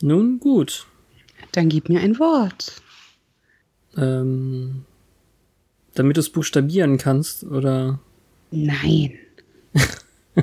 Nun 0.00 0.38
gut. 0.38 0.86
Dann 1.52 1.68
gib 1.68 1.88
mir 1.88 2.00
ein 2.00 2.18
Wort. 2.18 2.80
Ähm, 3.96 4.84
damit 5.94 6.16
du 6.16 6.20
es 6.20 6.30
buchstabieren 6.30 6.98
kannst, 6.98 7.44
oder? 7.44 7.98
Nein. 8.50 9.18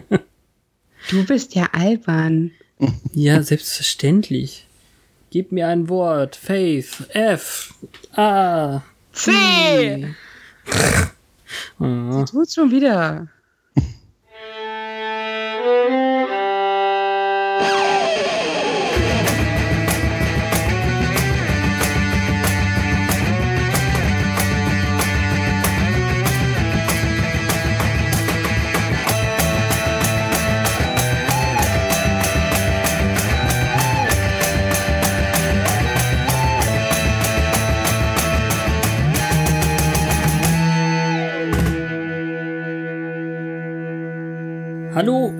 du 1.09 1.25
bist 1.25 1.55
ja 1.55 1.69
albern. 1.71 2.51
Ja, 3.13 3.41
selbstverständlich. 3.41 4.67
Gib 5.29 5.51
mir 5.51 5.67
ein 5.67 5.89
Wort. 5.89 6.35
Faith. 6.35 7.07
F. 7.09 7.73
A. 8.13 8.83
C. 9.13 10.13
Oh. 11.79 12.25
Tut's 12.25 12.55
schon 12.55 12.71
wieder. 12.71 13.27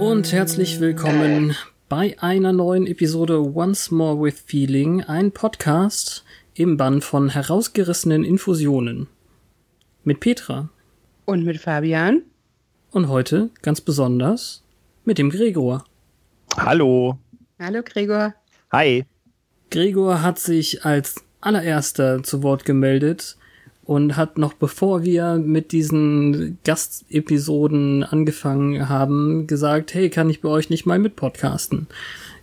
Und 0.06 0.32
herzlich 0.32 0.80
willkommen 0.80 1.56
bei 1.90 2.16
einer 2.20 2.54
neuen 2.54 2.86
Episode 2.86 3.42
Once 3.56 3.90
More 3.90 4.22
with 4.22 4.40
Feeling, 4.46 5.02
ein 5.02 5.32
Podcast 5.32 6.24
im 6.54 6.78
Bann 6.78 7.02
von 7.02 7.30
herausgerissenen 7.30 8.24
Infusionen. 8.24 9.08
Mit 10.04 10.20
Petra. 10.20 10.70
Und 11.26 11.44
mit 11.44 11.58
Fabian? 11.58 12.22
Und 12.92 13.08
heute 13.08 13.50
ganz 13.64 13.82
besonders 13.82 14.64
mit 15.06 15.18
dem 15.18 15.32
Gregor. 15.32 15.86
Hallo. 16.56 17.18
Hallo 17.58 17.82
Gregor. 17.84 18.36
Hi. 18.72 19.06
Gregor 19.72 20.22
hat 20.22 20.38
sich 20.38 20.86
als 20.86 21.16
allererster 21.42 22.22
zu 22.22 22.44
Wort 22.44 22.64
gemeldet 22.64 23.38
und 23.86 24.18
hat 24.18 24.38
noch 24.38 24.54
bevor 24.54 25.04
wir 25.04 25.36
mit 25.36 25.72
diesen 25.72 26.58
Gastepisoden 26.66 28.04
angefangen 28.04 28.90
haben, 28.90 29.48
gesagt, 29.48 29.94
hey, 29.94 30.10
kann 30.10 30.30
ich 30.30 30.42
bei 30.42 30.50
euch 30.50 30.70
nicht 30.70 30.86
mal 30.86 31.00
mit 31.00 31.16
podcasten? 31.16 31.88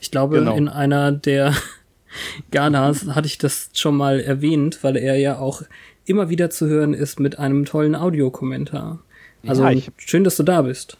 Ich 0.00 0.10
glaube, 0.10 0.38
Genau. 0.38 0.56
in 0.56 0.68
einer 0.68 1.12
der 1.12 1.54
Galas 2.50 3.06
hatte 3.08 3.26
ich 3.26 3.38
das 3.38 3.70
schon 3.74 3.96
mal 3.96 4.20
erwähnt, 4.20 4.78
weil 4.82 4.96
er 4.96 5.16
ja 5.16 5.38
auch 5.38 5.62
immer 6.04 6.28
wieder 6.30 6.50
zu 6.50 6.66
hören 6.66 6.94
ist 6.94 7.20
mit 7.20 7.38
einem 7.38 7.64
tollen 7.64 7.94
Audiokommentar. 7.94 9.00
Also 9.46 9.66
Ja, 9.66 9.80
schön, 9.96 10.24
dass 10.24 10.36
du 10.36 10.42
da 10.42 10.62
bist. 10.62 10.96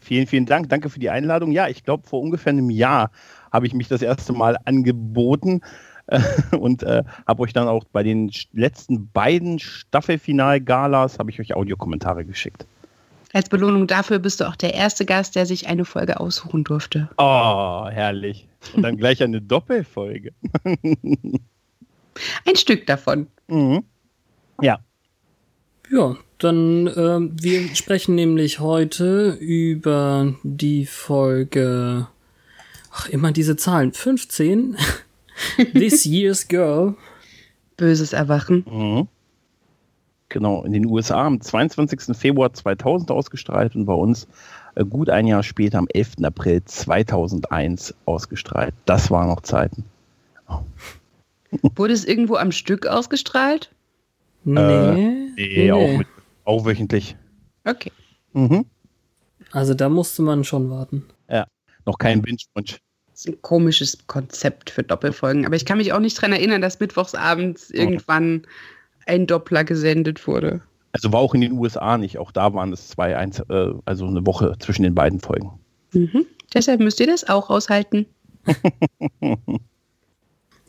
Vielen, 0.00 0.26
vielen 0.26 0.44
Dank. 0.44 0.68
Danke 0.68 0.90
für 0.90 1.00
die 1.00 1.08
Einladung. 1.08 1.50
Ja, 1.50 1.68
ich 1.68 1.82
glaube, 1.82 2.06
vor 2.06 2.20
ungefähr 2.20 2.52
einem 2.52 2.68
Jahr 2.68 3.10
habe 3.50 3.66
ich 3.66 3.72
mich 3.72 3.88
das 3.88 4.02
erste 4.02 4.34
Mal 4.34 4.58
angeboten 4.66 5.62
und 6.58 6.82
äh, 6.82 7.04
habe 7.26 7.42
euch 7.42 7.52
dann 7.52 7.68
auch 7.68 7.84
bei 7.84 8.02
den 8.02 8.30
letzten 8.52 9.10
beiden 9.10 9.58
Staffelfinal-Galas 9.58 11.18
habe 11.18 11.30
ich 11.30 11.40
euch 11.40 11.54
Audiokommentare 11.54 12.24
geschickt. 12.24 12.66
Als 13.34 13.50
Belohnung 13.50 13.86
dafür 13.86 14.18
bist 14.18 14.40
du 14.40 14.48
auch 14.48 14.56
der 14.56 14.72
erste 14.74 15.04
Gast, 15.04 15.36
der 15.36 15.44
sich 15.44 15.68
eine 15.68 15.84
Folge 15.84 16.18
aussuchen 16.18 16.64
durfte. 16.64 17.10
Oh, 17.18 17.86
herrlich. 17.90 18.48
Und 18.74 18.82
dann 18.82 18.96
gleich 18.96 19.22
eine 19.22 19.42
Doppelfolge. 19.42 20.32
Ein 20.64 22.56
Stück 22.56 22.86
davon. 22.86 23.26
Mhm. 23.48 23.84
Ja, 24.62 24.80
Ja, 25.90 26.16
dann 26.38 26.90
ähm, 26.96 27.36
wir 27.40 27.74
sprechen 27.74 28.14
nämlich 28.14 28.60
heute 28.60 29.30
über 29.40 30.34
die 30.42 30.86
Folge, 30.86 32.08
ach 32.90 33.08
immer 33.08 33.32
diese 33.32 33.56
Zahlen, 33.56 33.92
15, 33.92 34.76
This 35.72 36.04
Year's 36.04 36.46
Girl. 36.48 36.94
Böses 37.76 38.12
Erwachen. 38.12 38.64
Mhm. 38.70 39.08
Genau, 40.30 40.62
in 40.64 40.72
den 40.72 40.84
USA 40.86 41.24
am 41.26 41.40
22. 41.40 42.16
Februar 42.16 42.52
2000 42.52 43.10
ausgestrahlt 43.10 43.74
und 43.74 43.86
bei 43.86 43.94
uns 43.94 44.26
äh, 44.74 44.84
gut 44.84 45.08
ein 45.08 45.26
Jahr 45.26 45.42
später 45.42 45.78
am 45.78 45.88
11. 45.88 46.16
April 46.22 46.62
2001 46.64 47.94
ausgestrahlt. 48.04 48.74
Das 48.84 49.10
waren 49.10 49.28
noch 49.28 49.40
Zeiten. 49.40 49.84
Wurde 51.76 51.94
es 51.94 52.04
irgendwo 52.04 52.36
am 52.36 52.52
Stück 52.52 52.86
ausgestrahlt? 52.86 53.70
Nee, 54.44 54.60
Äh, 54.60 55.30
Nee, 55.36 55.72
Auch, 55.72 55.98
mit, 55.98 56.06
auch 56.44 56.64
wöchentlich. 56.66 57.16
Okay. 57.64 57.92
Mhm. 58.34 58.66
Also 59.52 59.72
da 59.72 59.88
musste 59.88 60.22
man 60.22 60.44
schon 60.44 60.68
warten. 60.70 61.04
Noch 61.86 61.96
kein 61.96 62.20
Binge-Wunsch. 62.20 62.80
Ist 63.18 63.28
ein 63.28 63.42
komisches 63.42 63.98
Konzept 64.06 64.70
für 64.70 64.84
Doppelfolgen. 64.84 65.44
Aber 65.44 65.56
ich 65.56 65.64
kann 65.64 65.78
mich 65.78 65.92
auch 65.92 65.98
nicht 65.98 66.14
dran 66.14 66.30
erinnern, 66.32 66.60
dass 66.62 66.78
mittwochsabends 66.78 67.68
irgendwann 67.70 68.46
ein 69.06 69.26
Doppler 69.26 69.64
gesendet 69.64 70.28
wurde. 70.28 70.62
Also 70.92 71.12
war 71.12 71.18
auch 71.18 71.34
in 71.34 71.40
den 71.40 71.50
USA 71.50 71.98
nicht. 71.98 72.18
Auch 72.18 72.30
da 72.30 72.54
waren 72.54 72.72
es 72.72 72.86
zwei, 72.90 73.16
eins, 73.16 73.40
äh, 73.40 73.72
also 73.84 74.06
eine 74.06 74.24
Woche 74.24 74.54
zwischen 74.60 74.84
den 74.84 74.94
beiden 74.94 75.18
Folgen. 75.18 75.50
Mhm. 75.92 76.26
Deshalb 76.54 76.78
müsst 76.78 77.00
ihr 77.00 77.08
das 77.08 77.28
auch 77.28 77.50
aushalten. 77.50 78.06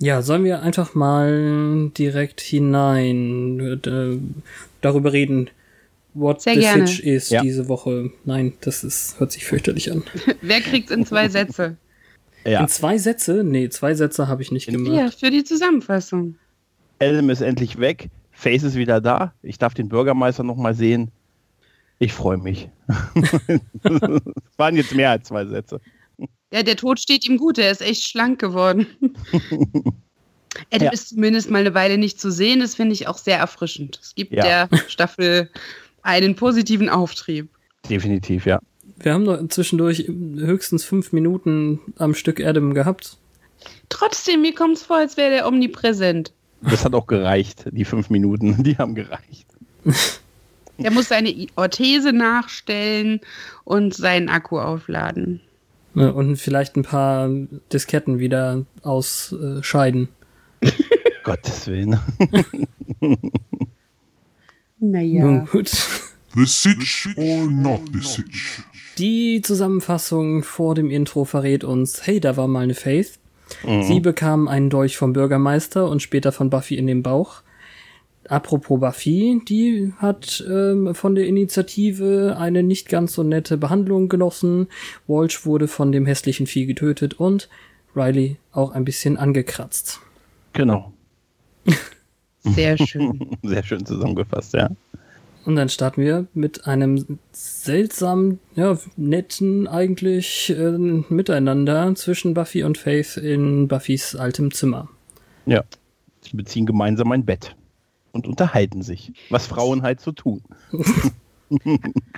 Ja, 0.01 0.21
sollen 0.21 0.45
wir 0.45 0.61
einfach 0.61 0.95
mal 0.95 1.91
direkt 1.97 2.39
hinein 2.39 3.59
äh, 3.83 4.17
darüber 4.79 5.11
reden, 5.11 5.49
what 6.13 6.41
Sehr 6.41 6.53
the 6.53 6.59
gerne. 6.61 6.87
Sitch 6.87 7.01
ist 7.01 7.31
Ja. 7.31 7.41
diese 7.41 7.67
Woche. 7.67 8.09
Nein, 8.23 8.53
das 8.61 8.85
ist, 8.85 9.19
hört 9.19 9.33
sich 9.33 9.43
fürchterlich 9.45 9.91
an. 9.91 10.03
Wer 10.41 10.61
kriegt's 10.61 10.91
in 10.91 11.05
zwei 11.05 11.27
Sätze? 11.27 11.75
Ja, 12.45 12.61
In 12.61 12.67
zwei 12.67 12.97
Sätze? 12.97 13.43
Nee, 13.43 13.69
zwei 13.69 13.93
Sätze 13.93 14.27
habe 14.27 14.41
ich 14.41 14.51
nicht 14.51 14.67
gemacht. 14.67 14.93
Ja, 14.93 15.11
für 15.11 15.29
die 15.29 15.43
Zusammenfassung. 15.43 16.35
Adam 16.99 17.29
ist 17.29 17.41
endlich 17.41 17.79
weg. 17.79 18.09
Face 18.31 18.63
ist 18.63 18.75
wieder 18.75 19.01
da. 19.01 19.33
Ich 19.41 19.57
darf 19.57 19.73
den 19.73 19.89
Bürgermeister 19.89 20.43
noch 20.43 20.55
mal 20.55 20.73
sehen. 20.73 21.11
Ich 21.99 22.13
freue 22.13 22.37
mich. 22.37 22.69
Es 23.83 24.57
waren 24.57 24.75
jetzt 24.75 24.95
mehr 24.95 25.11
als 25.11 25.27
zwei 25.27 25.45
Sätze. 25.45 25.81
Ja, 26.51 26.63
der 26.63 26.75
Tod 26.77 26.99
steht 26.99 27.27
ihm 27.27 27.37
gut. 27.37 27.57
Er 27.57 27.71
ist 27.71 27.81
echt 27.81 28.07
schlank 28.07 28.39
geworden. 28.39 28.87
Adam 30.71 30.85
Ja. 30.87 30.91
ist 30.91 31.09
zumindest 31.09 31.49
mal 31.49 31.59
eine 31.59 31.73
Weile 31.73 31.97
nicht 31.97 32.19
zu 32.19 32.31
sehen. 32.31 32.59
Das 32.61 32.75
finde 32.75 32.93
ich 32.93 33.07
auch 33.07 33.17
sehr 33.17 33.37
erfrischend. 33.37 33.99
Es 34.01 34.15
gibt 34.15 34.33
Ja. 34.33 34.67
der 34.67 34.77
Staffel 34.87 35.49
einen 36.01 36.35
positiven 36.35 36.89
Auftrieb. 36.89 37.49
Definitiv, 37.89 38.45
ja. 38.45 38.59
Wir 39.01 39.13
haben 39.13 39.25
doch 39.25 39.47
zwischendurch 39.47 40.05
höchstens 40.07 40.83
fünf 40.83 41.13
Minuten 41.13 41.79
am 41.97 42.13
Stück 42.13 42.43
Adam 42.43 42.73
gehabt. 42.73 43.17
Trotzdem, 43.89 44.41
mir 44.41 44.53
kommt 44.53 44.77
es 44.77 44.83
vor, 44.83 44.97
als 44.97 45.17
wäre 45.17 45.31
der 45.31 45.47
omnipräsent. 45.47 46.33
Das 46.61 46.83
hat 46.83 46.93
auch 46.93 47.07
gereicht. 47.07 47.65
Die 47.71 47.85
fünf 47.85 48.09
Minuten, 48.09 48.63
die 48.63 48.77
haben 48.77 48.95
gereicht. 48.95 49.47
Der 50.77 50.91
muss 50.91 51.09
seine 51.09 51.35
Orthese 51.57 52.13
nachstellen 52.13 53.19
und 53.65 53.93
seinen 53.93 54.29
Akku 54.29 54.59
aufladen. 54.59 55.41
Ne, 55.93 56.13
Und 56.13 56.37
vielleicht 56.37 56.77
ein 56.77 56.83
paar 56.83 57.29
Disketten 57.73 58.19
wieder 58.19 58.65
ausscheiden. 58.81 60.07
Gottes 61.23 61.67
Willen. 61.67 61.99
Naja. 64.81 65.25
Nun 65.25 65.45
gut. 65.45 65.69
The 66.35 66.45
Sitch 66.45 67.09
or 67.17 67.47
not 67.47 67.81
the 67.91 67.99
Sitch? 67.99 68.61
Die 68.99 69.41
Zusammenfassung 69.41 70.43
vor 70.43 70.75
dem 70.75 70.91
Intro 70.91 71.23
verrät 71.23 71.63
uns, 71.63 72.05
hey, 72.05 72.19
da 72.19 72.35
war 72.35 72.49
mal 72.49 72.63
eine 72.63 72.75
Faith. 72.75 73.17
Sie 73.81 73.99
bekam 73.99 74.47
einen 74.47 74.69
Dolch 74.69 74.97
vom 74.97 75.13
Bürgermeister 75.13 75.89
und 75.89 76.01
später 76.01 76.31
von 76.31 76.49
Buffy 76.49 76.75
in 76.75 76.85
den 76.85 77.01
Bauch. 77.01 77.41
Apropos 78.27 78.79
Buffy, 78.79 79.41
die 79.47 79.93
hat 79.97 80.45
ähm, 80.47 80.93
von 80.93 81.15
der 81.15 81.25
Initiative 81.25 82.35
eine 82.37 82.61
nicht 82.61 82.89
ganz 82.89 83.13
so 83.13 83.23
nette 83.23 83.57
Behandlung 83.57 84.07
genossen. 84.07 84.67
Walsh 85.07 85.45
wurde 85.45 85.67
von 85.67 85.91
dem 85.91 86.05
hässlichen 86.05 86.45
Vieh 86.45 86.67
getötet 86.67 87.15
und 87.15 87.49
Riley 87.95 88.37
auch 88.51 88.71
ein 88.71 88.85
bisschen 88.85 89.17
angekratzt. 89.17 89.99
Genau. 90.53 90.93
Sehr 92.41 92.77
schön. 92.77 93.37
Sehr 93.43 93.63
schön 93.63 93.85
zusammengefasst, 93.85 94.53
ja. 94.53 94.69
Und 95.49 95.55
dann 95.55 95.69
starten 95.69 96.03
wir 96.03 96.27
mit 96.35 96.67
einem 96.67 97.17
seltsamen, 97.31 98.39
ja, 98.53 98.77
netten 98.97 99.67
eigentlich 99.67 100.51
äh, 100.51 100.77
Miteinander 100.77 101.95
zwischen 101.95 102.35
Buffy 102.35 102.61
und 102.61 102.77
Faith 102.77 103.17
in 103.17 103.67
Buffys 103.67 104.15
altem 104.15 104.53
Zimmer. 104.53 104.89
Ja. 105.47 105.63
Sie 106.21 106.37
beziehen 106.37 106.67
gemeinsam 106.67 107.11
ein 107.13 107.25
Bett 107.25 107.55
und 108.11 108.27
unterhalten 108.27 108.83
sich, 108.83 109.11
was 109.31 109.47
Frauen 109.47 109.81
halt 109.81 110.01
so 110.01 110.11
tun. 110.11 110.43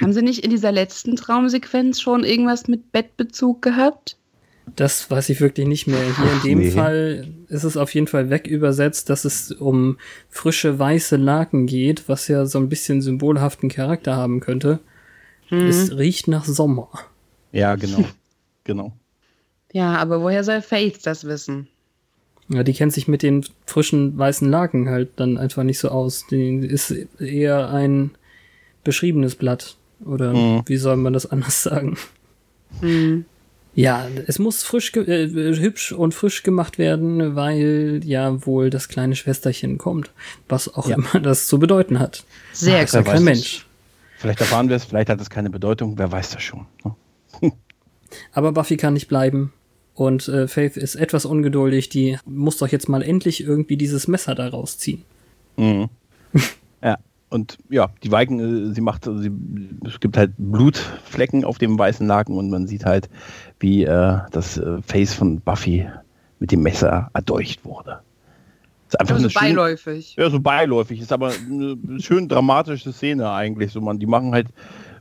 Haben 0.02 0.12
Sie 0.12 0.24
nicht 0.24 0.44
in 0.44 0.50
dieser 0.50 0.74
letzten 0.74 1.16
Traumsequenz 1.16 2.02
schon 2.02 2.26
irgendwas 2.26 2.68
mit 2.68 2.92
Bettbezug 2.92 3.62
gehabt? 3.62 4.18
Das 4.76 5.10
weiß 5.12 5.30
ich 5.30 5.42
wirklich 5.42 5.68
nicht 5.68 5.88
mehr. 5.88 6.00
Hier 6.02 6.32
in 6.34 6.42
dem 6.44 6.60
nee. 6.60 6.72
Fall 6.72 7.28
ist 7.50 7.64
es 7.64 7.78
auf 7.78 7.94
jeden 7.94 8.08
Fall 8.08 8.30
wegübersetzt, 8.30 9.10
dass 9.10 9.26
es 9.26 9.52
um 9.52 9.98
frische 10.30 10.80
weiße 10.80 11.18
Laken 11.18 11.66
geht, 11.68 12.08
was 12.08 12.28
ja 12.28 12.46
so 12.46 12.58
ein 12.60 12.70
bisschen 12.70 13.02
symbolhaften 13.02 13.70
Charakter 13.70 14.16
haben 14.16 14.40
könnte. 14.40 14.80
Es 15.50 15.98
riecht 15.98 16.30
nach 16.30 16.46
Sommer. 16.46 16.88
Ja, 17.52 17.76
genau. 17.76 18.06
genau. 18.64 18.94
Ja, 19.74 19.96
aber 19.98 20.22
woher 20.22 20.46
soll 20.46 20.62
Faith 20.62 21.06
das 21.06 21.26
wissen? 21.26 21.68
Ja, 22.48 22.64
die 22.64 22.74
kennt 22.74 22.94
sich 22.94 23.10
mit 23.10 23.22
den 23.22 23.46
frischen 23.66 24.18
weißen 24.18 24.50
Laken 24.50 24.88
halt 24.90 25.10
dann 25.18 25.38
einfach 25.38 25.64
nicht 25.64 25.80
so 25.80 25.90
aus. 25.90 26.26
Die 26.32 26.58
ist 26.60 26.92
eher 27.20 27.70
ein 27.70 28.12
beschriebenes 28.86 29.36
Blatt. 29.36 29.76
Oder 30.06 30.34
Mhm. 30.34 30.64
wie 30.66 30.78
soll 30.78 30.96
man 30.96 31.12
das 31.14 31.26
anders 31.32 31.64
sagen? 31.64 31.98
Hm. 32.80 33.26
Ja, 33.74 34.06
es 34.28 34.38
muss 34.38 34.64
frisch, 34.64 34.92
ge- 34.92 35.06
äh, 35.06 35.56
hübsch 35.58 35.94
und 35.94 36.14
frisch 36.14 36.44
gemacht 36.44 36.78
werden, 36.78 37.36
weil 37.36 38.02
ja 38.04 38.46
wohl 38.46 38.70
das 38.70 38.90
kleine 38.90 39.16
Schwesterchen 39.16 39.78
kommt. 39.78 40.12
Was 40.50 40.74
auch 40.74 40.90
Ja. 40.90 40.96
immer 40.98 41.20
das 41.22 41.48
zu 41.48 41.58
bedeuten 41.58 42.00
hat. 42.00 42.26
Sehr 42.52 42.84
ist 42.84 42.94
ja 42.94 43.06
wer 43.06 43.14
kein 43.14 43.24
Mensch. 43.24 43.66
Vielleicht 44.18 44.42
erfahren 44.42 44.68
wir 44.70 44.76
es, 44.76 44.84
vielleicht 44.86 45.10
hat 45.10 45.22
es 45.22 45.30
keine 45.30 45.50
Bedeutung, 45.50 45.98
wer 45.98 46.12
weiß 46.12 46.32
das 46.32 46.44
schon. 46.44 46.66
ne? 46.84 46.96
Aber 48.34 48.52
Buffy 48.52 48.76
kann 48.78 48.94
nicht 48.94 49.08
bleiben. 49.08 49.54
Und 49.94 50.28
äh, 50.28 50.48
Faith 50.48 50.78
ist 50.78 50.96
etwas 50.96 51.26
ungeduldig. 51.26 51.90
Die 51.90 52.18
muss 52.26 52.58
doch 52.58 52.68
jetzt 52.68 52.90
mal 52.90 53.02
endlich 53.04 53.42
irgendwie 53.44 53.78
dieses 53.78 54.08
Messer 54.08 54.36
da 54.36 54.48
rausziehen. 54.50 55.04
Mhm. 55.58 55.90
ja, 56.84 56.98
und 57.32 57.58
ja, 57.70 57.90
die 58.04 58.12
Weiken, 58.12 58.70
äh, 58.70 58.74
sie 58.74 58.82
macht, 58.82 59.06
sie, 59.06 59.32
es 59.86 60.00
gibt 60.00 60.18
halt 60.18 60.32
Blutflecken 60.38 61.44
auf 61.44 61.58
dem 61.58 61.78
weißen 61.80 62.06
Laken 62.06 62.36
und 62.38 62.50
man 62.50 62.68
sieht 62.68 62.86
halt, 62.86 63.10
wie 63.60 63.84
äh, 63.84 64.20
das 64.32 64.58
äh, 64.58 64.82
Face 64.84 65.14
von 65.14 65.40
Buffy 65.42 65.88
mit 66.40 66.52
dem 66.52 66.62
Messer 66.62 67.10
erdolcht 67.14 67.66
wurde. 67.66 68.00
Ist 68.88 69.00
einfach 69.00 69.16
Also 69.16 69.30
schön- 69.30 69.42
beiläufig. 69.42 70.16
Ja, 70.18 70.30
so 70.30 70.40
beiläufig. 70.40 71.00
Ist 71.00 71.14
aber 71.14 71.32
eine 71.50 71.78
schön 72.02 72.28
dramatische 72.28 72.92
Szene 72.92 73.32
eigentlich. 73.32 73.72
So 73.72 73.80
man, 73.80 74.00
die 74.00 74.06
machen 74.06 74.34
halt 74.34 74.48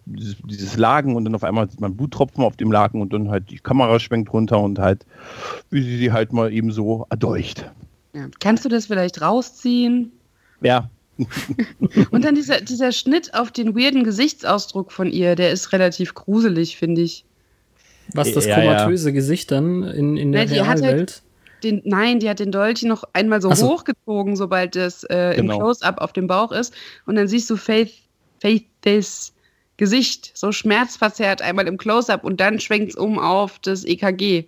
dieses, 0.06 0.36
dieses 0.44 0.76
Lagen 0.76 1.16
und 1.16 1.24
dann 1.24 1.34
auf 1.34 1.42
einmal 1.44 1.68
sieht 1.68 1.80
man 1.80 1.96
Bluttropfen 1.96 2.44
auf 2.44 2.56
dem 2.56 2.70
Laken 2.70 3.00
und 3.00 3.12
dann 3.12 3.30
halt 3.30 3.50
die 3.50 3.58
Kamera 3.58 3.98
schwenkt 3.98 4.32
runter 4.32 4.60
und 4.60 4.78
halt, 4.78 5.04
wie 5.70 5.82
sie 5.82 5.96
sie 5.98 6.12
halt 6.12 6.32
mal 6.32 6.52
eben 6.52 6.70
so 6.70 7.06
erdolcht. 7.10 7.68
Ja. 8.14 8.26
Kannst 8.38 8.64
du 8.64 8.68
das 8.68 8.86
vielleicht 8.86 9.20
rausziehen? 9.22 10.12
Ja, 10.62 10.88
Und 12.10 12.24
dann 12.24 12.34
dieser, 12.34 12.60
dieser 12.60 12.92
Schnitt 12.92 13.34
auf 13.34 13.50
den 13.50 13.76
weirden 13.76 14.04
Gesichtsausdruck 14.04 14.92
von 14.92 15.10
ihr, 15.10 15.36
der 15.36 15.50
ist 15.52 15.72
relativ 15.72 16.14
gruselig, 16.14 16.76
finde 16.76 17.02
ich. 17.02 17.24
Was 18.14 18.32
das 18.32 18.46
Ja, 18.46 18.58
ja. 18.62 18.76
komatöse 18.76 19.12
Gesicht 19.12 19.50
dann 19.50 19.82
in, 19.84 20.16
in 20.16 20.32
der 20.32 20.44
Ja, 20.44 20.66
halt- 20.66 20.82
Realwelt. 20.82 21.22
Den, 21.62 21.82
nein, 21.84 22.20
die 22.20 22.28
hat 22.30 22.38
den 22.40 22.52
Dolch 22.52 22.82
noch 22.84 23.04
einmal 23.12 23.42
so 23.42 23.52
so. 23.52 23.68
hochgezogen, 23.68 24.34
sobald 24.34 24.76
es 24.76 25.04
äh, 25.04 25.32
im 25.36 25.42
Genau. 25.46 25.58
Close-Up 25.58 26.00
auf 26.00 26.14
dem 26.14 26.26
Bauch 26.26 26.52
ist. 26.52 26.72
Und 27.04 27.16
dann 27.16 27.28
siehst 27.28 27.50
du 27.50 27.56
Faith, 27.58 27.92
Faiths 28.40 29.34
Gesicht 29.76 30.32
so 30.34 30.52
schmerzverzerrt 30.52 31.42
einmal 31.42 31.68
im 31.68 31.76
Close-Up 31.76 32.24
und 32.24 32.40
dann 32.40 32.60
schwenkt 32.60 32.90
es 32.92 32.96
um 32.96 33.18
auf 33.18 33.58
das 33.58 33.84
EKG. 33.84 34.44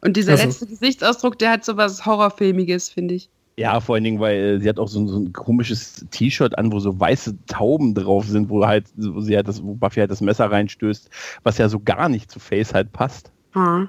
Und 0.00 0.16
dieser 0.16 0.34
Ach 0.34 0.38
so. 0.38 0.44
letzte 0.46 0.66
Gesichtsausdruck, 0.66 1.38
der 1.38 1.50
hat 1.52 1.64
so 1.64 1.76
was 1.76 2.04
Horrorfilmiges, 2.04 2.88
finde 2.88 3.14
ich. 3.14 3.28
Ja, 3.56 3.78
vor 3.80 3.94
allen 3.94 4.04
Dingen, 4.04 4.18
weil 4.20 4.36
äh, 4.56 4.60
sie 4.60 4.68
hat 4.68 4.78
auch 4.80 4.88
so, 4.88 4.98
ein- 5.00 5.08
so 5.08 5.16
ein 5.18 5.32
komisches 5.32 6.04
T-Shirt 6.10 6.58
an, 6.58 6.72
wo 6.72 6.80
so 6.80 6.98
weiße 6.98 7.36
Tauben 7.46 7.94
drauf 7.94 8.26
sind, 8.26 8.48
wo 8.48 8.66
halt, 8.66 8.86
wo 8.96 9.20
sie 9.20 9.36
halt 9.36 9.46
das, 9.46 9.62
wo 9.62 9.74
Buffy 9.74 10.00
halt 10.00 10.10
das 10.10 10.20
Messer 10.20 10.50
reinstößt, 10.50 11.08
was 11.44 11.58
ja 11.58 11.68
so 11.68 11.78
gar 11.78 12.08
nicht 12.08 12.30
zu 12.30 12.40
Face 12.40 12.74
halt 12.74 12.92
passt. 12.92 13.30
Ha. 13.54 13.88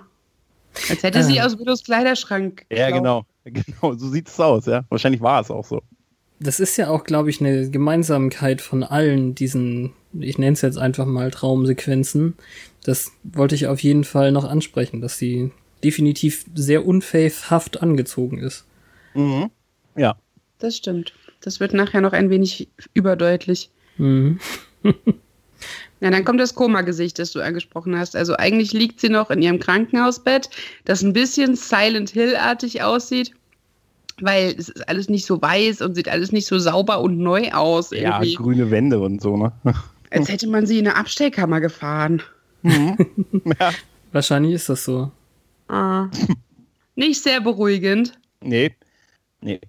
Als 0.90 1.02
hätte 1.04 1.24
sie 1.24 1.40
Ah. 1.40 1.46
aus 1.48 1.58
Willows 1.58 1.84
Kleiderschrank. 1.84 2.66
Ja, 2.72 2.88
geklaut. 2.92 2.94
genau. 3.02 3.26
Genau, 3.66 3.94
so 3.96 4.10
sieht 4.10 4.28
es 4.28 4.40
aus, 4.40 4.66
ja. 4.66 4.84
Wahrscheinlich 4.90 5.22
war 5.22 5.40
es 5.40 5.52
auch 5.52 5.66
so. 5.66 5.82
Das 6.40 6.60
ist 6.60 6.78
ja 6.78 6.90
auch, 6.90 7.04
glaube 7.04 7.30
ich, 7.30 7.40
eine 7.40 7.70
Gemeinsamkeit 7.70 8.60
von 8.60 8.84
allen 8.84 9.36
diesen, 9.36 9.94
ich 10.20 10.38
nenne 10.40 10.54
es 10.54 10.62
jetzt 10.62 10.78
einfach 10.80 11.06
mal 11.06 11.30
Traumsequenzen. 11.32 12.34
Das 12.84 13.12
wollte 13.24 13.56
ich 13.56 13.68
auf 13.68 13.80
jeden 13.82 14.04
Fall 14.04 14.32
noch 14.32 14.44
ansprechen, 14.46 15.00
dass 15.02 15.18
sie 15.18 15.52
definitiv 15.84 16.46
sehr 16.56 16.86
unfaithhaft 16.88 17.82
angezogen 17.84 18.40
ist. 18.40 18.66
Mhm. 19.16 19.50
Ja. 19.96 20.16
Das 20.60 20.78
stimmt. 20.78 21.14
Das 21.42 21.60
wird 21.60 21.74
nachher 21.74 22.02
noch 22.02 22.14
ein 22.14 22.30
wenig 22.30 22.70
überdeutlich. 22.94 23.70
Mhm. 23.98 24.40
Ja, 26.02 26.12
dann 26.12 26.26
kommt 26.26 26.40
das 26.42 26.56
Koma-Gesicht, 26.56 27.18
das 27.20 27.32
du 27.32 27.40
angesprochen 27.40 27.98
hast. 27.98 28.16
Also 28.16 28.36
eigentlich 28.36 28.74
liegt 28.74 29.00
sie 29.00 29.10
noch 29.10 29.32
in 29.32 29.42
ihrem 29.42 29.60
Krankenhausbett, 29.60 30.50
das 30.84 31.02
ein 31.02 31.14
bisschen 31.14 31.56
Silent 31.56 32.10
Hill-artig 32.10 32.84
aussieht, 32.84 33.32
weil 34.20 34.54
es 34.58 34.70
ist 34.70 34.88
alles 34.90 35.10
nicht 35.10 35.26
so 35.26 35.42
weiß 35.42 35.82
und 35.82 35.96
sieht 35.96 36.10
alles 36.10 36.32
nicht 36.32 36.48
so 36.48 36.60
sauber 36.60 37.00
und 37.00 37.18
neu 37.18 37.52
aus. 37.54 37.92
Ja, 37.92 38.20
Irgendwie. 38.22 38.36
grüne 38.36 38.72
Wände 38.72 39.00
und 39.00 39.22
so, 39.22 39.38
ne? 39.38 39.54
Als 40.12 40.30
hätte 40.30 40.48
man 40.48 40.66
sie 40.66 40.80
in 40.80 40.88
eine 40.88 40.98
Abstellkammer 40.98 41.60
gefahren. 41.62 42.22
ja. 42.64 43.72
Wahrscheinlich 44.12 44.54
ist 44.54 44.70
das 44.70 44.86
so. 44.86 45.12
Ah. 45.68 46.10
Nicht 46.96 47.22
sehr 47.24 47.42
beruhigend. 47.42 48.14
Nee. 48.42 48.76
Nee. 49.45 49.59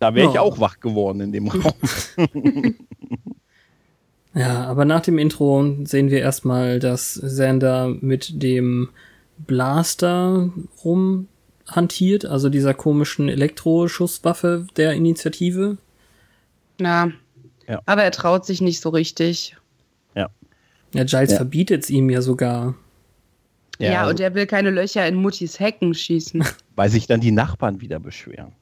Da 0.00 0.14
wäre 0.14 0.28
ich 0.28 0.34
Ja. 0.34 0.40
auch 0.40 0.58
wach 0.60 0.80
geworden 0.80 1.20
in 1.20 1.32
dem 1.32 1.48
Raum. 1.48 1.72
Ja, 4.34 4.64
aber 4.66 4.84
nach 4.84 5.00
dem 5.00 5.18
Intro 5.18 5.74
sehen 5.84 6.10
wir 6.10 6.20
erstmal, 6.20 6.78
dass 6.78 7.20
Xander 7.24 7.88
mit 8.00 8.40
dem 8.42 8.90
Blaster 9.38 10.50
rumhantiert, 10.84 12.24
also 12.26 12.48
dieser 12.48 12.74
komischen 12.74 13.28
Elektroschusswaffe 13.28 14.66
der 14.76 14.92
Initiative. 14.92 15.78
Ja. 16.80 17.10
Ja. 17.66 17.80
Aber 17.86 18.04
er 18.04 18.12
traut 18.12 18.46
sich 18.46 18.60
nicht 18.60 18.80
so 18.80 18.90
richtig. 18.90 19.56
Ja, 20.14 20.28
Giles 21.04 21.32
Ja. 21.32 21.36
verbietet 21.36 21.84
es 21.84 21.90
ihm 21.90 22.08
ja 22.08 22.22
sogar. 22.22 22.74
Ja, 23.78 24.00
also, 24.00 24.10
und 24.10 24.20
er 24.20 24.34
will 24.34 24.46
keine 24.46 24.70
Löcher 24.70 25.06
in 25.06 25.16
Muttis 25.16 25.60
Hecken 25.60 25.92
schießen. 25.94 26.42
weil 26.76 26.88
sich 26.90 27.06
dann 27.06 27.20
die 27.20 27.30
Nachbarn 27.32 27.80
wieder 27.82 27.98
beschweren. 27.98 28.52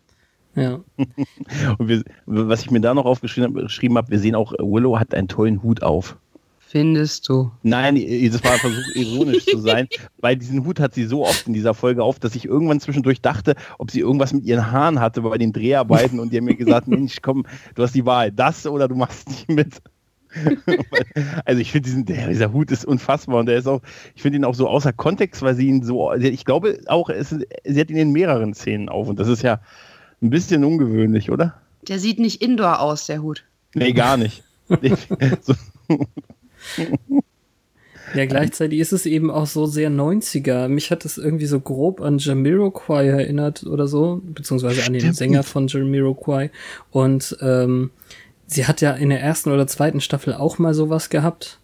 Ja. 0.57 0.81
Und 1.79 1.89
wir, 1.89 2.03
was 2.25 2.63
ich 2.63 2.71
mir 2.71 2.81
da 2.81 2.95
noch 2.95 3.05
aufgeschrieben 3.05 3.97
habe, 3.97 4.11
wir 4.11 4.19
sehen 4.19 4.35
auch, 4.35 4.53
Willow 4.53 4.99
hat 4.99 5.15
einen 5.15 5.29
tollen 5.29 5.63
Hut 5.63 5.83
auf. 5.83 6.17
Findest 6.69 7.29
du? 7.29 7.53
Nein, 7.63 7.95
das 7.95 8.43
war 8.43 8.53
ein 8.53 8.59
Versuch, 8.59 8.97
ironisch 8.97 9.47
zu 9.47 9.61
sein, 9.61 9.87
weil 10.19 10.37
diesen 10.37 10.65
Hut 10.65 10.81
hat 10.81 10.95
sie 10.95 11.05
so 11.05 11.25
oft 11.25 11.47
in 11.47 11.53
dieser 11.53 11.75
Folge 11.75 12.03
auf, 12.03 12.19
dass 12.19 12.35
ich 12.35 12.45
irgendwann 12.45 12.81
zwischendurch 12.81 13.21
dachte, 13.21 13.55
ob 13.79 13.93
sie 13.93 14.01
irgendwas 14.01 14.33
mit 14.33 14.45
ihren 14.45 14.73
Haaren 14.73 14.99
hatte 14.99 15.23
bei 15.23 15.39
den 15.39 15.53
Dreharbeiten 15.53 16.19
und 16.19 16.33
die 16.33 16.39
haben 16.39 16.45
mir 16.45 16.57
gesagt, 16.57 16.89
Mensch, 16.89 17.19
komm, 17.23 17.47
du 17.77 17.83
hast 17.85 17.95
die 17.95 18.05
Wahl, 18.05 18.33
das 18.33 18.67
oder 18.67 18.89
du 18.89 18.97
machst 18.97 19.29
nicht 19.29 19.49
mit. 19.49 19.81
also 21.45 21.61
ich 21.61 21.71
finde 21.71 21.87
diesen, 21.87 22.05
der, 22.05 22.29
dieser 22.29 22.53
Hut 22.53 22.73
ist 22.73 22.85
unfassbar 22.85 23.39
und 23.39 23.47
der 23.47 23.59
ist 23.59 23.69
auch, 23.69 23.81
ich 24.17 24.23
finde 24.23 24.39
ihn 24.39 24.45
auch 24.45 24.57
so 24.57 24.69
außer 24.69 24.93
Kontext, 24.93 25.43
weil 25.43 25.55
sie 25.55 25.69
ihn 25.69 25.85
so, 25.85 26.13
ich 26.15 26.45
glaube 26.45 26.81
auch, 26.89 27.09
es, 27.11 27.31
sie 27.31 27.81
hat 27.81 27.91
ihn 27.91 27.97
in 27.97 28.11
mehreren 28.11 28.55
Szenen 28.55 28.89
auf 28.89 29.09
und 29.09 29.21
das 29.21 29.29
ist 29.29 29.43
ja 29.43 29.61
ein 30.26 30.30
bisschen 30.30 30.64
ungewöhnlich, 30.64 31.30
oder? 31.30 31.61
Der 31.88 31.99
sieht 31.99 32.18
nicht 32.18 32.42
indoor 32.42 32.80
aus, 32.80 33.06
der 33.06 33.23
Hut. 33.23 33.45
Nee, 33.75 33.92
gar 33.92 34.16
nicht. 34.16 34.42
Ja, 38.14 38.25
gleichzeitig 38.25 38.78
ist 38.78 38.92
es 38.92 39.04
eben 39.04 39.30
auch 39.30 39.47
so 39.47 39.66
sehr 39.66 39.90
90er. 39.90 40.68
Mich 40.68 40.90
hat 40.90 41.04
es 41.04 41.18
irgendwie 41.18 41.47
so 41.47 41.61
grob 41.61 42.00
an 42.00 42.18
Jamiroquai 42.18 43.06
erinnert 43.06 43.64
oder 43.64 43.88
so, 43.88 44.23
beziehungsweise 44.25 44.85
an 44.85 44.92
den 44.92 45.00
Stimmt. 45.00 45.16
Sänger 45.16 45.42
von 45.42 45.66
Jamiroquai. 45.66 46.50
Und 46.90 47.37
ähm, 47.40 47.90
sie 48.47 48.66
hat 48.66 48.80
ja 48.80 48.92
in 48.92 49.11
der 49.11 49.21
ersten 49.21 49.50
oder 49.50 49.66
zweiten 49.66 50.00
Staffel 50.00 50.35
auch 50.35 50.59
mal 50.59 50.73
sowas 50.73 51.11
gehabt. 51.11 51.59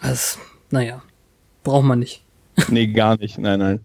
Also, 0.00 0.38
naja, 0.70 1.02
braucht 1.62 1.84
man 1.84 2.00
nicht. 2.00 2.22
nee, 2.68 2.88
gar 2.88 3.16
nicht. 3.16 3.38
Nein, 3.38 3.60
nein. 3.60 3.80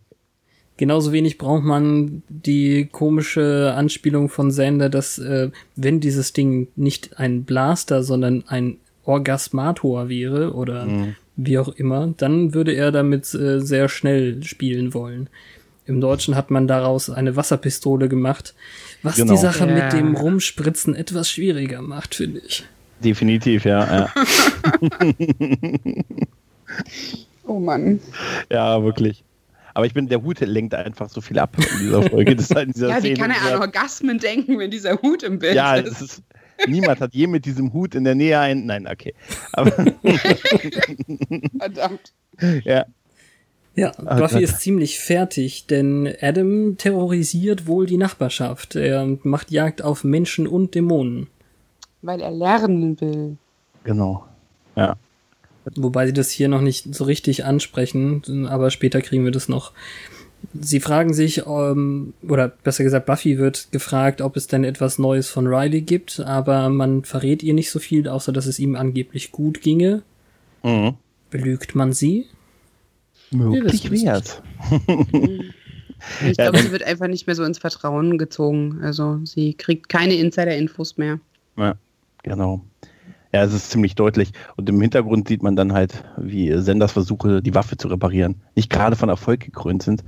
Genauso 0.79 1.12
wenig 1.12 1.38
braucht 1.38 1.65
man 1.65 2.24
die 2.29 2.86
komische 2.89 3.74
Anspielung 3.75 4.29
von 4.29 4.50
Sander, 4.50 4.88
dass 4.88 5.19
äh, 5.19 5.50
wenn 5.75 6.00
dieses 6.00 6.31
Ding 6.31 6.69
nicht 6.77 7.19
ein 7.19 7.43
Blaster, 7.43 8.01
sondern 8.01 8.45
ein 8.48 8.77
Orgasmator 9.03 10.07
wäre 10.07 10.53
oder 10.53 10.88
wie 11.36 11.57
auch 11.57 11.67
immer, 11.67 12.13
dann 12.15 12.53
würde 12.53 12.71
er 12.71 12.93
damit 12.93 13.33
äh, 13.33 13.59
sehr 13.59 13.89
schnell 13.89 14.41
spielen 14.43 14.93
wollen. 14.93 15.27
Im 15.86 16.00
Deutschen 16.00 16.36
hat 16.36 16.50
man 16.50 16.65
daraus 16.67 17.09
eine 17.09 17.36
Wasserpistole 17.36 18.07
gemacht, 18.07 18.53
was 19.03 19.17
Genau. 19.17 19.33
die 19.33 19.38
Sache 19.39 19.67
Ja. 19.67 19.74
mit 19.83 19.91
dem 19.91 20.15
Rumspritzen 20.15 20.95
etwas 20.95 21.29
schwieriger 21.29 21.81
macht, 21.81 22.15
finde 22.15 22.39
ich. 22.48 22.63
Definitiv, 23.03 23.65
ja. 23.65 24.07
Ja, 24.07 24.13
Oh 27.45 27.59
Mann. 27.59 28.00
ja 28.50 28.81
wirklich. 28.81 29.25
Aber 29.79 29.86
ich 29.86 29.93
bin, 29.93 30.09
der 30.09 30.21
Hut 30.21 30.41
lenkt 30.41 30.75
einfach 30.75 31.09
so 31.09 31.21
viel 31.21 31.39
ab 31.39 31.55
in 31.57 31.79
dieser 31.79 32.03
Folge. 32.03 32.36
Das 32.36 32.50
halt 32.50 32.67
in 32.67 32.74
dieser 32.74 32.89
Ja, 32.89 32.98
wie 32.98 33.00
Szene, 33.15 33.17
kann 33.17 33.31
er 33.31 33.55
an 33.55 33.62
Orgasmen 33.62 34.19
denken, 34.19 34.59
wenn 34.59 34.69
dieser 34.69 35.01
Hut 35.01 35.24
im 35.24 35.39
Bild 35.39 35.55
Ja, 35.55 35.75
ist? 35.75 36.01
ist, 36.01 36.24
niemand 36.67 37.00
hat 37.00 37.13
je 37.13 37.27
mit 37.27 37.45
diesem 37.45 37.71
Hut 37.71 37.95
in 37.95 38.03
der 38.03 38.13
Nähe 38.15 38.38
ein. 38.39 38.65
Nein, 38.65 38.88
okay. 38.91 39.13
Aber 39.53 39.71
Verdammt. 41.57 42.13
ja, 42.65 42.86
Ja, 43.75 43.91
Ah, 44.05 44.15
Buffy 44.19 44.33
Gott. 44.36 44.43
ist 44.43 44.59
ziemlich 44.59 45.00
fertig, 45.00 45.67
denn 45.67 46.13
Adam 46.21 46.75
terrorisiert 46.77 47.65
wohl 47.67 47.86
die 47.86 47.95
Nachbarschaft. 47.98 48.75
Er 48.75 49.17
macht 49.24 49.51
Jagd 49.51 49.81
auf 49.81 50.03
Menschen 50.03 50.45
und 50.48 50.75
Dämonen. 50.75 51.27
Weil 52.01 52.19
er 52.21 52.31
lernen 52.31 53.00
will. 53.00 53.38
genau. 53.86 54.25
Ja. 54.75 54.95
Wobei 55.75 56.08
sie 56.08 56.13
das 56.13 56.32
hier 56.32 56.48
noch 56.48 56.62
nicht 56.62 56.94
so 56.94 57.04
richtig 57.04 57.46
ansprechen, 57.46 58.48
aber 58.48 58.72
später 58.72 59.01
kriegen 59.01 59.25
wir 59.25 59.32
das 59.32 59.50
noch. 59.50 59.74
Sie 60.60 60.80
fragen 60.80 61.13
sich, 61.13 61.46
ähm, 61.48 62.13
oder 62.28 62.48
besser 62.48 62.84
gesagt, 62.84 63.06
Buffy 63.06 63.38
wird 63.38 63.72
gefragt, 63.72 64.22
ob 64.22 64.38
es 64.38 64.48
denn 64.48 64.63
etwas 64.63 64.98
Neues 64.98 65.30
von 65.30 65.48
Riley 65.48 65.82
gibt, 65.82 66.22
aber 66.22 66.70
man 66.70 67.04
verrät 67.04 67.44
ihr 67.44 67.54
nicht 67.54 67.72
so 67.72 67.80
viel, 67.80 68.08
außer 68.08 68.32
dass 68.32 68.46
es 68.46 68.58
ihm 68.58 68.75
angeblich 68.75 69.32
gut 69.32 69.62
ginge. 69.62 70.01
Mhm. 70.63 70.96
Belügt 71.30 71.75
man 71.75 71.94
sie? 71.94 72.25
Möglich 73.32 73.92
wär's. 73.92 74.42
Ich 76.25 76.38
glaube, 76.38 76.60
sie 76.60 76.72
wird 76.72 76.84
einfach 76.84 77.08
nicht 77.08 77.28
mehr 77.28 77.36
so 77.36 77.44
ins 77.44 77.60
Vertrauen 77.60 78.18
gezogen. 78.18 78.80
Also 78.82 79.20
sie 79.25 79.54
kriegt 79.54 79.89
keine 79.89 80.16
Insider-Infos 80.16 80.98
mehr. 80.98 81.20
Ja, 81.58 81.75
genau. 82.24 82.62
Ja, 83.31 83.43
es 83.43 83.53
ist 83.53 83.69
ziemlich 83.69 83.95
deutlich. 83.95 84.31
Und 84.55 84.69
im 84.69 84.81
Hintergrund 84.81 85.27
sieht 85.27 85.43
man 85.43 85.55
dann 85.55 85.74
halt, 85.74 86.03
wie 86.17 86.51
Senders 86.57 86.93
Versuche, 86.93 87.41
die 87.41 87.53
Waffe 87.53 87.77
zu 87.77 87.88
reparieren, 87.88 88.41
nicht 88.55 88.71
gerade 88.71 88.95
von 88.95 89.09
Erfolg 89.09 89.41
gekrönt 89.41 89.83
sind. 89.83 90.03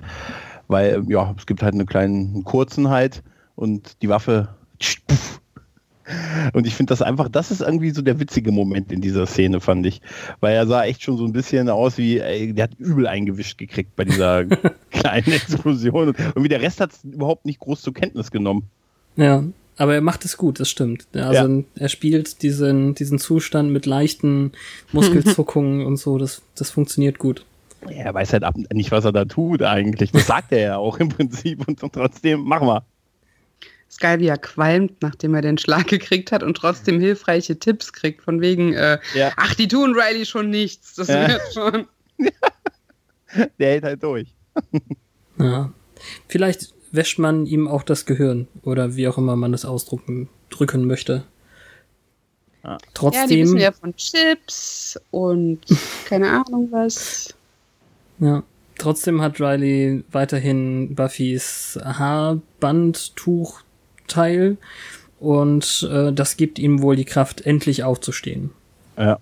Weil, 0.67 1.03
ja, 1.07 1.35
es 1.37 1.45
gibt 1.45 1.61
halt 1.61 1.73
einen 1.73 1.85
kleinen 1.85 2.33
einen 2.33 2.43
kurzen 2.43 2.89
halt 2.89 3.23
und 3.55 4.01
die 4.01 4.09
Waffe. 4.09 4.49
Und 6.53 6.65
ich 6.65 6.75
finde 6.75 6.91
das 6.91 7.01
einfach, 7.01 7.29
das 7.29 7.51
ist 7.51 7.61
irgendwie 7.61 7.91
so 7.91 8.01
der 8.01 8.19
witzige 8.19 8.51
Moment 8.51 8.91
in 8.91 9.01
dieser 9.01 9.27
Szene, 9.27 9.61
fand 9.61 9.85
ich. 9.85 10.01
Weil 10.39 10.55
er 10.55 10.65
sah 10.65 10.83
echt 10.83 11.03
schon 11.03 11.17
so 11.17 11.25
ein 11.25 11.31
bisschen 11.31 11.69
aus 11.69 11.97
wie, 11.97 12.19
ey, 12.19 12.53
der 12.53 12.63
hat 12.63 12.73
übel 12.79 13.05
eingewischt 13.07 13.57
gekriegt 13.57 13.95
bei 13.95 14.05
dieser 14.05 14.45
kleinen 14.89 15.31
Explosion. 15.31 16.09
Und 16.09 16.19
irgendwie 16.19 16.49
der 16.49 16.61
Rest 16.61 16.81
hat 16.81 16.91
es 16.91 17.03
überhaupt 17.03 17.45
nicht 17.45 17.59
groß 17.59 17.81
zur 17.81 17.93
Kenntnis 17.93 18.31
genommen. 18.31 18.63
Ja, 19.15 19.43
aber 19.81 19.95
er 19.95 20.01
macht 20.01 20.23
es 20.25 20.38
gut, 20.38 20.59
das 20.59 20.69
stimmt. 20.69 21.07
Also 21.13 21.63
er 21.75 21.89
spielt 21.89 22.41
diesen, 22.43 22.93
diesen 22.95 23.17
Zustand 23.19 23.71
mit 23.71 23.85
leichten 23.85 24.51
Muskelzuckungen 24.91 25.85
und 25.88 25.97
so, 25.97 26.17
das, 26.17 26.41
das 26.55 26.69
funktioniert 26.69 27.17
gut. 27.19 27.45
Ja, 27.89 28.05
Er 28.05 28.13
weiß 28.13 28.33
halt 28.33 28.43
ab- 28.43 28.55
nicht, 28.73 28.91
was 28.91 29.05
er 29.05 29.11
da 29.11 29.25
tut 29.25 29.63
eigentlich. 29.63 30.11
Das 30.11 30.27
sagt 30.27 30.51
er 30.51 30.59
ja 30.59 30.77
auch 30.77 31.00
im 31.00 31.09
Prinzip 31.09 31.67
und 31.67 31.79
trotzdem 31.93 32.41
machen 32.41 32.67
wir. 32.67 32.85
Ist 33.89 34.00
geil, 34.00 34.19
wie 34.19 34.27
er 34.27 34.38
qualmt, 34.38 35.01
nachdem 35.01 35.33
er 35.35 35.41
den 35.41 35.57
Schlag 35.57 35.88
gekriegt 35.88 36.31
hat 36.31 36.43
und 36.43 36.55
trotzdem 36.55 37.00
hilfreiche 37.01 37.57
Tipps 37.59 37.91
kriegt, 37.91 38.21
von 38.21 38.39
wegen, 38.39 38.73
äh, 38.73 39.00
Ja. 39.15 39.31
ach, 39.35 39.55
die 39.55 39.67
tun 39.67 39.95
Riley 39.95 40.25
schon 40.25 40.50
nichts. 40.50 40.95
Das 40.95 41.07
Ja. 41.09 41.27
wird 41.27 41.41
schon. 41.53 41.88
Der 43.59 43.69
hält 43.71 43.83
halt 43.83 44.03
durch. 44.03 44.27
Ja. 45.39 45.73
Vielleicht 46.27 46.73
wäscht 46.91 47.19
man 47.19 47.45
ihm 47.45 47.67
auch 47.67 47.83
das 47.83 48.05
Gehirn 48.05 48.48
oder 48.63 48.95
wie 48.95 49.07
auch 49.07 49.17
immer 49.17 49.36
man 49.36 49.51
das 49.51 49.65
ausdrücken 49.65 50.29
drücken 50.50 50.88
möchte. 50.88 51.24
Ah. 52.63 52.71
Ja, 52.74 52.77
die 52.77 52.86
Trotzdem, 52.93 53.29
wissen 53.41 53.57
ja 53.57 53.57
ja, 53.57 53.71
von 53.71 53.95
Chips 53.95 55.00
und 55.12 55.60
keine 56.05 56.29
Ahnung 56.29 56.67
was. 56.71 57.33
trotzdem 58.77 59.21
hat 59.21 59.39
Riley 59.39 60.03
weiterhin 60.12 60.93
Buffys 60.95 61.79
Haarbandtuchteil 61.83 64.57
und 65.19 65.89
äh, 65.91 66.12
das 66.13 66.38
gibt 66.38 66.60
ihm 66.60 66.81
wohl 66.81 66.95
die 66.95 67.05
Kraft, 67.05 67.45
endlich 67.45 67.83
aufzustehen. 67.83 68.51
Ja. 68.98 69.19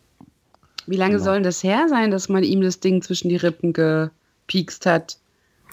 Wie 0.88 0.96
lange 0.98 1.14
Genau. 1.14 1.24
soll 1.26 1.34
denn 1.36 1.44
das 1.44 1.64
her 1.64 1.88
sein, 1.90 2.12
dass 2.12 2.30
man 2.30 2.44
ihm 2.44 2.62
das 2.62 2.80
Ding 2.80 3.02
zwischen 3.02 3.30
die 3.30 3.36
Rippen 3.38 3.74
gepiekst 3.74 4.86
hat? 4.86 5.18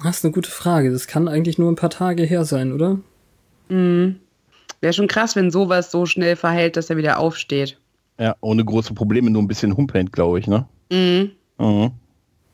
Das 0.03 0.19
ist 0.19 0.25
eine 0.25 0.33
gute 0.33 0.51
Frage. 0.51 0.91
Das 0.93 1.07
kann 1.07 1.29
eigentlich 1.29 1.59
nur 1.59 1.71
ein 1.71 1.77
paar 1.77 1.91
Tage 1.91 2.23
her 2.25 2.45
sein, 2.45 2.73
oder? 2.73 2.99
Mhm. 3.69 4.17
Wäre 4.81 4.93
schon 4.93 5.09
krass, 5.09 5.37
wenn 5.37 5.51
sowas 5.51 5.91
so 5.91 6.07
schnell 6.07 6.37
verhält, 6.37 6.77
dass 6.77 6.91
er 6.91 6.97
wieder 6.97 7.19
aufsteht. 7.19 7.79
ja, 8.19 8.35
ohne 8.41 8.65
große 8.65 8.95
Probleme, 8.95 9.31
nur 9.31 9.43
ein 9.43 9.49
bisschen 9.49 9.77
humpelnd, 9.77 10.13
glaube 10.13 10.39
ich, 10.39 10.47
ne? 10.47 10.67
Mhm. 10.91 11.31
Mhm. 11.59 11.91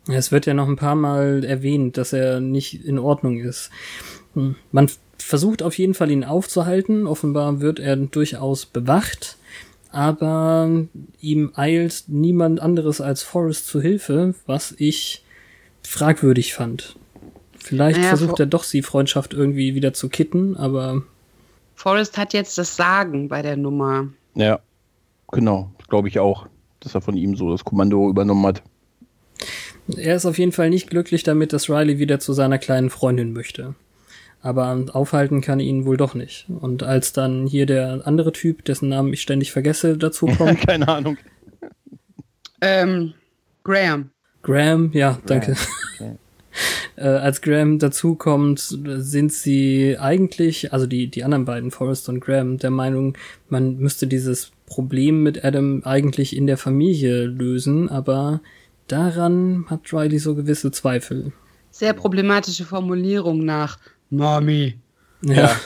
Ja, 0.08 0.14
Es 0.14 0.32
wird 0.32 0.46
ja 0.46 0.54
noch 0.54 0.68
ein 0.68 0.76
paar 0.76 0.94
Mal 0.96 1.44
erwähnt, 1.44 1.96
dass 1.96 2.12
er 2.12 2.40
nicht 2.40 2.84
in 2.84 2.98
Ordnung 2.98 3.38
ist. 3.40 3.70
Hm. 4.34 4.56
Man 4.72 4.90
versucht 5.18 5.62
auf 5.62 5.78
jeden 5.78 5.94
Fall 5.94 6.10
ihn 6.10 6.24
aufzuhalten. 6.24 7.06
Offenbar 7.06 7.60
wird 7.60 7.78
er 7.78 7.96
durchaus 7.96 8.66
bewacht. 8.66 9.36
Aber 9.90 10.68
ihm 11.20 11.52
eilt 11.54 12.04
niemand 12.08 12.60
anderes 12.60 13.00
als 13.00 13.22
Forrest 13.22 13.66
zu 13.66 13.80
Hilfe, 13.80 14.34
was 14.46 14.74
ich 14.78 15.22
fragwürdig 15.84 16.54
fand. 16.54 16.96
Vielleicht 17.62 17.98
Naja, 17.98 18.08
versucht 18.08 18.40
er 18.40 18.46
doch, 18.46 18.64
die 18.64 18.82
Freundschaft 18.82 19.34
irgendwie 19.34 19.74
wieder 19.74 19.92
zu 19.92 20.08
kitten, 20.08 20.56
aber 20.56 21.02
Forrest 21.74 22.18
hat 22.18 22.32
jetzt 22.32 22.58
das 22.58 22.76
Sagen 22.76 23.28
bei 23.28 23.42
der 23.42 23.56
Nummer. 23.56 24.08
Ja, 24.34 24.60
genau. 25.30 25.72
Glaube 25.88 26.08
ich 26.08 26.18
auch, 26.18 26.46
dass 26.80 26.94
er 26.94 27.00
von 27.00 27.16
ihm 27.16 27.36
so 27.36 27.50
das 27.50 27.64
Kommando 27.64 28.08
übernommen 28.08 28.46
hat. 28.46 28.62
Er 29.96 30.16
ist 30.16 30.26
auf 30.26 30.38
jeden 30.38 30.52
Fall 30.52 30.70
nicht 30.70 30.90
glücklich 30.90 31.22
damit, 31.22 31.52
dass 31.52 31.68
Riley 31.68 31.98
wieder 31.98 32.20
zu 32.20 32.32
seiner 32.32 32.58
kleinen 32.58 32.90
Freundin 32.90 33.32
möchte. 33.32 33.74
Aber 34.40 34.84
aufhalten 34.92 35.40
kann 35.40 35.60
er 35.60 35.66
ihn 35.66 35.84
wohl 35.84 35.96
doch 35.96 36.14
nicht. 36.14 36.46
Und 36.48 36.82
als 36.82 37.12
dann 37.12 37.46
hier 37.46 37.66
der 37.66 38.02
andere 38.04 38.32
Typ, 38.32 38.64
dessen 38.64 38.88
Namen 38.88 39.12
ich 39.12 39.20
ständig 39.20 39.52
vergesse, 39.52 39.96
dazu 39.96 40.26
kommt, 40.38 40.66
Keine 40.66 40.88
Ahnung. 40.88 41.16
Ähm, 42.60 43.14
Graham. 43.64 44.10
Graham, 44.42 44.90
ja, 44.92 45.18
danke. 45.26 45.56
Okay. 45.96 46.16
Äh, 46.96 47.06
als 47.06 47.40
Graham 47.40 47.78
dazukommt, 47.78 48.60
sind 48.60 49.32
sie 49.32 49.96
eigentlich, 49.98 50.72
also 50.72 50.86
die, 50.86 51.08
die 51.08 51.24
anderen 51.24 51.44
beiden, 51.44 51.70
Forrest 51.70 52.08
und 52.08 52.20
Graham, 52.20 52.58
der 52.58 52.70
Meinung, 52.70 53.16
man 53.48 53.78
müsste 53.78 54.06
dieses 54.06 54.52
Problem 54.66 55.22
mit 55.22 55.44
Adam 55.44 55.82
eigentlich 55.84 56.36
in 56.36 56.46
der 56.46 56.58
Familie 56.58 57.26
lösen, 57.26 57.88
aber 57.88 58.40
daran 58.88 59.66
hat 59.68 59.92
Riley 59.92 60.18
so 60.18 60.34
gewisse 60.34 60.70
Zweifel. 60.70 61.32
Sehr 61.70 61.94
problematische 61.94 62.64
Formulierung 62.64 63.44
nach 63.44 63.78
Mami. 64.10 64.78
Ja. 65.22 65.56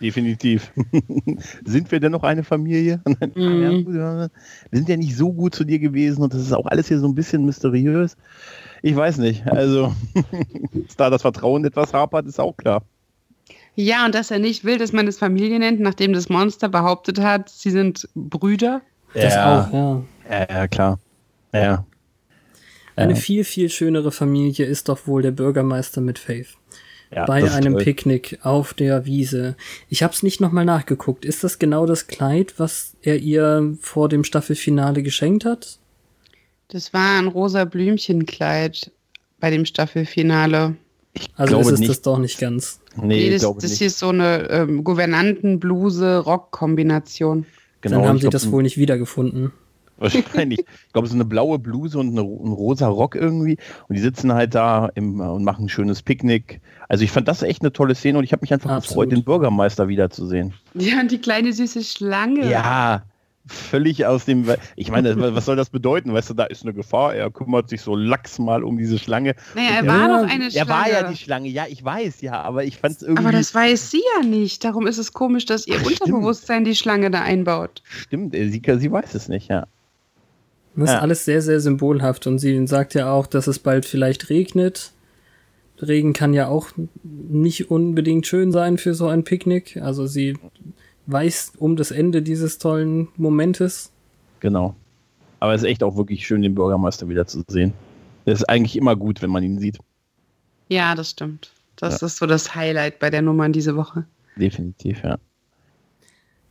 Definitiv. 0.00 0.70
sind 1.64 1.90
wir 1.90 2.00
denn 2.00 2.12
noch 2.12 2.22
eine 2.22 2.44
Familie? 2.44 3.00
Mhm. 3.34 3.86
Ja, 3.94 4.22
ja. 4.22 4.28
wir 4.70 4.78
sind 4.78 4.88
ja 4.88 4.96
nicht 4.96 5.16
so 5.16 5.32
gut 5.32 5.54
zu 5.54 5.64
dir 5.64 5.78
gewesen 5.78 6.22
und 6.22 6.34
das 6.34 6.42
ist 6.42 6.52
auch 6.52 6.66
alles 6.66 6.88
hier 6.88 6.98
so 6.98 7.08
ein 7.08 7.14
bisschen 7.14 7.44
mysteriös. 7.44 8.16
Ich 8.86 8.94
weiß 8.94 9.16
nicht. 9.16 9.46
Also, 9.46 9.94
dass 10.74 10.96
da 10.96 11.08
das 11.08 11.22
Vertrauen 11.22 11.64
etwas 11.64 11.94
hapert, 11.94 12.26
ist 12.26 12.38
auch 12.38 12.54
klar. 12.54 12.82
Ja, 13.76 14.04
und 14.04 14.14
dass 14.14 14.30
er 14.30 14.38
nicht 14.38 14.64
will, 14.64 14.76
dass 14.76 14.92
man 14.92 15.08
es 15.08 15.16
Familie 15.18 15.58
nennt, 15.58 15.80
nachdem 15.80 16.12
das 16.12 16.28
Monster 16.28 16.68
behauptet 16.68 17.18
hat, 17.18 17.48
sie 17.48 17.70
sind 17.70 18.06
Brüder. 18.14 18.82
Das 19.14 19.32
ja, 19.34 19.62
auch, 19.66 19.72
ja. 19.72 20.02
Ja, 20.30 20.46
ja, 20.50 20.68
klar. 20.68 20.98
Ja. 21.54 21.86
Eine 22.94 23.14
Ja. 23.14 23.18
viel, 23.18 23.44
viel 23.44 23.70
schönere 23.70 24.12
Familie 24.12 24.66
ist 24.66 24.90
doch 24.90 25.06
wohl 25.06 25.22
der 25.22 25.30
Bürgermeister 25.30 26.02
mit 26.02 26.18
Faith. 26.18 26.48
ja 27.10 27.24
bei 27.24 27.40
das 27.40 27.54
einem 27.54 27.72
toll. 27.72 27.84
Picknick 27.84 28.38
auf 28.42 28.74
der 28.74 29.06
Wiese. 29.06 29.56
Ich 29.88 30.02
hab's 30.02 30.22
nicht 30.22 30.42
nochmal 30.42 30.66
nachgeguckt. 30.66 31.24
Ist 31.24 31.42
das 31.42 31.58
genau 31.58 31.86
das 31.86 32.06
Kleid, 32.06 32.54
was 32.58 32.96
er 33.00 33.16
ihr 33.16 33.76
vor 33.80 34.10
dem 34.10 34.24
Staffelfinale 34.24 35.02
geschenkt 35.02 35.46
hat? 35.46 35.78
Das 36.68 36.92
war 36.94 37.18
ein 37.18 37.26
rosa 37.28 37.64
Blümchenkleid 37.64 38.90
bei 39.40 39.50
dem 39.50 39.64
Staffelfinale. 39.64 40.76
Also 41.36 41.54
glaube 41.54 41.66
ist 41.68 41.72
es 41.74 41.80
nicht. 41.80 41.90
das 41.90 42.02
doch 42.02 42.18
nicht 42.18 42.38
ganz. 42.40 42.80
Nee, 42.96 43.06
Nee, 43.06 43.26
ich 43.28 43.32
das, 43.34 43.42
glaube 43.42 43.60
das 43.60 43.70
nicht. 43.70 43.78
hier 43.78 43.86
ist 43.88 43.98
so 43.98 44.08
eine 44.08 44.48
ähm, 44.50 44.82
Gouvernanten-Bluse-Rock-Kombination. 44.84 47.46
genau, 47.80 47.98
Dann 47.98 48.08
haben 48.08 48.16
ich 48.16 48.22
sie 48.22 48.28
glaub, 48.28 48.32
das 48.32 48.50
wohl 48.50 48.62
nicht 48.62 48.76
wiedergefunden. 48.78 49.52
Wahrscheinlich. 49.96 50.58
Ich 50.58 50.92
glaube, 50.92 51.06
so 51.06 51.14
eine 51.14 51.24
blaue 51.24 51.60
Bluse 51.60 52.00
und 52.00 52.08
eine, 52.08 52.22
ein 52.22 52.52
rosa 52.52 52.88
Rock 52.88 53.14
irgendwie. 53.14 53.58
Und 53.88 53.94
die 53.94 54.00
sitzen 54.02 54.32
halt 54.32 54.56
da 54.56 54.90
im, 54.96 55.20
und 55.20 55.44
machen 55.44 55.66
ein 55.66 55.68
schönes 55.68 56.02
Picknick. 56.02 56.60
Also 56.88 57.04
ich 57.04 57.12
fand 57.12 57.28
das 57.28 57.42
echt 57.42 57.62
eine 57.62 57.72
tolle 57.72 57.94
Szene 57.94 58.18
und 58.18 58.24
ich 58.24 58.32
habe 58.32 58.42
mich 58.42 58.52
einfach 58.52 58.70
Absolut. 58.70 58.88
gefreut, 58.88 59.12
den 59.12 59.22
Bürgermeister 59.24 59.86
wiederzusehen. 59.86 60.52
Ja, 60.74 60.98
und 61.00 61.12
die 61.12 61.18
kleine 61.20 61.52
süße 61.52 61.84
Schlange. 61.84 62.50
Ja, 62.50 63.04
völlig 63.46 64.06
aus 64.06 64.24
dem. 64.24 64.46
Ich 64.76 64.90
meine, 64.90 65.34
was 65.34 65.44
soll 65.44 65.56
das 65.56 65.70
bedeuten? 65.70 66.12
Weißt 66.12 66.30
du, 66.30 66.34
da 66.34 66.44
ist 66.44 66.62
eine 66.62 66.72
Gefahr. 66.72 67.14
Er 67.14 67.30
kümmert 67.30 67.68
sich 67.68 67.82
so 67.82 67.94
lax 67.94 68.38
mal 68.38 68.64
um 68.64 68.78
diese 68.78 68.98
Schlange. 68.98 69.34
Naja, 69.54 69.68
er 69.76 69.82
Und 69.82 69.88
war 69.88 69.98
Ja, 69.98 70.22
doch 70.22 70.30
eine 70.30 70.50
Schlange. 70.50 70.56
er 70.56 70.68
war 70.68 70.88
ja 70.90 71.08
die 71.10 71.16
Schlange, 71.16 71.48
ja, 71.48 71.66
ich 71.68 71.84
weiß, 71.84 72.20
ja, 72.22 72.40
aber 72.42 72.64
ich 72.64 72.78
fand 72.78 72.96
es 72.96 73.02
irgendwie. 73.02 73.22
Aber 73.22 73.32
das 73.32 73.54
weiß 73.54 73.90
sie 73.90 74.02
ja 74.18 74.26
nicht. 74.26 74.64
Darum 74.64 74.86
ist 74.86 74.98
es 74.98 75.12
komisch, 75.12 75.44
dass 75.44 75.66
ihr 75.66 75.76
Ach, 75.76 75.80
stimmt. 75.84 76.00
Unterbewusstsein 76.02 76.64
die 76.64 76.74
Schlange 76.74 77.10
da 77.10 77.20
einbaut. 77.22 77.82
stimmt, 77.88 78.34
äh, 78.34 78.48
sie, 78.48 78.62
sie 78.78 78.90
weiß 78.92 79.14
es 79.14 79.28
nicht, 79.28 79.48
ja. 79.50 79.66
Das 80.76 80.88
ist 80.90 80.94
Ja. 80.94 81.00
alles 81.00 81.24
sehr, 81.24 81.40
sehr 81.40 81.60
symbolhaft. 81.60 82.26
Und 82.26 82.38
sie 82.38 82.66
sagt 82.66 82.94
ja 82.94 83.12
auch, 83.12 83.26
dass 83.28 83.46
es 83.46 83.58
bald 83.60 83.84
vielleicht 83.84 84.28
regnet. 84.30 84.90
Regen 85.80 86.12
kann 86.14 86.32
ja 86.34 86.48
auch 86.48 86.68
nicht 87.02 87.70
unbedingt 87.70 88.26
schön 88.26 88.50
sein 88.52 88.78
für 88.78 88.94
so 88.94 89.06
ein 89.06 89.22
Picknick. 89.24 89.76
Also 89.76 90.06
sie 90.06 90.36
weiß 91.06 91.52
um 91.58 91.76
das 91.76 91.90
Ende 91.90 92.22
dieses 92.22 92.58
tollen 92.58 93.08
Momentes. 93.16 93.90
Genau. 94.40 94.74
Aber 95.40 95.54
es 95.54 95.62
ist 95.62 95.68
echt 95.68 95.82
auch 95.82 95.96
wirklich 95.96 96.26
schön, 96.26 96.42
den 96.42 96.54
Bürgermeister 96.54 97.08
wieder 97.08 97.26
zu 97.26 97.44
sehen. 97.48 97.72
Das 98.24 98.40
ist 98.40 98.48
eigentlich 98.48 98.76
immer 98.76 98.96
gut, 98.96 99.20
wenn 99.20 99.30
man 99.30 99.42
ihn 99.42 99.58
sieht. 99.58 99.78
Ja, 100.68 100.94
das 100.94 101.10
stimmt. 101.10 101.52
Das 101.76 102.02
ist 102.02 102.16
so 102.16 102.26
das 102.26 102.54
Highlight 102.54 102.98
bei 102.98 103.10
der 103.10 103.20
Nummer 103.20 103.48
diese 103.48 103.76
Woche. 103.76 104.06
Definitiv, 104.36 105.02
ja. 105.02 105.18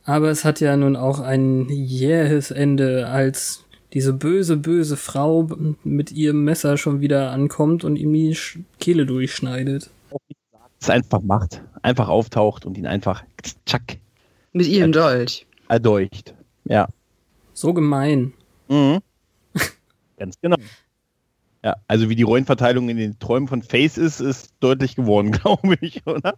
Aber 0.04 0.30
es 0.30 0.44
hat 0.44 0.60
ja 0.60 0.76
nun 0.76 0.96
auch 0.96 1.18
ein 1.18 1.68
jähes 1.68 2.50
Ende, 2.50 3.08
als 3.08 3.64
diese 3.92 4.12
böse, 4.12 4.56
böse 4.56 4.96
Frau 4.96 5.48
mit 5.82 6.12
ihrem 6.12 6.44
Messer 6.44 6.76
schon 6.76 7.00
wieder 7.00 7.30
ankommt 7.30 7.84
und 7.84 7.96
ihm 7.96 8.12
die 8.12 8.36
Kehle 8.78 9.06
durchschneidet. 9.06 9.90
Es 10.80 10.90
einfach 10.90 11.22
macht. 11.22 11.62
Einfach 11.82 12.08
auftaucht 12.08 12.66
und 12.66 12.76
ihn 12.76 12.86
einfach 12.86 13.24
tschack 13.66 13.98
Mit 14.54 14.66
ihrem 14.66 14.92
Dolch. 14.92 15.46
erdolcht. 15.68 16.32
Ja. 16.64 16.88
So 17.52 17.74
gemein. 17.74 18.32
Mhm. 18.68 19.00
Ganz 20.18 20.40
genau. 20.40 20.56
Ja, 21.62 21.76
also 21.88 22.10
wie 22.10 22.14
die 22.14 22.22
Rollenverteilung 22.24 22.90
in 22.90 22.98
den 22.98 23.18
Träumen 23.18 23.48
von 23.48 23.62
Face 23.62 23.96
ist, 23.96 24.20
ist 24.20 24.52
deutlich 24.60 24.96
geworden, 24.96 25.30
glaube 25.32 25.76
ich, 25.80 26.06
oder? 26.06 26.34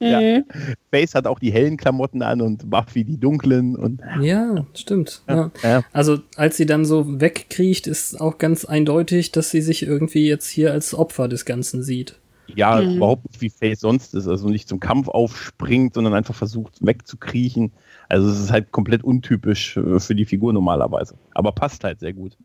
Ja. 0.00 0.42
Face 0.90 1.14
hat 1.14 1.26
auch 1.26 1.38
die 1.38 1.50
hellen 1.50 1.76
Klamotten 1.78 2.22
an 2.22 2.40
und 2.42 2.68
Buffy 2.70 3.02
die 3.04 3.18
dunklen 3.18 3.74
und 3.74 4.02
Ja, 4.20 4.66
stimmt. 4.74 5.22
Ja. 5.28 5.50
ja, 5.62 5.82
Also 5.92 6.18
als 6.36 6.56
sie 6.58 6.66
dann 6.66 6.84
so 6.84 7.20
wegkriecht, 7.20 7.86
ist 7.86 8.20
auch 8.20 8.36
ganz 8.38 8.64
eindeutig, 8.66 9.32
dass 9.32 9.50
sie 9.50 9.62
sich 9.62 9.82
irgendwie 9.82 10.28
jetzt 10.28 10.48
hier 10.48 10.72
als 10.72 10.94
Opfer 10.94 11.28
des 11.28 11.44
Ganzen 11.46 11.82
sieht. 11.82 12.16
Ja 12.54 12.80
Mhm. 12.80 12.96
überhaupt 12.96 13.24
nicht 13.30 13.40
wie 13.40 13.50
Face 13.50 13.80
sonst 13.80 14.14
ist, 14.14 14.26
also 14.28 14.48
nicht 14.48 14.68
zum 14.68 14.80
Kampf 14.80 15.08
aufspringt, 15.08 15.94
sondern 15.94 16.14
einfach 16.14 16.34
versucht 16.34 16.74
wegzukriechen. 16.84 17.72
Also 18.08 18.28
es 18.30 18.38
ist 18.40 18.50
halt 18.52 18.72
komplett 18.72 19.02
untypisch 19.04 19.76
äh, 19.76 19.98
für 20.00 20.14
die 20.14 20.24
Figur 20.24 20.52
normalerweise, 20.52 21.14
aber 21.34 21.52
passt 21.52 21.82
halt 21.84 22.00
sehr 22.00 22.12
gut. 22.12 22.36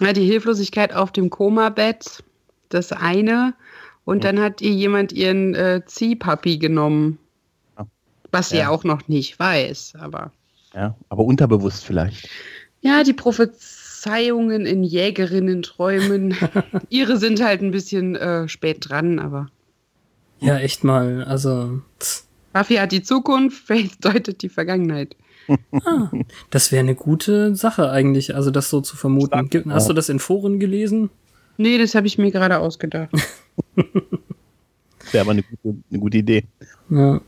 Ja, 0.00 0.12
die 0.12 0.24
Hilflosigkeit 0.24 0.92
auf 0.94 1.12
dem 1.12 1.30
Koma-Bett, 1.30 2.24
das 2.68 2.92
eine. 2.92 3.54
Und 4.04 4.24
dann 4.24 4.40
hat 4.40 4.60
ihr 4.60 4.72
jemand 4.72 5.12
ihren 5.12 5.54
äh, 5.54 5.82
Ziehpapi 5.86 6.58
genommen. 6.58 7.18
Ja. 7.78 7.86
Was 8.32 8.50
sie 8.50 8.58
Ja. 8.58 8.68
auch 8.68 8.84
noch 8.84 9.08
nicht 9.08 9.38
weiß, 9.38 9.94
aber. 9.98 10.32
Ja, 10.74 10.94
aber 11.08 11.24
unterbewusst 11.24 11.84
vielleicht. 11.84 12.28
Ja, 12.82 13.02
die 13.04 13.12
Prophezeiungen 14.04 14.66
in 14.66 14.84
Jägerinnen-Träumen. 14.84 16.36
ihre 16.90 17.16
sind 17.16 17.42
halt 17.42 17.62
ein 17.62 17.70
bisschen 17.70 18.14
äh, 18.16 18.48
spät 18.48 18.88
dran, 18.88 19.18
aber. 19.18 19.48
Ja, 20.40 20.58
echt 20.58 20.84
mal. 20.84 21.24
Also. 21.24 21.80
Buffy 22.52 22.74
hat 22.76 22.92
die 22.92 23.02
Zukunft, 23.02 23.62
Faith 23.66 23.96
deutet 24.00 24.42
die 24.42 24.48
Vergangenheit. 24.48 25.16
das 26.50 26.70
wäre 26.72 26.80
eine 26.80 26.94
gute 26.94 27.54
Sache 27.54 27.90
eigentlich, 27.90 28.34
also 28.34 28.50
das 28.50 28.70
so 28.70 28.80
zu 28.80 28.96
vermuten. 28.96 29.46
Stark. 29.48 29.66
Hast 29.70 29.84
Ja. 29.84 29.88
du 29.88 29.94
das 29.94 30.08
in 30.08 30.18
Foren 30.18 30.58
gelesen? 30.60 31.10
Nee, 31.56 31.78
das 31.78 31.94
habe 31.94 32.06
ich 32.06 32.18
mir 32.18 32.30
gerade 32.30 32.58
ausgedacht. 32.58 33.10
Wäre 35.12 35.20
aber 35.22 35.30
eine 35.32 35.42
gute, 35.42 35.76
eine 35.90 35.98
gute 36.00 36.18
Idee. 36.18 36.44
Ja. 36.90 37.20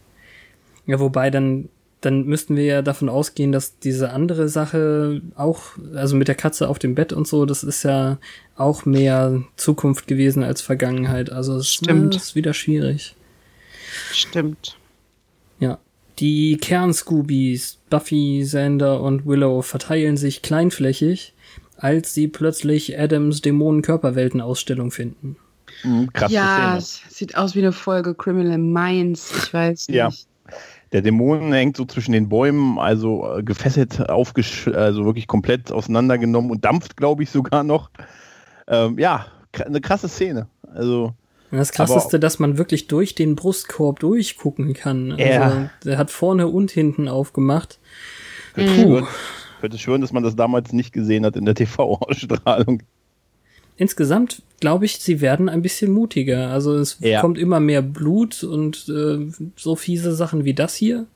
Ja, 0.87 1.01
wobei 1.01 1.31
dann, 1.31 1.69
dann 2.07 2.25
müssten 2.25 2.55
wir 2.55 2.65
ja 2.65 2.83
davon 2.83 3.09
ausgehen, 3.09 3.51
dass 3.51 3.81
diese 3.81 4.11
andere 4.11 4.49
Sache 4.49 5.21
auch, 5.35 5.63
also 5.95 6.15
mit 6.15 6.29
der 6.29 6.37
Katze 6.37 6.69
auf 6.69 6.79
dem 6.79 6.95
Bett 6.95 7.13
und 7.13 7.27
so, 7.27 7.45
das 7.47 7.65
ist 7.65 7.83
ja 7.83 8.19
auch 8.55 8.85
mehr 8.85 9.43
Zukunft 9.57 10.07
gewesen 10.07 10.45
als 10.45 10.63
Vergangenheit. 10.63 11.31
Also 11.31 11.57
es 11.57 11.69
Stimmt. 11.69 12.15
ist 12.15 12.37
wieder 12.37 12.55
schwierig. 12.55 13.17
Stimmt. 14.13 14.77
Ja. 15.59 15.79
Die 16.21 16.57
Kern-Scoobies, 16.59 17.79
Buffy, 17.91 18.43
Xander 18.45 19.01
und 19.03 19.27
Willow 19.27 19.63
verteilen 19.63 20.17
sich 20.17 20.43
kleinflächig, 20.43 21.35
als 21.77 22.15
sie 22.15 22.29
plötzlich 22.29 22.99
Adams 22.99 23.43
Dämonen-Körperwelten-Ausstellung 23.43 24.93
finden. 24.93 25.37
Mhm, 25.83 26.13
krasse 26.13 26.35
ja, 26.35 26.79
sieht 26.81 27.37
aus 27.37 27.57
wie 27.57 27.61
eine 27.61 27.73
Folge 27.73 28.15
Criminal 28.15 28.59
Minds. 28.59 29.33
Ich 29.37 29.53
weiß 29.53 29.89
nicht. 29.89 29.97
Ja. 29.97 30.11
Der 30.97 31.03
Dämon 31.03 31.53
hängt 31.53 31.77
so 31.77 31.85
zwischen 31.85 32.13
den 32.13 32.31
Bäumen, 32.31 32.79
also 32.79 33.37
äh, 33.37 33.43
gefesselt, 33.43 34.09
aufgesch 34.09 34.67
also 34.69 35.05
wirklich 35.05 35.27
komplett 35.27 35.71
auseinandergenommen 35.71 36.51
und 36.51 36.65
dampft, 36.65 36.97
glaube 36.97 37.23
ich, 37.23 37.29
sogar 37.29 37.65
noch. 37.65 37.91
Ähm, 38.67 38.99
ja, 38.99 39.27
eine 39.63 39.83
krasse 39.83 40.09
Szene. 40.09 40.47
Also, 40.73 41.13
das 41.51 41.73
krasseste, 41.73 42.19
dass 42.19 42.39
man 42.39 42.57
wirklich 42.57 42.87
durch 42.87 43.15
den 43.15 43.37
Brustkorb 43.37 44.01
durchgucken 44.01 44.73
kann. 44.73 45.13
Also, 45.13 45.23
Ja. 45.23 45.71
der 45.85 45.99
hat 45.99 46.11
vorne 46.11 46.49
und 46.49 46.71
hinten 46.71 47.09
aufgemacht. 47.09 47.79
ich 48.57 48.75
schwören, 48.75 49.05
ich 49.05 49.61
könnte 49.61 49.77
schwören, 49.77 50.01
dass 50.01 50.15
man 50.15 50.23
das 50.23 50.35
damals 50.35 50.73
nicht 50.73 50.95
gesehen 50.95 51.27
hat 51.27 51.37
in 51.37 51.45
der 51.45 51.55
TV-Ausstrahlung. 51.57 52.83
Insgesamt 53.77 54.43
glaube 54.61 54.87
ich, 54.87 54.99
sie 54.99 55.21
werden 55.21 55.49
ein 55.49 55.61
bisschen 55.63 55.93
mutiger. 55.93 56.49
Also 56.51 56.75
es 56.77 56.97
Ja. 57.01 57.21
kommt 57.21 57.37
immer 57.39 57.61
mehr 57.61 57.83
Blut 57.83 58.43
und 58.43 58.89
äh, 58.89 59.31
so 59.57 59.77
fiese 59.77 60.15
Sachen 60.15 60.45
wie 60.45 60.55
das 60.55 60.75
hier. 60.75 61.07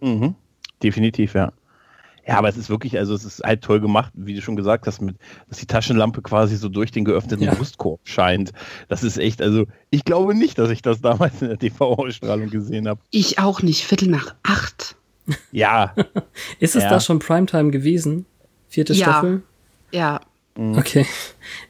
Mhm. 0.00 0.34
Definitiv, 0.82 1.34
ja. 1.34 1.52
Ja, 2.26 2.36
aber 2.38 2.48
es 2.48 2.56
ist 2.58 2.68
wirklich, 2.70 2.98
also 2.98 3.14
es 3.14 3.24
ist 3.24 3.42
halt 3.42 3.62
toll 3.62 3.80
gemacht, 3.80 4.12
wie 4.14 4.34
du 4.34 4.42
schon 4.42 4.54
gesagt 4.54 4.86
hast, 4.86 5.00
mit, 5.00 5.16
dass 5.48 5.58
die 5.58 5.66
Taschenlampe 5.66 6.20
quasi 6.22 6.56
so 6.56 6.68
durch 6.68 6.92
den 6.92 7.04
geöffneten 7.04 7.44
Ja. 7.44 7.54
Brustkorb 7.54 7.98
scheint. 8.04 8.52
Das 8.88 9.02
ist 9.02 9.16
echt, 9.16 9.40
also 9.42 9.66
ich 9.88 10.04
glaube 10.04 10.34
nicht, 10.34 10.58
dass 10.58 10.70
ich 10.70 10.82
das 10.82 11.00
damals 11.00 11.40
in 11.42 11.48
der 11.48 11.58
TV-Ausstrahlung 11.58 12.50
gesehen 12.50 12.86
habe. 12.88 13.00
Ich 13.10 13.38
auch 13.38 13.62
nicht. 13.62 13.84
Viertel 13.84 14.08
nach 14.08 14.34
acht. 14.42 14.96
Ja, 15.50 15.94
Ist 16.60 16.76
es 16.76 16.82
Ja. 16.84 16.90
da 16.90 17.00
schon 17.00 17.18
Primetime 17.20 17.70
gewesen? 17.70 18.26
Vierte 18.68 18.92
Ja. 18.92 19.04
Staffel? 19.06 19.42
Ja. 19.90 20.20
Okay. 20.56 21.06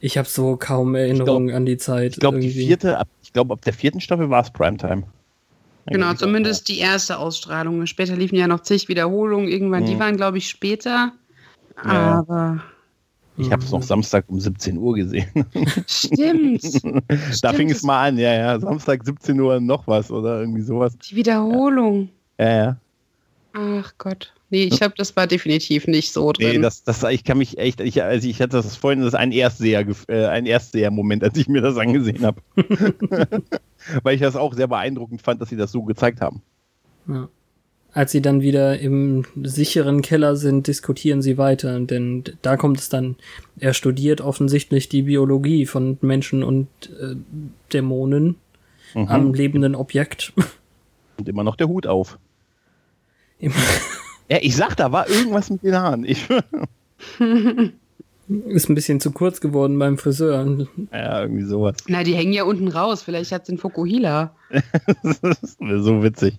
Ich 0.01 0.17
habe 0.17 0.27
so 0.27 0.57
kaum 0.57 0.95
Erinnerungen 0.95 1.53
an 1.55 1.65
die 1.65 1.77
Zeit. 1.77 2.13
ich 2.13 2.19
glaube, 2.19 2.39
die 2.39 2.49
vierte, 2.49 2.97
ab, 2.97 3.07
ich 3.23 3.31
glaube, 3.31 3.53
ab 3.53 3.61
der 3.61 3.73
vierten 3.73 4.01
Staffel 4.01 4.29
war 4.29 4.41
es 4.43 4.51
Primetime. 4.51 5.03
Genau, 5.87 6.13
zumindest 6.13 6.67
die 6.69 6.79
erste 6.79 7.17
Ausstrahlung. 7.17 7.85
Später 7.87 8.15
liefen 8.15 8.35
ja 8.35 8.47
noch 8.47 8.61
zig 8.61 8.87
Wiederholungen. 8.87 9.47
Irgendwann, 9.47 9.85
die 9.85 9.95
Mhm. 9.95 9.99
waren, 9.99 10.17
glaube 10.17 10.37
ich, 10.37 10.47
später. 10.49 11.13
Ja. 11.83 12.19
Aber 12.19 12.63
Ich 13.37 13.51
habe 13.51 13.63
es 13.63 13.71
noch 13.71 13.81
Samstag 13.81 14.25
um 14.27 14.39
17 14.39 14.77
Uhr 14.77 14.93
gesehen. 14.93 15.27
stimmt. 15.87 16.63
da 17.41 17.53
fing 17.53 17.71
es 17.71 17.81
mal 17.81 18.09
an, 18.09 18.17
ja, 18.17 18.33
ja. 18.33 18.59
Samstag 18.59 19.03
17 19.05 19.39
Uhr 19.39 19.59
noch 19.59 19.87
was 19.87 20.11
oder 20.11 20.41
irgendwie 20.41 20.61
sowas. 20.61 20.95
Die 21.09 21.15
Wiederholung. 21.15 22.09
Ja, 22.37 22.49
ja. 22.49 22.77
Ach 23.53 23.93
Gott. 23.97 24.33
Nee, 24.49 24.63
ich 24.65 24.77
glaube, 24.77 24.93
das 24.97 25.15
war 25.15 25.27
definitiv 25.27 25.87
nicht 25.87 26.11
so 26.11 26.31
drin. 26.31 26.49
Nee, 26.49 26.59
das, 26.59 26.83
das, 26.83 27.03
ich 27.03 27.23
kann 27.23 27.37
mich 27.37 27.57
echt, 27.57 27.79
ich, 27.79 28.01
also 28.03 28.27
ich 28.27 28.41
hatte 28.41 28.57
das 28.57 28.75
vorhin, 28.75 28.99
das 28.99 29.09
ist 29.09 29.19
ein 29.19 29.31
Erstseher, 29.31 29.85
äh, 30.07 30.25
ein 30.25 30.45
Erstseher-Moment, 30.45 31.23
als 31.23 31.37
ich 31.37 31.47
mir 31.47 31.61
das 31.61 31.77
angesehen 31.77 32.25
habe. 32.25 32.41
Weil 34.03 34.15
ich 34.15 34.21
das 34.21 34.35
auch 34.35 34.53
sehr 34.53 34.67
beeindruckend 34.67 35.21
fand, 35.21 35.41
dass 35.41 35.49
sie 35.49 35.57
das 35.57 35.71
so 35.71 35.83
gezeigt 35.83 36.21
haben. 36.21 36.41
Ja. 37.07 37.29
Als 37.93 38.11
sie 38.13 38.21
dann 38.21 38.41
wieder 38.41 38.79
im 38.79 39.25
sicheren 39.43 40.01
Keller 40.01 40.37
sind, 40.37 40.67
diskutieren 40.67 41.21
sie 41.21 41.37
weiter, 41.37 41.77
denn 41.79 42.23
da 42.41 42.55
kommt 42.55 42.79
es 42.79 42.87
dann, 42.87 43.17
er 43.59 43.73
studiert 43.73 44.21
offensichtlich 44.21 44.87
die 44.87 45.01
Biologie 45.03 45.65
von 45.65 45.97
Menschen 46.01 46.43
und 46.43 46.67
äh, 47.01 47.15
Dämonen 47.73 48.35
Mhm. 48.93 49.07
am 49.07 49.33
lebenden 49.33 49.75
Objekt. 49.75 50.33
Und 51.17 51.29
immer 51.29 51.43
noch 51.43 51.55
der 51.55 51.67
Hut 51.67 51.87
auf. 51.87 52.17
Im- 53.41 53.51
Ja, 54.29 54.37
ich 54.41 54.55
sag, 54.55 54.75
da 54.77 54.93
war 54.93 55.09
irgendwas 55.09 55.49
mit 55.49 55.61
den 55.61 55.75
Haaren. 55.75 56.05
Ich, 56.05 56.25
Ist 58.45 58.69
ein 58.69 58.75
bisschen 58.75 59.01
zu 59.01 59.11
kurz 59.11 59.41
geworden 59.41 59.77
beim 59.77 59.97
Friseur. 59.97 60.65
ja, 60.93 61.21
irgendwie 61.23 61.43
sowas. 61.43 61.75
Na, 61.87 62.01
die 62.03 62.15
hängen 62.15 62.31
ja 62.31 62.43
unten 62.45 62.69
raus. 62.69 63.01
Vielleicht 63.03 63.33
hat 63.33 63.45
sie 63.45 63.51
einen 63.53 63.59
Fokuhila. 63.59 64.33
Das 65.03 65.57
wäre 65.59 65.83
so 65.83 66.01
witzig. 66.01 66.37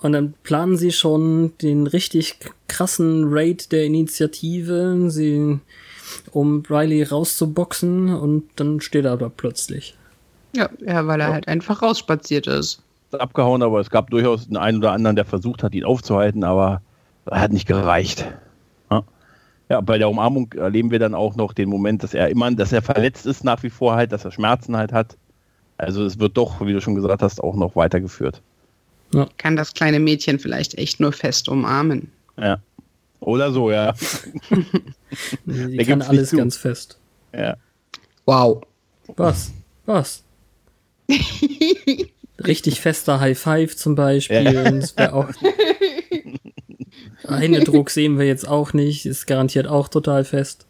Und 0.00 0.12
dann 0.12 0.34
planen 0.42 0.76
sie 0.76 0.92
schon 0.92 1.52
den 1.62 1.86
richtig 1.86 2.38
krassen 2.66 3.24
Raid 3.28 3.72
der 3.72 3.84
Initiative, 3.84 5.10
sie, 5.10 5.58
um 6.32 6.62
Riley 6.68 7.02
rauszuboxen 7.04 8.12
und 8.14 8.44
dann 8.56 8.80
steht 8.82 9.06
er 9.06 9.12
aber 9.12 9.30
plötzlich. 9.30 9.96
Ja, 10.54 10.68
ja, 10.80 11.06
weil 11.06 11.20
er 11.20 11.32
halt 11.32 11.48
einfach 11.48 11.80
rausspaziert 11.82 12.46
ist. 12.46 12.82
Abgehauen, 13.12 13.62
aber 13.62 13.80
es 13.80 13.90
gab 13.90 14.10
durchaus 14.10 14.48
den 14.48 14.56
einen 14.56 14.78
oder 14.78 14.92
anderen, 14.92 15.16
der 15.16 15.24
versucht 15.24 15.62
hat, 15.62 15.74
ihn 15.74 15.84
aufzuhalten, 15.84 16.44
aber 16.44 16.82
hat 17.30 17.52
nicht 17.52 17.66
gereicht. 17.66 18.26
Ja. 18.90 19.02
ja, 19.68 19.80
bei 19.80 19.98
der 19.98 20.08
Umarmung 20.08 20.52
erleben 20.52 20.90
wir 20.90 20.98
dann 20.98 21.14
auch 21.14 21.36
noch 21.36 21.52
den 21.52 21.68
Moment, 21.68 22.02
dass 22.02 22.14
er 22.14 22.28
immer, 22.28 22.50
dass 22.50 22.72
er 22.72 22.82
verletzt 22.82 23.26
ist 23.26 23.44
nach 23.44 23.62
wie 23.62 23.70
vor 23.70 23.94
halt, 23.94 24.12
dass 24.12 24.24
er 24.24 24.32
Schmerzen 24.32 24.76
halt 24.76 24.92
hat. 24.92 25.16
Also 25.78 26.04
es 26.04 26.18
wird 26.18 26.36
doch, 26.36 26.60
wie 26.60 26.72
du 26.72 26.80
schon 26.80 26.94
gesagt 26.94 27.22
hast, 27.22 27.42
auch 27.42 27.54
noch 27.54 27.76
weitergeführt. 27.76 28.42
Kann 29.38 29.56
das 29.56 29.72
kleine 29.72 30.00
Mädchen 30.00 30.38
vielleicht 30.38 30.74
echt 30.74 31.00
nur 31.00 31.12
fest 31.12 31.48
umarmen. 31.48 32.10
Ja. 32.36 32.58
Oder 33.20 33.52
so, 33.52 33.70
ja. 33.70 33.94
Die 35.46 35.76
Da 35.76 35.84
kann 35.84 36.02
alles 36.02 36.30
ganz 36.30 36.56
fest. 36.56 36.98
ja. 37.32 37.56
Wow. 38.26 38.62
Was? 39.16 39.52
Was? 39.86 40.22
Richtig 42.44 42.80
fester 42.80 43.20
High 43.20 43.38
Five 43.38 43.76
zum 43.76 43.94
Beispiel. 43.94 44.44
Ja. 44.44 44.70
Das 44.70 44.96
wäre 44.96 45.12
auch. 45.12 45.28
Händedruck 47.28 47.90
sehen 47.90 48.18
wir 48.18 48.26
jetzt 48.26 48.46
auch 48.46 48.72
nicht. 48.72 49.06
Ist 49.06 49.26
garantiert 49.26 49.66
auch 49.66 49.88
total 49.88 50.24
fest. 50.24 50.66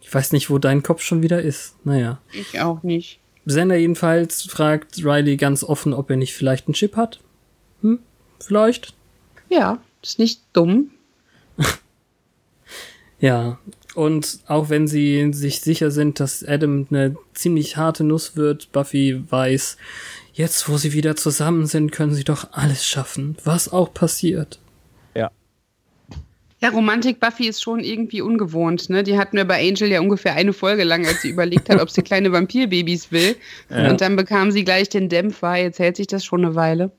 Ich 0.00 0.12
weiß 0.12 0.32
nicht, 0.32 0.50
wo 0.50 0.58
dein 0.58 0.82
Kopf 0.82 1.02
schon 1.02 1.22
wieder 1.22 1.42
ist. 1.42 1.76
Naja. 1.84 2.20
Ich 2.32 2.60
auch 2.60 2.82
nicht. 2.82 3.20
Sender 3.44 3.76
jedenfalls 3.76 4.42
fragt 4.42 5.04
Riley 5.04 5.36
ganz 5.36 5.64
offen, 5.64 5.92
ob 5.92 6.10
er 6.10 6.16
nicht 6.16 6.34
vielleicht 6.34 6.66
einen 6.66 6.74
Chip 6.74 6.96
hat. 6.96 7.20
Hm? 7.82 7.98
Vielleicht? 8.40 8.94
Ja, 9.48 9.78
ist 10.02 10.18
nicht 10.18 10.42
dumm. 10.52 10.90
Ja. 13.18 13.60
Und 13.94 14.40
auch 14.46 14.70
wenn 14.70 14.86
sie 14.86 15.32
sich 15.32 15.60
sicher 15.60 15.90
sind, 15.90 16.18
dass 16.18 16.44
Adam 16.44 16.86
eine 16.90 17.16
ziemlich 17.34 17.76
harte 17.76 18.04
Nuss 18.04 18.36
wird, 18.36 18.72
Buffy 18.72 19.22
weiß, 19.28 19.76
jetzt 20.32 20.68
wo 20.68 20.78
sie 20.78 20.92
wieder 20.92 21.14
zusammen 21.16 21.66
sind, 21.66 21.92
können 21.92 22.14
sie 22.14 22.24
doch 22.24 22.52
alles 22.52 22.86
schaffen, 22.86 23.36
was 23.44 23.70
auch 23.70 23.92
passiert. 23.92 24.58
Ja. 25.14 25.30
Ja, 26.60 26.70
Romantik 26.70 27.20
Buffy 27.20 27.48
ist 27.48 27.60
schon 27.60 27.80
irgendwie 27.80 28.22
ungewohnt. 28.22 28.88
Ne? 28.88 29.02
Die 29.02 29.18
hatten 29.18 29.36
wir 29.36 29.44
bei 29.44 29.60
Angel 29.68 29.90
ja 29.90 30.00
ungefähr 30.00 30.34
eine 30.34 30.52
Folge 30.52 30.84
lang, 30.84 31.04
als 31.06 31.20
sie 31.20 31.30
überlegt 31.30 31.68
hat, 31.68 31.80
ob 31.80 31.90
sie 31.90 32.02
kleine 32.02 32.32
Vampirbabys 32.32 33.12
will. 33.12 33.36
Ja. 33.68 33.90
Und 33.90 34.00
dann 34.00 34.16
bekam 34.16 34.50
sie 34.52 34.64
gleich 34.64 34.88
den 34.90 35.08
Dämpfer. 35.08 35.56
Jetzt 35.56 35.78
hält 35.78 35.96
sich 35.96 36.06
das 36.06 36.24
schon 36.24 36.44
eine 36.44 36.54
Weile. 36.54 36.92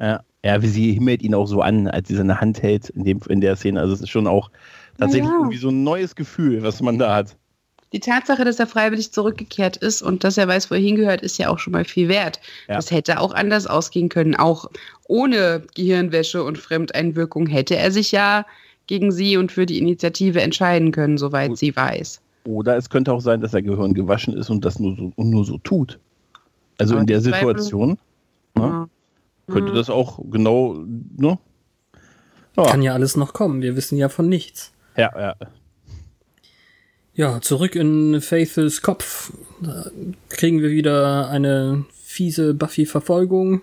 Ja. 0.00 0.22
ja, 0.44 0.62
wie 0.62 0.68
sie 0.68 0.92
himmelt 0.92 1.22
ihn 1.22 1.34
auch 1.34 1.46
so 1.46 1.60
an, 1.60 1.88
als 1.88 2.08
sie 2.08 2.14
seine 2.14 2.40
Hand 2.40 2.62
hält 2.62 2.90
in, 2.90 3.04
dem, 3.04 3.20
in 3.28 3.40
der 3.40 3.56
Szene. 3.56 3.80
Also 3.80 3.92
es 3.94 4.00
ist 4.00 4.08
schon 4.08 4.26
auch 4.26 4.50
tatsächlich 5.04 5.30
Ja. 5.30 5.36
irgendwie 5.38 5.58
so 5.58 5.68
ein 5.68 5.82
neues 5.82 6.14
Gefühl, 6.14 6.62
was 6.62 6.80
man 6.80 6.98
da 6.98 7.14
hat. 7.14 7.36
Die 7.92 8.00
Tatsache, 8.00 8.44
dass 8.46 8.58
er 8.58 8.66
freiwillig 8.66 9.12
zurückgekehrt 9.12 9.76
ist 9.76 10.00
und 10.00 10.24
dass 10.24 10.38
er 10.38 10.48
weiß, 10.48 10.70
wo 10.70 10.74
er 10.74 10.80
hingehört, 10.80 11.20
ist 11.20 11.36
ja 11.38 11.50
auch 11.50 11.58
schon 11.58 11.74
mal 11.74 11.84
viel 11.84 12.08
wert. 12.08 12.40
Ja. 12.66 12.76
Das 12.76 12.90
hätte 12.90 13.20
auch 13.20 13.34
anders 13.34 13.66
ausgehen 13.66 14.08
können. 14.08 14.34
Auch 14.34 14.70
ohne 15.08 15.62
Gehirnwäsche 15.74 16.42
und 16.42 16.56
Fremdeinwirkung 16.56 17.46
hätte 17.46 17.76
er 17.76 17.90
sich 17.92 18.10
ja 18.10 18.46
gegen 18.86 19.12
sie 19.12 19.36
und 19.36 19.52
für 19.52 19.66
die 19.66 19.78
Initiative 19.78 20.40
entscheiden 20.40 20.90
können, 20.90 21.18
soweit 21.18 21.50
Gut. 21.50 21.58
sie 21.58 21.76
weiß. 21.76 22.22
Oder 22.44 22.76
es 22.78 22.88
könnte 22.88 23.12
auch 23.12 23.20
sein, 23.20 23.40
dass 23.42 23.52
er 23.52 23.60
Gehirn 23.62 23.92
gewaschen 23.94 24.34
ist 24.36 24.48
und 24.48 24.64
das 24.64 24.80
nur 24.80 24.96
so, 24.96 25.12
und 25.14 25.28
nur 25.30 25.44
so 25.44 25.58
tut. 25.58 25.98
Also 26.78 26.94
Aber 26.94 27.02
in 27.02 27.06
der 27.06 27.20
Situation 27.20 27.98
ne, 28.56 28.62
Ja. 28.62 28.88
könnte 29.52 29.70
Mhm. 29.72 29.76
das 29.76 29.90
auch 29.90 30.18
genau. 30.30 30.82
Ne? 31.18 31.38
Ja, 32.56 32.64
Kann 32.64 32.82
ja 32.82 32.94
alles 32.94 33.16
noch 33.16 33.32
kommen, 33.34 33.60
wir 33.62 33.76
wissen 33.76 33.96
ja 33.98 34.08
von 34.08 34.28
nichts. 34.28 34.72
Ja, 34.96 35.10
ja. 35.18 35.36
Ja, 37.14 37.40
zurück 37.42 37.74
in 37.76 38.20
Faiths 38.22 38.80
Kopf. 38.80 39.32
Da 39.60 39.90
kriegen 40.30 40.62
wir 40.62 40.70
wieder 40.70 41.28
eine 41.28 41.84
fiese 42.02 42.54
Buffy-Verfolgung. 42.54 43.60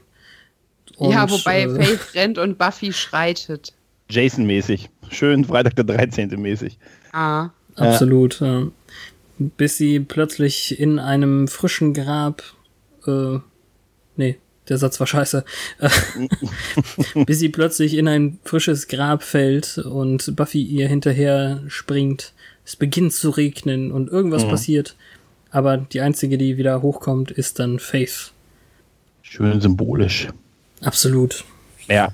ja, 0.99 1.29
wobei 1.29 1.63
äh, 1.63 1.69
Faith 1.69 2.07
rennt 2.13 2.37
und 2.37 2.57
Buffy 2.57 2.93
schreitet. 2.93 3.73
Jason-mäßig. 4.09 4.89
Schön 5.09 5.45
Freitag 5.45 5.75
der 5.75 5.85
13. 5.85 6.29
mäßig. 6.39 6.77
Ah. 7.11 7.49
Absolut. 7.75 8.39
Ja. 8.39 8.67
Bis 9.37 9.77
sie 9.77 9.99
plötzlich 9.99 10.79
in 10.79 10.99
einem 10.99 11.47
frischen 11.47 11.93
Grab, 11.93 12.43
äh, 13.07 13.39
nee, 14.17 14.37
der 14.69 14.77
Satz 14.77 14.99
war 14.99 15.07
scheiße, 15.07 15.43
bis 17.25 17.39
sie 17.39 17.49
plötzlich 17.49 17.95
in 17.95 18.07
ein 18.07 18.39
frisches 18.43 18.87
Grab 18.87 19.23
fällt 19.23 19.77
und 19.79 20.35
Buffy 20.35 20.61
ihr 20.61 20.87
hinterher 20.87 21.63
springt. 21.67 22.33
Es 22.65 22.75
beginnt 22.75 23.13
zu 23.13 23.31
regnen 23.31 23.91
und 23.91 24.09
irgendwas 24.09 24.45
Mhm. 24.45 24.49
passiert. 24.49 24.95
Aber 25.51 25.77
die 25.77 26.01
einzige, 26.01 26.37
die 26.37 26.57
wieder 26.57 26.81
hochkommt, 26.83 27.31
ist 27.31 27.57
dann 27.59 27.79
Faith. 27.79 28.31
Schön 29.23 29.59
symbolisch. 29.61 30.27
Absolut. 30.81 31.43
Ja. 31.87 32.13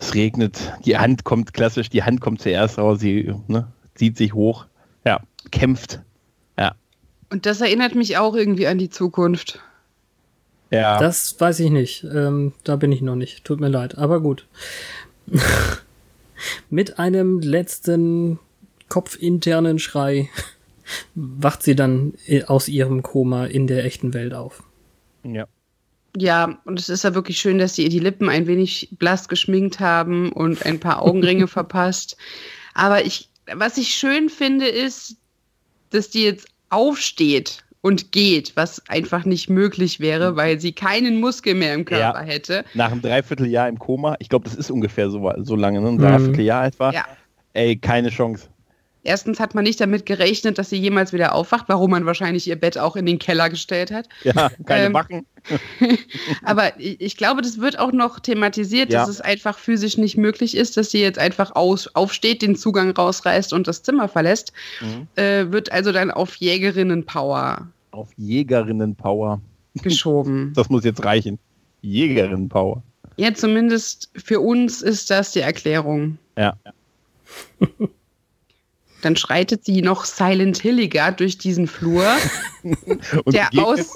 Es 0.00 0.14
regnet, 0.14 0.58
die 0.84 0.96
Hand 0.98 1.24
kommt 1.24 1.52
klassisch, 1.54 1.88
die 1.90 2.02
Hand 2.02 2.20
kommt 2.20 2.40
zuerst 2.42 2.78
raus, 2.78 3.00
sie 3.00 3.32
ne, 3.48 3.66
zieht 3.94 4.16
sich 4.16 4.34
hoch, 4.34 4.66
ja, 5.04 5.20
kämpft. 5.50 6.00
Ja. 6.58 6.74
Und 7.30 7.46
das 7.46 7.60
erinnert 7.60 7.94
mich 7.94 8.16
auch 8.18 8.34
irgendwie 8.34 8.66
an 8.66 8.78
die 8.78 8.90
Zukunft. 8.90 9.60
Ja. 10.70 10.98
Das 10.98 11.38
weiß 11.40 11.60
ich 11.60 11.70
nicht. 11.70 12.04
Ähm, 12.04 12.52
da 12.64 12.76
bin 12.76 12.92
ich 12.92 13.02
noch 13.02 13.14
nicht. 13.14 13.44
Tut 13.44 13.60
mir 13.60 13.68
leid. 13.68 13.98
Aber 13.98 14.20
gut. 14.20 14.46
Mit 16.70 16.98
einem 16.98 17.40
letzten 17.40 18.38
kopfinternen 18.88 19.78
Schrei 19.78 20.28
wacht 21.14 21.62
sie 21.62 21.74
dann 21.74 22.14
aus 22.46 22.68
ihrem 22.68 23.02
Koma 23.02 23.46
in 23.46 23.66
der 23.66 23.84
echten 23.84 24.14
Welt 24.14 24.34
auf. 24.34 24.62
ja. 25.24 25.46
Ja, 26.18 26.58
und 26.64 26.80
es 26.80 26.88
ist 26.88 27.04
ja 27.04 27.14
wirklich 27.14 27.38
schön, 27.38 27.58
dass 27.58 27.74
sie 27.74 27.82
ihr 27.82 27.90
die 27.90 27.98
Lippen 27.98 28.30
ein 28.30 28.46
wenig 28.46 28.88
blass 28.92 29.28
geschminkt 29.28 29.80
haben 29.80 30.32
und 30.32 30.64
ein 30.64 30.80
paar 30.80 31.02
Augenringe 31.02 31.46
verpasst. 31.46 32.16
Aber 32.72 33.04
ich, 33.04 33.28
was 33.54 33.76
ich 33.76 33.88
schön 33.88 34.30
finde, 34.30 34.66
ist, 34.66 35.16
dass 35.90 36.08
die 36.08 36.24
jetzt 36.24 36.48
aufsteht 36.70 37.65
und 37.86 38.10
geht, 38.10 38.50
was 38.56 38.82
einfach 38.88 39.24
nicht 39.24 39.48
möglich 39.48 40.00
wäre, 40.00 40.34
weil 40.34 40.58
sie 40.58 40.72
keinen 40.72 41.20
Muskel 41.20 41.54
mehr 41.54 41.72
im 41.72 41.84
Körper 41.84 42.20
Ja. 42.20 42.26
hätte. 42.26 42.64
Nach 42.74 42.90
einem 42.90 43.00
Dreivierteljahr 43.00 43.68
im 43.68 43.78
Koma, 43.78 44.16
ich 44.18 44.28
glaube, 44.28 44.44
das 44.48 44.56
ist 44.56 44.72
ungefähr 44.72 45.08
so, 45.08 45.32
so 45.38 45.54
lange, 45.54 45.80
ne? 45.80 45.88
ein 45.90 45.94
Mhm. 45.94 45.98
Dreivierteljahr 46.00 46.66
etwa. 46.66 46.90
Ja. 46.92 47.04
Ey, 47.52 47.76
keine 47.76 48.10
Chance. 48.10 48.48
Erstens 49.04 49.38
hat 49.38 49.54
man 49.54 49.62
nicht 49.62 49.80
damit 49.80 50.04
gerechnet, 50.04 50.58
dass 50.58 50.68
sie 50.70 50.78
jemals 50.78 51.12
wieder 51.12 51.32
aufwacht, 51.32 51.66
warum 51.68 51.92
man 51.92 52.06
wahrscheinlich 52.06 52.48
ihr 52.48 52.56
Bett 52.56 52.76
auch 52.76 52.96
in 52.96 53.06
den 53.06 53.20
Keller 53.20 53.48
gestellt 53.50 53.92
hat. 53.92 54.08
Ja, 54.24 54.50
keine 54.64 54.86
Ähm, 54.86 54.94
Wachen. 54.94 55.26
Aber 56.42 56.72
ich 56.80 57.00
ich 57.00 57.16
glaube, 57.16 57.40
das 57.40 57.60
wird 57.60 57.78
auch 57.78 57.92
noch 57.92 58.18
thematisiert, 58.18 58.92
Ja. 58.92 59.00
dass 59.00 59.08
es 59.08 59.20
einfach 59.20 59.58
physisch 59.60 59.96
nicht 59.96 60.16
möglich 60.16 60.56
ist, 60.56 60.76
dass 60.76 60.90
sie 60.90 61.00
jetzt 61.00 61.20
einfach 61.20 61.54
aus, 61.54 61.86
aufsteht, 61.94 62.42
den 62.42 62.56
Zugang 62.56 62.90
rausreißt 62.90 63.52
und 63.52 63.68
das 63.68 63.84
Zimmer 63.84 64.08
verlässt. 64.08 64.52
Mhm. 64.80 65.06
Äh, 65.22 65.52
wird 65.52 65.70
also 65.70 65.92
dann 65.92 66.10
auf 66.10 66.34
Jägerinnen-Power 66.36 67.68
Auf 67.96 68.10
Jägerinnen-Power. 68.18 69.40
geschoben. 69.82 70.52
Das 70.54 70.68
muss 70.68 70.84
jetzt 70.84 71.02
reichen. 71.02 71.38
Jägerinnen-Power. 71.80 72.82
ja, 73.16 73.32
zumindest 73.32 74.10
für 74.14 74.40
uns 74.40 74.82
ist 74.82 75.08
das 75.10 75.32
die 75.32 75.40
Erklärung. 75.40 76.18
Ja. 76.36 76.54
Dann 79.02 79.16
schreitet 79.16 79.64
sie 79.64 79.80
noch 79.80 80.04
Silent 80.04 80.58
Hilliger 80.58 81.12
durch 81.12 81.38
diesen 81.38 81.66
Flur, 81.66 82.06
der 83.26 83.48
aus. 83.58 83.94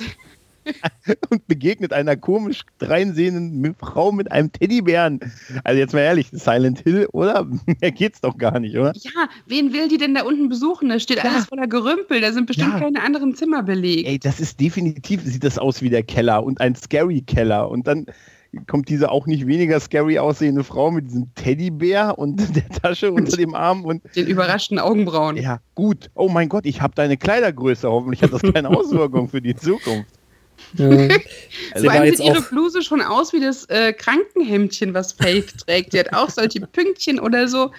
und 1.31 1.47
begegnet 1.47 1.93
einer 1.93 2.17
komisch 2.17 2.63
dreinsehenden 2.79 3.75
Frau 3.75 4.13
mit 4.13 4.31
einem 4.31 4.53
Teddybären. 4.53 5.21
Also 5.65 5.79
jetzt 5.79 5.93
mal 5.93 6.01
ehrlich, 6.01 6.29
Silent 6.33 6.81
Hill, 6.81 7.07
oder? 7.13 7.47
Mehr 7.81 7.91
geht's 7.93 8.21
doch 8.21 8.37
gar 8.37 8.59
nicht, 8.61 8.77
oder? 8.77 8.93
Ja, 8.97 9.29
wen 9.47 9.73
will 9.73 9.89
die 9.89 9.99
denn 9.99 10.15
da 10.15 10.23
unten 10.23 10.49
besuchen? 10.49 10.89
Da 10.89 10.99
steht 11.01 11.25
alles 11.25 11.47
voller 11.47 11.67
Gerümpel, 11.67 12.21
da 12.21 12.33
sind 12.33 12.47
bestimmt 12.47 12.75
Ja. 12.75 12.81
keine 12.81 13.03
anderen 13.03 13.35
Zimmer 13.35 13.63
belegt. 13.63 14.09
Ey, 14.09 14.19
das 14.19 14.41
ist 14.41 14.61
definitiv, 14.61 15.23
sieht 15.25 15.45
das 15.45 15.59
aus 15.59 15.83
wie 15.83 15.91
der 15.91 16.03
Keller 16.03 16.45
und 16.45 16.61
ein 16.61 16.75
Scary 16.75 17.23
Keller. 17.23 17.71
Und 17.71 17.87
dann 17.87 18.07
kommt 18.67 18.89
diese 18.89 19.13
auch 19.13 19.27
nicht 19.29 19.47
weniger 19.47 19.79
scary 19.79 20.19
aussehende 20.19 20.65
Frau 20.65 20.91
mit 20.91 21.07
diesem 21.07 21.33
Teddybär 21.37 22.19
und 22.19 22.37
der 22.57 22.69
Tasche 22.69 23.13
unter 23.13 23.37
dem 23.37 23.55
Arm 23.55 23.85
und 23.85 24.03
Den 24.17 24.27
überraschten 24.27 24.79
Augenbrauen. 24.81 25.37
ja, 25.37 25.61
gut. 25.77 26.11
Oh 26.15 26.29
mein 26.29 26.49
Gott, 26.49 26.67
ich 26.67 26.81
habe 26.83 26.95
deine 26.97 27.17
Kleidergröße. 27.17 27.89
Hoffentlich 27.89 28.23
hat 28.25 28.33
das 28.33 28.43
keine 28.43 28.69
Auswirkung 28.71 29.29
für 29.29 29.41
die 29.41 29.55
Zukunft. 29.55 30.07
Ja. 30.75 30.87
Also 31.73 31.83
Sie 31.83 31.87
Vor 31.87 31.87
war 31.87 31.93
allem 32.01 32.05
jetzt 32.07 32.19
sieht 32.19 32.27
ihre 32.27 32.43
Bluse 32.43 32.83
schon 32.83 33.01
aus 33.03 33.33
wie 33.33 33.41
das 33.41 33.65
äh, 33.67 33.93
Krankenhemdchen, 33.93 34.95
was 34.95 35.13
Faith 35.13 35.55
trägt. 35.67 35.93
Die 35.93 35.99
hat 36.01 36.13
auch 36.13 36.31
solche 36.31 36.61
Pünktchen 36.67 37.21
oder 37.21 37.49
so. 37.49 37.71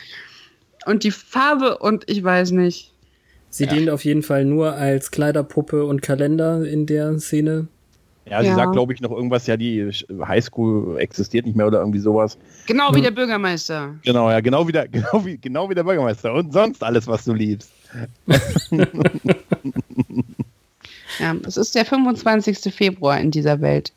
Und 0.85 1.03
die 1.03 1.11
Farbe 1.11 1.77
und 1.79 2.09
ich 2.09 2.23
weiß 2.23 2.51
nicht. 2.51 2.93
sie 3.49 3.67
dient 3.67 3.89
auf 3.89 4.03
jeden 4.05 4.23
Fall 4.23 4.45
nur 4.45 4.73
als 4.73 5.11
Kleiderpuppe 5.11 5.85
und 5.85 6.01
Kalender 6.01 6.63
in 6.65 6.85
der 6.85 7.19
Szene. 7.19 7.67
Ja, 8.29 8.41
sie 8.41 8.49
Ja. 8.49 8.55
sagt, 8.55 8.73
glaube 8.73 8.93
ich, 8.93 9.01
noch 9.01 9.11
irgendwas, 9.11 9.47
ja, 9.47 9.57
die 9.57 9.91
Highschool 10.25 10.99
existiert 10.99 11.45
nicht 11.45 11.55
mehr 11.57 11.67
oder 11.67 11.79
irgendwie 11.79 11.99
sowas. 11.99 12.37
Genau 12.67 12.93
wie 12.95 13.01
der 13.01 13.11
Bürgermeister. 13.11 13.95
Genau, 14.03 14.29
ja, 14.31 14.39
genau 14.41 14.67
wie 14.67 14.71
der, 14.71 14.87
genau 14.87 15.25
wie, 15.25 15.37
genau 15.37 15.69
wie 15.69 15.75
der 15.75 15.83
Bürgermeister 15.83 16.33
und 16.33 16.53
sonst 16.53 16.83
alles, 16.83 17.07
was 17.07 17.25
du 17.25 17.33
liebst. 17.33 17.69
Ja, 21.19 21.35
es 21.45 21.57
ist 21.57 21.75
der 21.75 21.85
25. 21.85 22.73
Februar 22.73 23.19
in 23.19 23.31
dieser 23.31 23.61
Welt. 23.61 23.93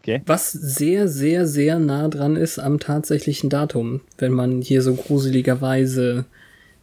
Okay. 0.00 0.22
Was 0.26 0.52
sehr, 0.52 1.08
sehr, 1.08 1.46
sehr 1.46 1.78
nah 1.78 2.08
dran 2.08 2.36
ist 2.36 2.58
am 2.58 2.78
tatsächlichen 2.78 3.50
Datum, 3.50 4.00
wenn 4.16 4.32
man 4.32 4.62
hier 4.62 4.80
so 4.80 4.94
gruseligerweise 4.94 6.24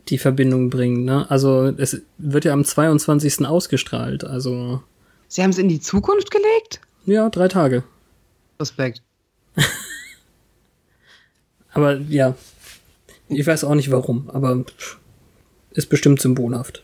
die 0.10 0.18
Verbindung 0.18 0.70
bringt. 0.70 1.06
Ne? 1.06 1.26
Also 1.32 1.74
es 1.78 2.02
wird 2.18 2.46
ja 2.46 2.54
am 2.54 2.64
22. 2.64 3.46
ausgestrahlt. 3.48 4.24
Also 4.24 4.84
Sie 5.28 5.42
haben 5.42 5.50
es 5.50 5.58
in 5.58 5.70
die 5.70 5.80
Zukunft 5.80 6.30
gelegt? 6.30 6.82
ja, 7.06 7.30
drei 7.30 7.48
Tage. 7.48 7.84
Respekt. 8.60 9.02
Aber 11.74 11.98
ja, 11.98 12.36
ich 13.28 13.46
weiß 13.46 13.64
auch 13.64 13.76
nicht 13.76 13.92
warum, 13.92 14.30
aber 14.30 14.64
ist 15.72 15.88
bestimmt 15.88 16.22
symbolhaft. 16.22 16.84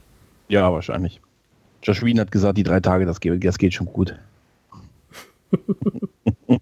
Ja, 0.50 0.74
wahrscheinlich. 0.74 1.22
Josh 1.84 2.04
Wien 2.04 2.20
hat 2.20 2.32
gesagt, 2.32 2.58
die 2.58 2.64
drei 2.64 2.80
Tage, 2.80 3.06
das 3.06 3.20
geht, 3.20 3.44
das 3.44 3.58
geht 3.58 3.74
schon 3.74 3.88
gut. 3.88 4.16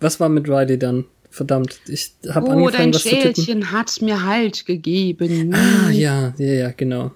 Was 0.00 0.20
war 0.20 0.28
mit 0.28 0.48
Riley 0.48 0.78
dann? 0.78 1.04
Verdammt, 1.30 1.80
ich 1.86 2.12
habe 2.30 2.46
Oh, 2.46 2.50
angefangen, 2.52 2.72
dein 2.92 2.94
was 2.94 3.02
zu 3.02 3.08
tippen. 3.10 3.34
Schälchen 3.34 3.72
hat 3.72 4.00
mir 4.00 4.24
Halt 4.24 4.64
gegeben. 4.64 5.54
Ah, 5.54 5.90
ja, 5.90 6.32
ja, 6.38 6.52
ja, 6.52 6.70
genau. 6.70 7.10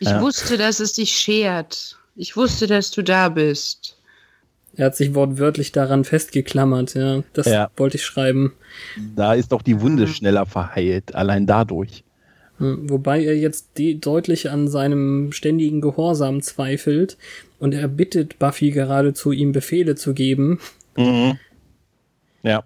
Ich 0.00 0.08
wusste, 0.20 0.56
dass 0.58 0.80
es 0.80 0.94
dich 0.94 1.12
schert. 1.12 1.96
Ich 2.16 2.36
wusste, 2.36 2.66
dass 2.66 2.90
du 2.90 3.02
da 3.02 3.28
bist. 3.28 3.96
Er 4.74 4.86
hat 4.86 4.96
sich 4.96 5.14
wortwörtlich 5.14 5.70
daran 5.70 6.02
festgeklammert, 6.04 6.94
ja. 6.94 7.22
Das 7.34 7.46
Ja. 7.46 7.70
wollte 7.76 7.98
ich 7.98 8.04
schreiben. 8.04 8.52
Da 9.14 9.34
ist 9.34 9.52
doch 9.52 9.62
die 9.62 9.80
Wunde 9.80 10.08
schneller 10.08 10.46
verheilt, 10.46 11.14
allein 11.14 11.46
dadurch. 11.46 12.02
Hm, 12.62 12.88
Wobei 12.90 13.24
er 13.24 13.36
jetzt 13.36 13.70
deutlich 14.00 14.50
an 14.50 14.68
seinem 14.68 15.32
ständigen 15.32 15.80
Gehorsam 15.80 16.40
zweifelt 16.42 17.16
und 17.58 17.74
er 17.74 17.88
bittet 17.88 18.38
Buffy 18.38 18.70
geradezu, 18.70 19.32
ihm 19.32 19.50
Befehle 19.52 19.96
zu 19.96 20.14
geben. 20.14 20.60
Ja. 22.42 22.64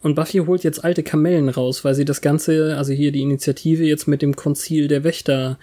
Und 0.00 0.14
Buffy 0.14 0.38
holt 0.38 0.64
jetzt 0.64 0.84
alte 0.84 1.02
Kamellen 1.02 1.48
raus, 1.48 1.84
weil 1.84 1.94
sie 1.94 2.04
das 2.04 2.20
Ganze, 2.20 2.76
also 2.76 2.92
hier 2.92 3.10
die 3.10 3.22
Initiative 3.22 3.84
jetzt 3.84 4.06
mit 4.06 4.22
dem 4.22 4.36
Konzil 4.36 4.86
der 4.86 5.02
Wächter 5.02 5.58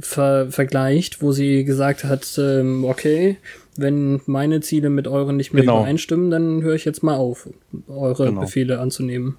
ver 0.00 0.50
vergleicht, 0.50 1.22
wo 1.22 1.32
sie 1.32 1.64
gesagt 1.64 2.04
hat, 2.04 2.38
ähm, 2.38 2.84
okay, 2.84 3.36
wenn 3.76 4.20
meine 4.26 4.60
Ziele 4.60 4.90
mit 4.90 5.06
euren 5.08 5.36
nicht 5.36 5.52
mehr 5.52 5.62
Genau. 5.62 5.80
übereinstimmen, 5.80 6.30
dann 6.30 6.62
höre 6.62 6.74
ich 6.74 6.84
jetzt 6.84 7.02
mal 7.02 7.16
auf, 7.16 7.48
eure 7.88 8.26
Genau. 8.26 8.40
Befehle 8.42 8.78
anzunehmen. 8.80 9.38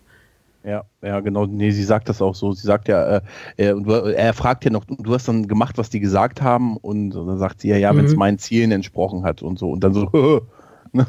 Ja, 0.64 0.86
ja, 1.02 1.20
genau. 1.20 1.46
Nee, 1.46 1.72
sie 1.72 1.84
sagt 1.84 2.08
das 2.08 2.22
auch 2.22 2.36
so. 2.36 2.54
Sie 2.54 2.66
sagt 2.66 2.88
ja, 2.88 3.18
äh, 3.18 3.22
äh, 3.58 3.74
und 3.74 3.84
du, 3.84 3.92
er 3.92 4.34
fragt 4.34 4.64
ja 4.64 4.72
noch, 4.72 4.86
du 4.86 5.14
hast 5.14 5.28
dann 5.28 5.48
gemacht, 5.48 5.78
was 5.78 5.90
die 5.90 6.00
gesagt 6.00 6.42
haben, 6.42 6.78
und, 6.78 7.12
dann 7.12 7.38
sagt 7.38 7.62
sie 7.62 7.70
ja, 7.70 7.78
ja, 7.78 7.96
wenn 7.96 8.06
es 8.06 8.14
Mhm. 8.14 8.20
meinen 8.20 8.38
Zielen 8.40 8.72
entsprochen 8.72 9.24
hat 9.24 9.42
und 9.42 9.60
so. 9.60 9.72
Und 9.72 9.84
dann 9.84 9.94
so, 9.94 10.10
ne? 10.94 11.06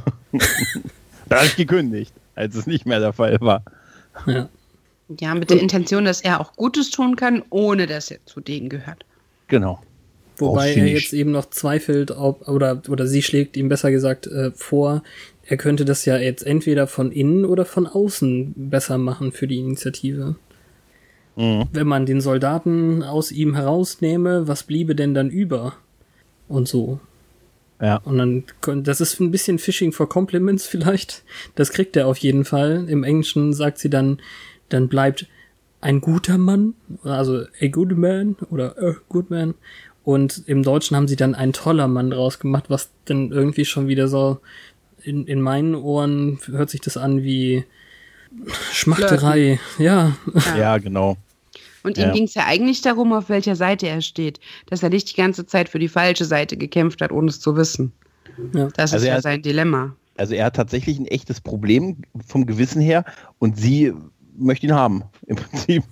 da 1.29 1.37
habe 1.37 1.47
ich 1.47 1.57
gekündigt, 1.57 2.13
als 2.35 2.57
es 2.57 2.67
nicht 2.67 2.85
mehr 2.85 2.99
der 2.99 3.13
Fall 3.13 3.39
war. 3.41 3.63
Ja. 4.27 4.49
Ja, 5.21 5.35
mit 5.35 5.51
der 5.51 5.61
Intention, 5.61 6.07
dass 6.07 6.23
er 6.23 6.41
auch 6.41 6.55
Gutes 6.55 6.91
tun 6.91 7.15
kann, 7.15 7.43
ohne 7.51 7.87
dass 7.87 8.11
er 8.11 8.25
zu 8.25 8.41
denen 8.41 8.71
gehört. 8.71 9.05
Genau. 9.49 9.79
Wobei 10.39 10.75
er 10.75 10.87
jetzt 10.87 11.13
eben 11.13 11.31
noch 11.31 11.51
zweifelt, 11.51 12.11
ob, 12.11 12.49
oder, 12.49 12.83
oder 12.89 13.07
sie 13.07 13.23
schlägt 13.23 13.57
ihm 13.57 13.69
besser 13.69 13.91
gesagt 13.91 14.27
äh, 14.27 14.51
vor, 14.53 15.03
er 15.47 15.57
könnte 15.57 15.85
das 15.85 16.05
ja 16.05 16.17
jetzt 16.17 16.47
entweder 16.47 16.87
von 16.87 17.13
innen 17.13 17.45
oder 17.45 17.65
von 17.65 17.87
außen 17.87 18.55
besser 18.57 18.99
machen 18.99 19.33
für 19.33 19.47
die 19.47 19.59
Initiative. 19.59 20.37
Mhm. 21.37 21.65
Wenn 21.73 21.87
man 21.87 22.07
den 22.07 22.21
Soldaten 22.21 23.03
aus 23.03 23.33
ihm 23.33 23.55
herausnehme, 23.55 24.49
was 24.49 24.63
bliebe 24.63 24.95
denn 24.95 25.15
dann 25.15 25.31
über? 25.31 25.75
Und 26.49 26.69
so. 26.69 27.01
Ja. 27.81 27.97
Und 28.05 28.19
dann, 28.19 28.85
das 28.85 29.01
ist 29.01 29.21
ein 29.21 29.31
bisschen 29.31 29.59
Fishing 29.59 29.93
for 29.93 30.09
Compliments 30.09 30.67
vielleicht. 30.67 31.25
Das 31.55 31.71
kriegt 31.71 31.97
er 31.97 32.07
auf 32.07 32.19
jeden 32.19 32.45
Fall. 32.45 32.89
Im 32.89 33.05
Englischen 33.05 33.53
sagt 33.53 33.79
sie 33.79 33.91
dann, 33.91 34.21
dann 34.69 34.89
bleibt 34.89 35.27
ein 35.81 36.01
guter 36.01 36.39
Mann, 36.39 36.75
also 37.03 37.45
a 37.61 37.67
good 37.67 37.97
man 37.97 38.37
oder 38.51 38.75
a 38.79 38.95
good 39.09 39.31
man. 39.31 39.55
Und 40.03 40.43
im 40.47 40.63
Deutschen 40.63 40.97
haben 40.97 41.09
sie 41.09 41.17
dann 41.17 41.35
ein 41.35 41.53
toller 41.53 41.89
Mann 41.89 42.11
draus 42.11 42.39
gemacht, 42.39 42.65
was 42.69 42.91
dann 43.07 43.33
irgendwie 43.33 43.65
schon 43.65 43.89
wieder 43.89 44.09
so 44.09 44.41
in, 45.05 45.27
in 45.27 45.41
meinen 45.41 45.75
Ohren 45.75 46.39
hört 46.47 46.71
sich 46.71 46.81
das 46.81 46.97
an 46.97 47.23
wie 47.23 47.65
Schmachterei. 48.73 49.61
Ja, 49.79 50.17
Ja, 50.57 50.79
genau. 50.79 51.17
Und 51.83 51.99
Ja. 51.99 52.07
ihm 52.09 52.13
ging 52.15 52.25
es 52.25 52.35
ja 52.35 52.47
eigentlich 52.47 52.81
darum, 52.81 53.13
auf 53.13 53.29
welcher 53.29 53.57
Seite 53.57 53.87
er 53.87 54.01
steht. 54.01 54.41
Dass 54.67 54.83
er 54.83 54.89
nicht 54.89 55.11
die 55.13 55.17
ganze 55.17 55.47
Zeit 55.47 55.69
für 55.69 55.79
die 55.79 55.89
falsche 55.89 56.25
Seite 56.25 56.57
gekämpft 56.57 57.01
hat, 57.03 57.13
ohne 57.13 57.29
es 57.29 57.41
zu 57.41 57.57
wissen. 57.57 57.93
Ja. 58.55 58.69
Das 58.75 58.93
Also 58.93 58.97
ist 58.97 59.05
ja 59.09 59.15
hat- 59.17 59.23
sein 59.23 59.43
Dilemma. 59.43 59.95
Also 60.17 60.35
er 60.35 60.47
hat 60.47 60.57
tatsächlich 60.57 60.99
ein 60.99 61.07
echtes 61.07 61.41
Problem 61.41 61.99
vom 62.27 62.47
Gewissen 62.47 62.81
her 62.81 63.05
und 63.39 63.59
sie 63.59 63.93
möchte 64.37 64.67
ihn 64.67 64.73
haben, 64.75 65.03
im 65.27 65.37
Prinzip. 65.37 65.83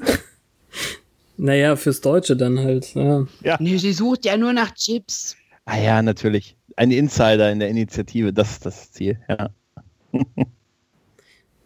naja, 1.37 1.77
fürs 1.77 2.01
Deutsche 2.01 2.37
dann 2.37 2.59
halt. 2.59 2.95
Ja. 2.95 3.27
Nee, 3.59 3.77
sie 3.79 3.93
sucht 3.93 4.25
ja 4.25 4.37
nur 4.37 4.53
nach 4.53 4.73
Chips. 4.75 5.37
Ah 5.65 5.79
ja, 5.79 6.03
natürlich. 6.03 6.57
Ein 6.77 6.91
Insider 6.91 7.51
in 7.53 7.59
der 7.61 7.69
Initiative, 7.69 8.33
das 8.33 8.53
ist 8.53 8.67
das 8.67 8.93
Ziel. 8.93 9.19
Ja. 9.29 9.51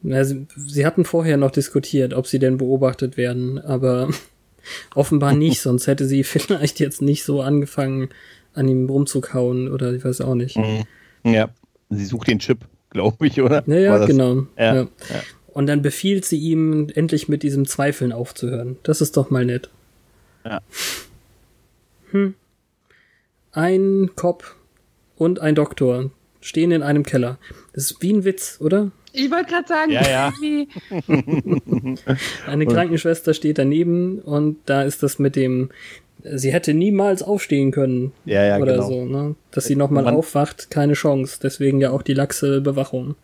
Na, 0.02 0.24
sie, 0.24 0.46
sie 0.56 0.86
hatten 0.86 1.04
vorher 1.04 1.36
noch 1.36 1.50
diskutiert, 1.50 2.14
ob 2.14 2.26
sie 2.26 2.38
denn 2.38 2.58
beobachtet 2.58 3.16
werden, 3.16 3.58
aber 3.58 4.08
offenbar 4.94 5.34
nicht, 5.34 5.60
sonst 5.62 5.86
hätte 5.86 6.06
sie 6.06 6.22
vielleicht 6.24 6.80
jetzt 6.80 7.02
nicht 7.02 7.24
so 7.24 7.40
angefangen, 7.42 8.08
an 8.54 8.68
ihm 8.68 8.88
rumzukauen 8.88 9.68
oder 9.70 9.92
ich 9.92 10.04
weiß 10.04 10.20
auch 10.22 10.34
nicht. 10.34 10.56
ja. 11.24 11.48
Sie 11.88 12.04
sucht 12.04 12.26
den 12.26 12.40
Chip, 12.40 12.58
glaube 12.90 13.28
ich, 13.28 13.40
oder? 13.40 13.62
Naja, 13.66 13.96
das- 13.98 14.08
genau. 14.08 14.46
Ja, 14.58 14.74
Ja. 14.74 14.82
ja. 14.82 14.88
Und 15.52 15.66
dann 15.68 15.80
befiehlt 15.82 16.24
sie 16.24 16.36
ihm, 16.38 16.88
endlich 16.94 17.28
mit 17.28 17.42
diesem 17.44 17.64
Zweifeln 17.66 18.12
aufzuhören. 18.12 18.76
Das 18.82 19.00
ist 19.00 19.16
doch 19.16 19.30
mal 19.30 19.44
nett. 19.44 19.70
Ja. 20.44 20.60
Hm. 22.10 22.34
Ein 23.52 24.10
Cop 24.16 24.54
und 25.16 25.40
ein 25.40 25.54
Doktor 25.54 26.10
stehen 26.40 26.70
in 26.70 26.82
einem 26.82 27.02
Keller. 27.02 27.38
Das 27.72 27.90
ist 27.90 28.02
wie 28.02 28.12
ein 28.12 28.24
Witz, 28.24 28.58
oder? 28.60 28.90
Ich 29.12 29.30
wollte 29.30 29.50
gerade 29.50 29.68
sagen, 29.68 29.90
Ja, 29.92 30.08
ja. 30.08 30.32
Eine 32.46 32.66
Krankenschwester 32.66 33.34
steht 33.34 33.58
daneben 33.58 34.18
und 34.20 34.58
da 34.66 34.82
ist 34.82 35.02
das 35.02 35.18
mit 35.18 35.36
dem, 35.36 35.70
sie 36.22 36.52
hätte 36.52 36.74
niemals 36.74 37.22
aufstehen 37.22 37.70
können. 37.70 38.12
Ja, 38.26 38.44
ja, 38.44 38.58
oder 38.58 38.74
genau. 38.74 38.88
so, 38.88 39.04
ne? 39.06 39.34
Dass 39.50 39.64
sie 39.64 39.76
nochmal 39.76 40.06
aufwacht, 40.08 40.70
keine 40.70 40.92
Chance. 40.92 41.38
Deswegen 41.42 41.80
ja 41.80 41.90
auch 41.90 42.02
die 42.02 42.14
laxe 42.14 42.60
Bewachung. 42.60 43.16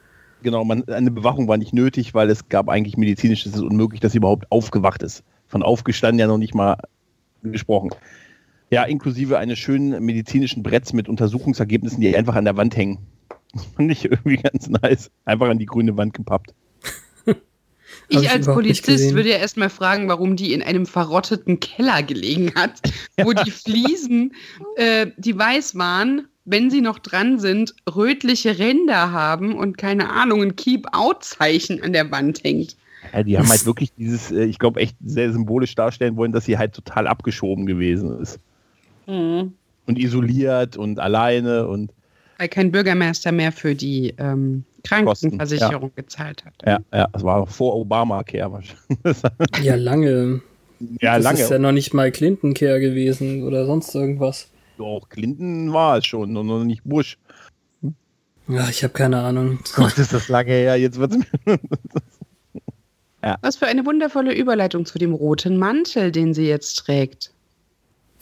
Genau, 0.43 0.65
man, 0.65 0.89
eine 0.89 1.11
Bewachung 1.11 1.47
war 1.47 1.57
nicht 1.57 1.73
nötig, 1.73 2.15
weil 2.15 2.31
es 2.31 2.49
gab 2.49 2.69
eigentlich 2.69 2.97
medizinisch, 2.97 3.47
es 3.47 3.55
ist 3.55 3.63
unmöglich, 3.63 4.01
dass 4.01 4.13
sie 4.13 4.19
überhaupt 4.19 4.51
aufgewacht 4.51 5.03
ist. 5.03 5.23
Von 5.47 5.63
aufgestanden 5.63 6.19
ja 6.19 6.27
noch 6.27 6.39
nicht 6.39 6.55
mal 6.55 6.79
gesprochen. 7.43 7.91
Ja, 8.73 8.85
inklusive 8.85 9.39
eines 9.39 9.59
schönen 9.59 10.03
medizinischen 10.03 10.63
Bretts 10.63 10.95
mit 10.95 11.07
Untersuchungsergebnissen, 11.07 12.01
die 12.01 12.17
einfach 12.17 12.37
an 12.37 12.47
der 12.47 12.57
Wand 12.57 12.75
hängen. 12.75 13.01
Das 13.53 13.67
fand 13.77 13.93
ich 13.93 14.07
irgendwie 14.07 14.39
ganz 14.39 14.67
nice. 14.71 15.11
Einfach 15.27 15.51
an 15.51 15.59
die 15.59 15.67
grüne 15.67 15.99
Wand 15.99 16.15
gepappt. 16.15 16.55
Ich 18.09 18.31
als 18.31 18.47
Polizist 18.47 19.15
würde 19.15 19.29
ja 19.29 19.37
erstmal 19.37 19.69
fragen, 19.69 20.09
warum 20.09 20.37
die 20.37 20.55
in 20.55 20.63
einem 20.63 20.87
verrotteten 20.87 21.61
Keller 21.61 22.03
gelegen 22.03 22.55
hat, 22.55 22.81
wo 23.23 23.35
die 23.35 23.51
Fliesen, 23.51 24.33
äh, 24.77 25.09
die 25.19 25.39
weiß 25.39 25.77
waren, 25.77 26.29
wenn 26.47 26.71
sie 26.71 26.81
noch 26.81 26.99
dran 26.99 27.39
sind, 27.39 27.75
rötliche 27.95 28.59
Ränder 28.59 29.13
haben 29.13 29.55
und 29.55 29.77
keine 29.77 30.09
Ahnung, 30.09 30.41
ein 30.41 30.57
Keep-Out-Zeichen 30.57 31.83
an 31.83 31.93
der 31.93 32.11
Wand 32.11 32.43
hängt. 32.43 32.77
Ja, 33.13 33.23
die 33.23 33.37
haben 33.37 33.49
halt 33.51 33.67
wirklich 33.67 33.93
dieses, 33.93 34.33
äh, 34.33 34.45
ich 34.45 34.59
glaube, 34.59 34.81
echt 34.81 34.97
sehr 35.05 35.31
symbolisch 35.31 35.75
darstellen 35.75 36.17
wollen, 36.17 36.33
dass 36.33 36.47
sie 36.47 36.57
halt 36.57 36.73
total 36.73 37.07
abgeschoben 37.07 37.67
gewesen 37.67 38.19
ist. 38.19 38.41
Mhm. 39.07 39.55
Und 39.87 39.99
isoliert 39.99 40.77
und 40.77 40.99
alleine 41.01 41.67
und 41.67 41.93
Weil 42.39 42.49
kein 42.49 42.71
Bürgermeister 42.71 43.33
mehr 43.33 43.53
für 43.53 43.75
die 43.75 44.15
ähm, 44.19 44.65
Krankenversicherung 44.85 45.93
gezahlt 45.95 46.45
hat. 46.45 46.55
ja, 46.65 46.79
ja, 46.93 47.09
das 47.13 47.23
war 47.23 47.47
vor 47.47 47.77
Obamacare 47.77 48.53
wahrscheinlich. 48.53 49.23
Ja, 49.63 49.75
lange. 49.75 50.41
ja, 51.01 51.17
das 51.17 51.25
lange. 51.25 51.41
ist 51.41 51.51
ja 51.51 51.59
noch 51.59 51.73
nicht 51.73 51.95
mal 51.95 52.11
Clinton-Care 52.11 52.81
gewesen 52.81 53.43
oder 53.45 53.67
sonst 53.67 53.95
irgendwas. 53.95 54.49
Doch, 54.79 55.09
Clinton 55.09 55.73
war 55.73 55.99
es 55.99 56.07
schon 56.07 56.37
und 56.37 56.47
noch 56.47 56.65
nicht 56.65 56.83
Bush. 56.85 57.19
Ja, 58.49 58.69
ich 58.69 58.83
habe 58.83 58.93
keine 58.93 59.21
Ahnung. 59.21 59.61
Gott, 59.77 59.97
ist 59.99 60.13
das 60.13 60.29
lange 60.29 60.51
her. 60.53 60.77
Jetzt 60.77 60.99
wird's 60.99 61.17
mir. 61.17 61.59
Was 63.41 63.57
für 63.57 63.67
eine 63.67 63.87
wundervolle 63.87 64.35
Überleitung 64.35 64.85
zu 64.85 64.99
dem 64.99 65.13
roten 65.13 65.57
Mantel, 65.57 66.11
den 66.11 66.35
sie 66.35 66.49
jetzt 66.49 66.75
trägt. 66.75 67.32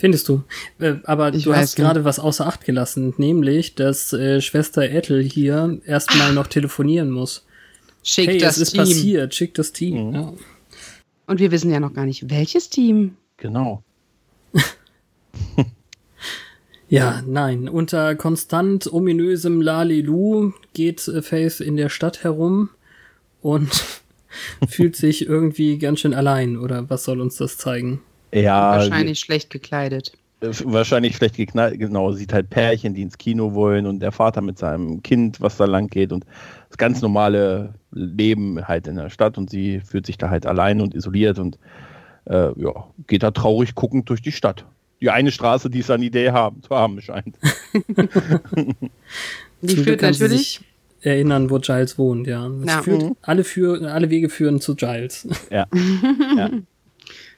Findest 0.00 0.30
du? 0.30 0.42
Äh, 0.78 0.94
aber 1.04 1.34
Ich 1.34 1.44
du 1.44 1.54
hast 1.54 1.76
gerade 1.76 2.06
was 2.06 2.18
außer 2.18 2.46
Acht 2.46 2.64
gelassen, 2.64 3.12
nämlich, 3.18 3.74
dass 3.74 4.14
äh, 4.14 4.40
Schwester 4.40 4.82
Ethel 4.82 5.22
hier 5.22 5.78
erstmal 5.84 6.32
noch 6.32 6.46
telefonieren 6.46 7.10
muss. 7.10 7.44
Schick 8.02 8.28
hey, 8.28 8.38
das 8.38 8.56
es 8.56 8.62
ist 8.62 8.70
Team. 8.70 8.80
passiert, 8.80 9.34
schick 9.34 9.52
das 9.52 9.72
Team. 9.72 10.08
Mhm. 10.08 10.14
Ja. 10.14 10.32
Und 11.26 11.38
wir 11.38 11.50
wissen 11.50 11.70
ja 11.70 11.80
noch 11.80 11.92
gar 11.92 12.06
nicht, 12.06 12.30
welches 12.30 12.70
Team. 12.70 13.16
Genau. 13.36 13.82
Ja, 16.88 17.22
nein. 17.24 17.68
Unter 17.68 18.16
konstant 18.16 18.92
ominösem 18.92 19.62
Lalilu 19.62 20.52
geht 20.72 21.06
äh, 21.06 21.22
Faith 21.22 21.60
in 21.60 21.76
der 21.76 21.88
Stadt 21.88 22.24
herum 22.24 22.68
und 23.42 23.84
fühlt 24.68 24.96
sich 24.96 25.24
irgendwie 25.24 25.78
ganz 25.78 26.00
schön 26.00 26.14
allein. 26.14 26.56
Oder 26.56 26.90
was 26.90 27.04
soll 27.04 27.20
uns 27.20 27.36
das 27.36 27.58
zeigen? 27.58 28.00
Ja, 28.32 28.72
Wahrscheinlich 28.78 29.18
schlecht 29.20 29.50
gekleidet. 29.50 30.12
äh, 30.40 30.48
wahrscheinlich 30.64 31.16
schlecht 31.16 31.36
geknallt. 31.36 31.78
Genau, 31.78 32.12
sieht 32.12 32.32
halt 32.32 32.48
Pärchen, 32.50 32.94
die 32.94 33.02
ins 33.02 33.18
Kino 33.18 33.54
wollen 33.54 33.86
und 33.86 34.00
der 34.00 34.12
Vater 34.12 34.40
mit 34.40 34.58
seinem 34.58 35.02
Kind, 35.02 35.40
was 35.40 35.56
da 35.56 35.64
lang 35.64 35.88
geht 35.88 36.12
und 36.12 36.24
das 36.68 36.78
ganz 36.78 37.02
normale 37.02 37.74
Leben 37.92 38.66
halt 38.66 38.86
in 38.86 38.96
der 38.96 39.10
Stadt 39.10 39.36
und 39.38 39.50
sie 39.50 39.80
fühlt 39.80 40.06
sich 40.06 40.16
da 40.18 40.30
halt 40.30 40.46
allein 40.46 40.80
und 40.80 40.94
isoliert 40.94 41.38
und 41.38 41.58
äh, 42.26 42.50
ja, 42.60 42.86
geht 43.06 43.22
da 43.22 43.30
traurig 43.32 43.74
guckend 43.74 44.08
durch 44.08 44.22
die 44.22 44.32
Stadt. 44.32 44.64
Die 45.00 45.10
eine 45.10 45.32
Straße, 45.32 45.70
die 45.70 45.80
es 45.80 45.90
an 45.90 46.02
Idee 46.02 46.30
haben, 46.30 46.62
zu 46.62 46.76
haben 46.76 47.00
scheint. 47.00 47.34
Die 49.62 49.76
führt 49.76 50.00
sie 50.00 50.06
natürlich. 50.06 50.30
sich 50.38 50.60
erinnern, 51.02 51.50
wo 51.50 51.58
Giles 51.58 51.98
wohnt, 51.98 52.26
ja. 52.26 52.50
Ja. 52.66 52.82
führt, 52.82 53.02
Mhm. 53.02 53.16
alle, 53.22 53.44
für, 53.44 53.90
alle 53.90 54.10
Wege 54.10 54.28
führen 54.28 54.60
zu 54.60 54.74
Giles. 54.76 55.26
Ja. 55.50 55.66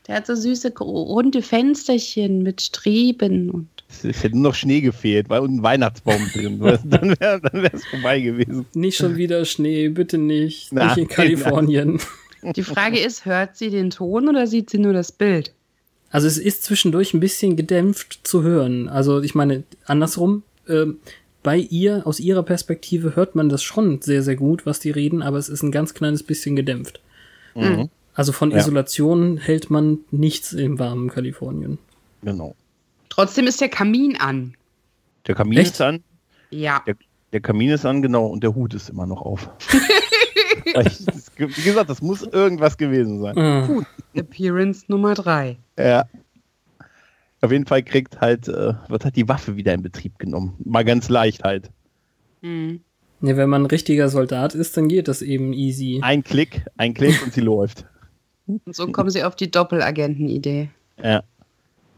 Der 0.07 0.17
hat 0.17 0.27
so 0.27 0.35
süße 0.35 0.73
runde 0.81 1.43
Fensterchen 1.43 2.43
mit 2.43 2.61
Streben 2.61 3.51
und 3.51 3.69
Es, 3.89 4.23
hätte 4.23 4.35
nur 4.35 4.51
noch 4.51 4.55
Schnee 4.55 4.81
gefehlt, 4.81 5.29
weil 5.29 5.41
und 5.41 5.57
ein 5.57 5.63
Weihnachtsbaum 5.63 6.29
drin. 6.33 6.59
Du, 6.59 6.77
dann 6.85 7.11
wäre 7.21 7.71
es 7.73 7.85
vorbei 7.87 8.21
gewesen. 8.21 8.67
Nicht 8.75 8.97
schon 8.97 9.17
wieder 9.17 9.45
Schnee, 9.45 9.89
bitte 9.89 10.19
nicht. 10.19 10.73
Nein, 10.73 10.89
nicht 10.89 10.99
in 10.99 11.09
Kalifornien. 11.09 12.01
die 12.57 12.65
Frage 12.65 12.99
ist, 12.99 13.25
hört 13.27 13.57
sie 13.57 13.71
den 13.71 13.91
Ton 13.91 14.29
oder 14.29 14.47
sieht 14.49 14.71
sie 14.71 14.79
nur 14.79 14.93
das 14.93 15.13
Bild? 15.13 15.53
Also 16.11 16.27
es 16.27 16.37
ist 16.37 16.65
zwischendurch 16.65 17.15
ein 17.15 17.21
bisschen 17.21 17.57
gedämpft 17.57 18.21
zu 18.25 18.43
hören. 18.43 18.89
Also 18.89 19.23
ich 19.23 19.35
meine, 19.35 19.63
andersrum, 19.87 20.43
ähm, 20.69 20.99
bei 21.43 21.57
ihr, 21.57 22.07
aus 22.07 22.21
ihrer 22.21 22.43
Perspektive 22.43 23.17
hört 23.17 23.35
man 23.35 23.49
das 23.49 23.63
schon 23.63 24.03
sehr, 24.03 24.23
sehr 24.23 24.37
gut, 24.37 24.67
was 24.67 24.81
die 24.81 24.91
reden, 24.91 25.23
aber 25.23 25.39
es 25.39 25.49
ist 25.49 25.63
ein 25.63 25.73
ganz 25.73 25.95
kleines 25.95 26.23
bisschen 26.23 26.57
gedämpft. 26.57 27.01
Mhm. 27.55 27.89
Also 28.15 28.33
von 28.33 28.51
Ja. 28.51 28.59
Isolation 28.59 29.39
hält 29.39 29.71
man 29.71 29.99
nichts 30.11 30.53
im 30.53 30.79
warmen 30.79 31.09
Kalifornien. 31.09 31.79
Genau. 32.23 32.55
Trotzdem 33.09 33.47
ist 33.47 33.61
der 33.61 33.69
Kamin 33.69 34.17
an. 34.21 34.55
Der 35.27 35.35
Kamin 35.35 35.59
Echt? 35.59 35.73
ist 35.73 35.81
an. 35.81 36.03
Ja. 36.51 36.83
Der, 36.87 36.97
der 37.33 37.41
Kamin 37.41 37.71
ist 37.71 37.87
an, 37.87 38.03
genau, 38.03 38.27
und 38.27 38.43
der 38.43 38.55
Hut 38.55 38.75
ist 38.75 38.91
immer 38.91 39.07
noch 39.07 39.23
auf. 39.23 39.49
Wie 41.37 41.63
gesagt, 41.63 41.91
das 41.91 42.03
muss 42.03 42.23
irgendwas 42.23 42.77
gewesen 42.77 43.21
sein. 43.21 43.37
Ah, 43.39 43.67
Gut. 43.67 43.87
Appearance 44.15 44.85
Nummer 44.89 45.15
drei. 45.15 45.59
Ja. 45.79 46.07
Auf 47.41 47.51
jeden 47.51 47.67
Fall 47.67 47.83
kriegt 47.83 48.21
halt, 48.21 48.47
äh, 48.49 48.75
wird 48.89 49.05
halt 49.05 49.17
die 49.17 49.29
Waffe 49.29 49.57
wieder 49.57 49.75
in 49.75 49.83
Betrieb 49.83 50.19
genommen. 50.19 50.55
Mal 50.65 50.85
ganz 50.85 51.09
leicht 51.09 51.43
halt. 51.43 51.71
Hm. 52.43 52.81
ja, 53.21 53.37
wenn 53.37 53.49
man 53.49 53.63
ein 53.63 53.67
richtiger 53.67 54.09
Soldat 54.09 54.55
ist, 54.55 54.77
dann 54.77 54.89
geht 54.89 55.09
das 55.09 55.23
eben 55.23 55.53
easy. 55.53 56.01
Ein 56.03 56.23
Klick, 56.25 56.63
ein 56.77 56.95
Klick 56.95 57.23
und 57.25 57.33
sie 57.33 57.41
läuft. 57.43 57.87
Und 58.65 58.75
so 58.75 58.87
kommen 58.89 59.11
sie 59.11 59.25
auf 59.25 59.37
die 59.37 59.51
Doppelagenten-Idee. 59.51 60.71
Ja. 61.03 61.23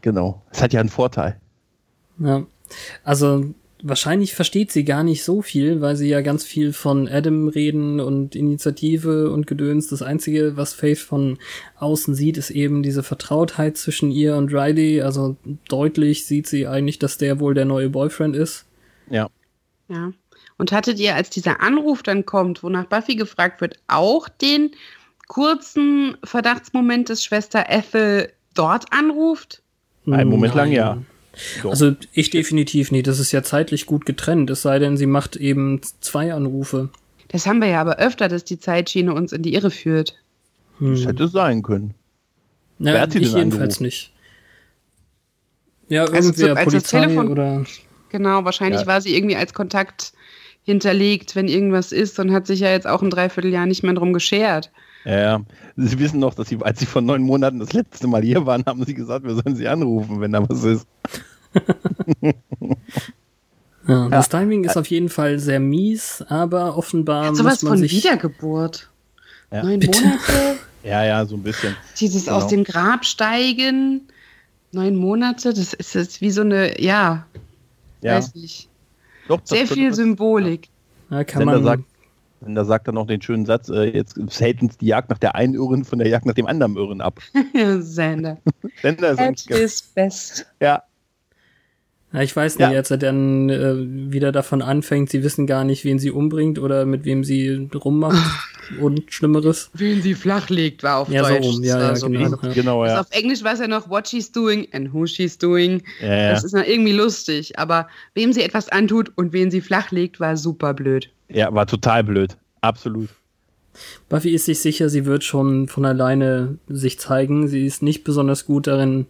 Genau. 0.01 0.41
Es 0.51 0.61
hat 0.61 0.73
ja 0.73 0.79
einen 0.79 0.89
Vorteil. 0.89 1.39
Ja. 2.19 2.45
Also 3.03 3.53
wahrscheinlich 3.81 4.33
versteht 4.33 4.71
sie 4.71 4.83
gar 4.83 5.03
nicht 5.03 5.23
so 5.23 5.41
viel, 5.41 5.81
weil 5.81 5.95
sie 5.95 6.07
ja 6.07 6.21
ganz 6.21 6.43
viel 6.43 6.73
von 6.73 7.07
Adam 7.07 7.47
reden 7.47 7.99
und 7.99 8.35
Initiative 8.35 9.31
und 9.31 9.47
Gedöns. 9.47 9.87
Das 9.87 10.01
Einzige, 10.01 10.57
was 10.57 10.73
Faith 10.73 10.99
von 10.99 11.37
außen 11.77 12.15
sieht, 12.15 12.37
ist 12.37 12.49
eben 12.49 12.83
diese 12.83 13.03
Vertrautheit 13.03 13.77
zwischen 13.77 14.11
ihr 14.11 14.35
und 14.37 14.53
Riley. 14.53 15.01
Also 15.01 15.37
deutlich 15.67 16.25
sieht 16.25 16.47
sie 16.47 16.67
eigentlich, 16.67 16.99
dass 16.99 17.17
der 17.17 17.39
wohl 17.39 17.53
der 17.53 17.65
neue 17.65 17.89
Boyfriend 17.89 18.35
ist. 18.35 18.65
Ja. 19.09 19.29
Ja. 19.87 20.11
Und 20.57 20.71
hattet 20.71 20.99
ihr, 20.99 21.15
als 21.15 21.29
dieser 21.29 21.61
Anruf 21.61 22.01
dann 22.01 22.25
kommt, 22.25 22.63
wonach 22.63 22.85
Buffy 22.85 23.15
gefragt 23.15 23.59
wird, 23.59 23.77
auch 23.87 24.29
den 24.29 24.71
kurzen 25.27 26.17
Verdachtsmoment, 26.23 27.09
dass 27.09 27.23
Schwester 27.23 27.65
Ethel 27.69 28.31
dort 28.53 28.85
anruft? 28.91 29.61
Einen 30.09 30.29
Moment 30.29 30.53
lang, 30.55 30.67
Nein. 30.69 30.75
ja. 30.77 30.97
Doch. 31.63 31.71
Also 31.71 31.95
ich 32.13 32.29
definitiv 32.29 32.91
nicht. 32.91 33.07
Das 33.07 33.19
ist 33.19 33.31
ja 33.33 33.43
zeitlich 33.43 33.85
gut 33.87 34.05
getrennt. 34.05 34.49
Es 34.49 34.61
sei 34.61 34.79
denn, 34.79 34.95
sie 34.97 35.05
macht 35.07 35.35
eben 35.35 35.81
zwei 35.99 36.33
Anrufe. 36.33 36.89
Das 37.27 37.45
haben 37.45 37.59
wir 37.59 37.67
ja 37.67 37.81
aber 37.81 37.97
öfter, 37.97 38.27
dass 38.29 38.45
die 38.45 38.59
Zeitschiene 38.59 39.13
uns 39.13 39.33
in 39.33 39.41
die 39.41 39.53
Irre 39.53 39.71
führt. 39.71 40.15
Hm. 40.79 40.95
Das 40.95 41.05
hätte 41.05 41.27
sein 41.27 41.61
können. 41.63 41.93
Ja, 42.79 42.93
Wer 42.93 43.01
hat 43.01 43.11
sie 43.11 43.19
ich 43.19 43.29
denn 43.29 43.37
jedenfalls 43.39 43.61
angerufen? 43.77 43.83
nicht. 43.83 44.11
Ja, 45.89 46.03
Also 46.05 46.13
irgendwer, 46.29 46.47
so- 46.47 46.53
als 46.53 46.63
das 46.65 46.73
Polizei 46.73 47.01
Telefon- 47.01 47.27
oder 47.29 47.65
Genau, 48.09 48.45
wahrscheinlich 48.45 48.81
Ja. 48.81 48.87
war 48.87 49.01
sie 49.01 49.15
irgendwie 49.15 49.35
als 49.35 49.53
Kontakt 49.53 50.13
hinterlegt, 50.63 51.35
wenn 51.35 51.47
irgendwas 51.47 51.91
ist 51.91 52.17
und 52.19 52.31
hat 52.31 52.47
sich 52.47 52.61
ja 52.61 52.69
jetzt 52.71 52.87
auch 52.87 53.01
ein 53.01 53.09
Dreivierteljahr 53.09 53.65
nicht 53.65 53.83
mehr 53.83 53.93
drum 53.93 54.13
geschert. 54.13 54.71
Ja, 55.05 55.19
ja. 55.19 55.41
Sie 55.77 55.99
wissen 55.99 56.19
noch, 56.19 56.33
dass 56.33 56.49
sie, 56.49 56.57
als 56.61 56.79
sie 56.79 56.85
vor 56.85 57.01
neun 57.01 57.21
Monaten 57.21 57.59
das 57.59 57.73
letzte 57.73 58.07
Mal 58.07 58.23
hier 58.23 58.45
waren, 58.45 58.63
haben 58.65 58.83
sie 58.85 58.93
gesagt, 58.95 59.23
wir 59.25 59.35
sollen 59.35 59.55
sie 59.55 59.67
anrufen, 59.67 60.19
wenn 60.19 60.31
da 60.31 60.47
was 60.49 60.63
ist. 60.63 60.87
Ja, 63.87 64.09
das 64.09 64.29
Timing 64.29 64.63
ist 64.63 64.77
auf 64.77 64.87
jeden 64.87 65.09
Fall 65.09 65.37
sehr 65.37 65.59
mies, 65.59 66.23
aber 66.27 66.75
offenbar 66.75 67.27
Hat 67.27 67.35
sowas 67.35 67.53
muss 67.61 67.63
man 67.63 67.71
von 67.73 67.77
sich 67.81 67.91
Wiedergeburt. 67.93 68.89
Ja. 69.51 69.63
Neun 69.63 69.79
Bitte? 69.79 70.01
Monate, 70.01 70.57
Ja, 70.83 71.03
ja, 71.05 71.25
so 71.25 71.35
ein 71.35 71.43
bisschen. 71.43 71.75
dieses 71.99 72.25
Genau. 72.25 72.37
aus 72.37 72.47
dem 72.47 72.63
Grab 72.63 73.05
steigen. 73.05 74.01
Neun 74.71 74.95
Monate, 74.95 75.53
das 75.53 75.73
ist 75.73 75.93
jetzt 75.93 76.19
wie 76.21 76.31
so 76.31 76.41
eine, 76.41 76.81
ja, 76.81 77.27
Ja, 78.01 78.15
weiß 78.17 78.33
nicht. 78.35 78.69
doch, 79.27 79.39
Sehr 79.43 79.67
viel 79.67 79.89
was- 79.91 79.97
Symbolik. 79.97 80.69
ja, 81.11 81.23
kann 81.23 81.41
Sender 81.41 81.53
man 81.53 81.63
sagt, 81.63 81.83
Sender 82.41 82.65
sagt 82.65 82.87
dann 82.87 82.95
noch 82.95 83.07
den 83.07 83.21
schönen 83.21 83.45
Satz, 83.45 83.69
äh, 83.69 83.85
jetzt 83.85 84.17
hält 84.39 84.61
uns 84.61 84.77
die 84.77 84.87
Jagd 84.87 85.09
nach 85.09 85.17
der 85.17 85.35
einen 85.35 85.55
Irren 85.55 85.83
von 85.85 85.99
der 85.99 86.07
Jagd 86.07 86.25
nach 86.25 86.33
dem 86.35 86.45
anderen 86.47 86.75
Irren 86.75 87.01
ab. 87.01 87.19
Sender. 87.79 88.37
Sender 88.81 89.11
ist 89.11 89.19
At 89.19 89.27
eigentlich, 89.27 89.49
is 89.59 89.81
best. 89.81 90.45
ja, 90.61 90.83
Ja, 92.13 92.21
ich 92.21 92.35
weiß 92.35 92.57
Ja. 92.59 92.67
nicht, 92.69 92.77
als 92.77 92.91
er 92.91 92.97
dann 92.97 93.49
äh, 93.49 93.75
wieder 94.11 94.31
davon 94.31 94.61
anfängt, 94.61 95.09
sie 95.09 95.23
wissen 95.23 95.47
gar 95.47 95.63
nicht, 95.63 95.83
wen 95.85 95.97
sie 95.99 96.11
umbringt 96.11 96.59
oder 96.59 96.85
mit 96.85 97.03
wem 97.05 97.23
sie 97.23 97.69
rummacht 97.73 98.15
und 98.81 99.11
Schlimmeres. 99.11 99.69
Wen 99.73 100.01
sie 100.01 100.13
flach 100.13 100.49
legt, 100.49 100.83
war 100.83 100.97
auf 100.99 101.09
Ja, 101.09 101.23
so 101.25 101.33
Deutsch. 101.33 101.45
rum, 101.45 101.63
ja, 101.63 101.79
ja, 101.79 101.95
so 101.95 102.09
genau. 102.09 102.37
Ja. 102.43 102.53
genau, 102.53 102.81
Also 102.83 102.95
ja. 102.95 103.01
auf 103.01 103.07
Englisch 103.11 103.43
war 103.43 103.53
es 103.53 103.59
ja 103.59 103.67
noch 103.67 103.89
what 103.89 104.07
she's 104.07 104.31
doing 104.31 104.67
and 104.71 104.93
who 104.93 105.05
she's 105.07 105.37
doing. 105.37 105.81
ja, 106.01 106.07
ja. 106.15 106.31
Das 106.31 106.43
ist 106.43 106.53
noch 106.53 106.65
irgendwie 106.65 106.93
lustig, 106.93 107.57
aber 107.57 107.87
wem 108.13 108.33
sie 108.33 108.43
etwas 108.43 108.69
antut 108.69 109.11
und 109.15 109.33
wen 109.33 109.49
sie 109.51 109.61
flach 109.61 109.89
legt, 109.91 110.19
war 110.19 110.37
super 110.37 110.73
blöd. 110.73 111.09
Ja, 111.29 111.53
war 111.53 111.65
total 111.67 112.03
blöd. 112.03 112.37
Absolut. 112.61 113.09
Buffy 114.07 114.33
ist 114.33 114.45
sich 114.45 114.59
sicher, 114.59 114.87
sie 114.89 115.05
wird 115.05 115.23
schon 115.23 115.67
von 115.67 115.85
alleine 115.85 116.57
sich 116.67 116.97
zeigen. 116.99 117.47
Sie 117.47 117.65
ist 117.65 117.81
nicht 117.81 118.03
besonders 118.03 118.45
gut 118.45 118.67
darin, 118.67 119.07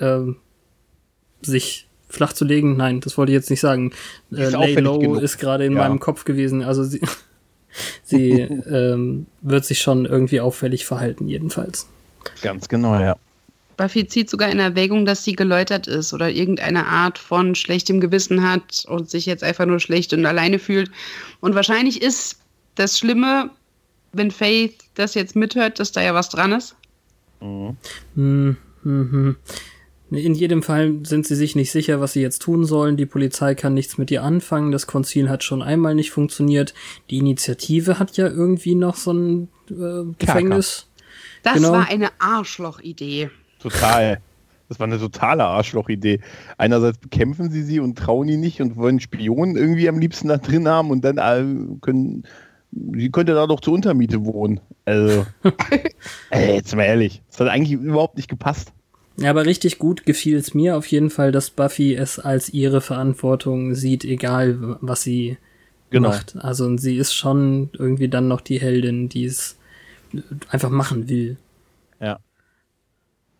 ähm, 0.00 0.36
sich 1.40 1.88
flach 2.08 2.32
zu 2.32 2.44
legen. 2.44 2.76
Nein, 2.76 3.00
das 3.00 3.16
wollte 3.16 3.32
ich 3.32 3.36
jetzt 3.36 3.50
nicht 3.50 3.60
sagen. 3.60 3.92
Äh, 4.32 4.48
ist 4.48 4.52
Lay 4.52 4.74
Low 4.74 4.98
genug. 4.98 5.22
ist 5.22 5.38
gerade 5.38 5.64
in 5.64 5.72
Ja. 5.72 5.78
meinem 5.78 5.98
Kopf 6.00 6.24
gewesen. 6.24 6.62
Also 6.62 6.84
sie, 6.84 7.00
sie 8.04 8.30
ähm, 8.40 9.26
wird 9.40 9.64
sich 9.64 9.80
schon 9.80 10.04
irgendwie 10.04 10.40
auffällig 10.40 10.84
verhalten, 10.84 11.26
jedenfalls. 11.28 11.88
Ganz 12.42 12.68
genau, 12.68 12.98
ja. 13.00 13.16
Buffy 13.76 14.06
zieht 14.06 14.30
sogar 14.30 14.50
in 14.50 14.58
Erwägung, 14.58 15.04
dass 15.04 15.24
sie 15.24 15.34
geläutert 15.34 15.86
ist 15.86 16.12
oder 16.14 16.30
irgendeine 16.30 16.86
Art 16.86 17.18
von 17.18 17.54
schlechtem 17.54 18.00
Gewissen 18.00 18.48
hat 18.48 18.84
und 18.88 19.10
sich 19.10 19.26
jetzt 19.26 19.44
einfach 19.44 19.66
nur 19.66 19.80
schlecht 19.80 20.12
und 20.12 20.24
alleine 20.24 20.58
fühlt. 20.58 20.90
Und 21.40 21.54
wahrscheinlich 21.54 22.00
ist 22.02 22.40
das 22.74 22.98
Schlimme, 22.98 23.50
wenn 24.12 24.30
Faith 24.30 24.76
das 24.94 25.14
jetzt 25.14 25.36
mithört, 25.36 25.78
dass 25.78 25.92
da 25.92 26.02
ja 26.02 26.14
was 26.14 26.30
dran 26.30 26.52
ist. 26.52 26.74
Mhm. 27.40 27.76
Hm, 28.14 28.56
hm, 28.82 29.10
hm. 29.12 29.36
In 30.08 30.34
jedem 30.34 30.62
Fall 30.62 31.00
sind 31.02 31.26
sie 31.26 31.34
sich 31.34 31.56
nicht 31.56 31.72
sicher, 31.72 32.00
was 32.00 32.12
sie 32.12 32.20
jetzt 32.20 32.40
tun 32.40 32.64
sollen. 32.64 32.96
Die 32.96 33.06
Polizei 33.06 33.56
kann 33.56 33.74
nichts 33.74 33.98
mit 33.98 34.10
ihr 34.12 34.22
anfangen. 34.22 34.70
Das 34.70 34.86
Konzil 34.86 35.28
hat 35.28 35.42
schon 35.42 35.62
einmal 35.62 35.96
nicht 35.96 36.12
funktioniert. 36.12 36.74
Die 37.10 37.18
Initiative 37.18 37.98
hat 37.98 38.16
ja 38.16 38.28
irgendwie 38.28 38.76
noch 38.76 38.94
so 38.94 39.12
ein 39.12 39.48
äh, 39.68 40.04
Gefängnis. 40.18 40.86
Das 41.42 41.54
Genau. 41.54 41.72
war 41.72 41.88
eine 41.88 42.10
Arschlochidee. 42.20 43.30
Total. 43.58 44.20
Das 44.68 44.80
war 44.80 44.86
eine 44.86 44.98
totale 44.98 45.44
Arschlochidee. 45.44 46.20
Einerseits 46.58 46.98
bekämpfen 46.98 47.50
sie 47.50 47.62
sie 47.62 47.78
und 47.78 47.96
trauen 47.96 48.26
die 48.26 48.36
nicht 48.36 48.60
und 48.60 48.76
wollen 48.76 48.98
Spionen 48.98 49.56
irgendwie 49.56 49.88
am 49.88 49.98
liebsten 49.98 50.28
da 50.28 50.38
drin 50.38 50.66
haben 50.68 50.90
und 50.90 51.04
dann 51.04 51.18
äh, 51.18 51.78
können. 51.80 52.24
Sie 52.72 53.10
könnte 53.10 53.34
da 53.34 53.46
doch 53.46 53.60
zur 53.60 53.74
Untermiete 53.74 54.24
wohnen. 54.24 54.60
Also, 54.84 55.24
ey, 56.30 56.54
jetzt 56.56 56.74
mal 56.74 56.82
ehrlich. 56.82 57.22
Das 57.30 57.40
hat 57.40 57.48
eigentlich 57.48 57.72
überhaupt 57.72 58.16
nicht 58.16 58.28
gepasst. 58.28 58.72
Ja, 59.18 59.30
aber 59.30 59.46
richtig 59.46 59.78
gut 59.78 60.04
gefiel 60.04 60.36
es 60.36 60.52
mir 60.52 60.76
auf 60.76 60.86
jeden 60.88 61.10
Fall, 61.10 61.32
dass 61.32 61.48
Buffy 61.50 61.94
es 61.94 62.18
als 62.18 62.50
ihre 62.50 62.80
Verantwortung 62.80 63.74
sieht, 63.74 64.04
egal 64.04 64.76
was 64.80 65.02
sie 65.02 65.38
Genau. 65.90 66.08
macht. 66.08 66.36
Also 66.36 66.76
sie 66.76 66.96
ist 66.96 67.14
schon 67.14 67.70
irgendwie 67.78 68.08
dann 68.08 68.28
noch 68.28 68.40
die 68.40 68.60
Heldin, 68.60 69.08
die 69.08 69.24
es 69.24 69.56
einfach 70.48 70.70
machen 70.70 71.08
will. 71.08 71.36
Ja. 72.00 72.18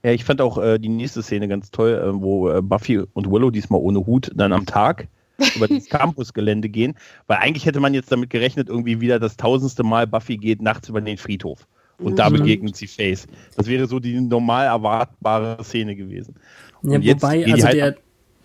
Ja, 0.06 0.12
ich 0.12 0.24
fand 0.24 0.40
auch 0.40 0.58
äh, 0.58 0.78
die 0.78 0.88
nächste 0.88 1.22
Szene 1.22 1.48
ganz 1.48 1.70
toll, 1.70 1.90
äh, 1.94 2.22
wo 2.22 2.48
äh, 2.48 2.62
Buffy 2.62 2.98
und 3.12 3.30
Willow 3.30 3.50
diesmal 3.50 3.80
ohne 3.80 4.06
Hut 4.06 4.30
dann 4.34 4.52
am 4.52 4.64
Tag 4.66 5.08
über 5.54 5.66
das 5.68 5.88
Campusgelände 5.88 6.68
gehen, 6.68 6.94
weil 7.26 7.38
eigentlich 7.38 7.66
hätte 7.66 7.80
man 7.80 7.92
jetzt 7.94 8.12
damit 8.12 8.30
gerechnet, 8.30 8.68
irgendwie 8.68 9.00
wieder 9.00 9.18
das 9.18 9.36
tausendste 9.36 9.82
Mal 9.82 10.06
Buffy 10.06 10.36
geht 10.36 10.62
nachts 10.62 10.88
über 10.88 11.00
den 11.00 11.16
Friedhof 11.16 11.66
und 12.02 12.18
da 12.18 12.30
Mhm. 12.30 12.34
begegnet 12.34 12.76
sie 12.76 12.86
Face. 12.86 13.26
Das 13.56 13.66
wäre 13.66 13.86
so 13.88 13.98
die 13.98 14.20
normal 14.20 14.66
erwartbare 14.66 15.64
Szene 15.64 15.96
gewesen. 15.96 16.36
Ja, 16.82 16.98
Und 16.98 17.02
jetzt 17.02 17.22
wobei, 17.22 17.44
also 17.52 17.66
halt 17.66 17.74
der, 17.74 17.96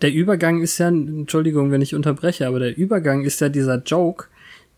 der 0.02 0.12
Übergang 0.12 0.62
ist 0.62 0.78
ja, 0.78 0.88
Entschuldigung, 0.88 1.70
wenn 1.70 1.82
ich 1.82 1.94
unterbreche, 1.94 2.46
aber 2.48 2.58
der 2.58 2.76
Übergang 2.76 3.24
ist 3.24 3.40
ja 3.40 3.48
dieser 3.48 3.82
Joke, 3.82 4.26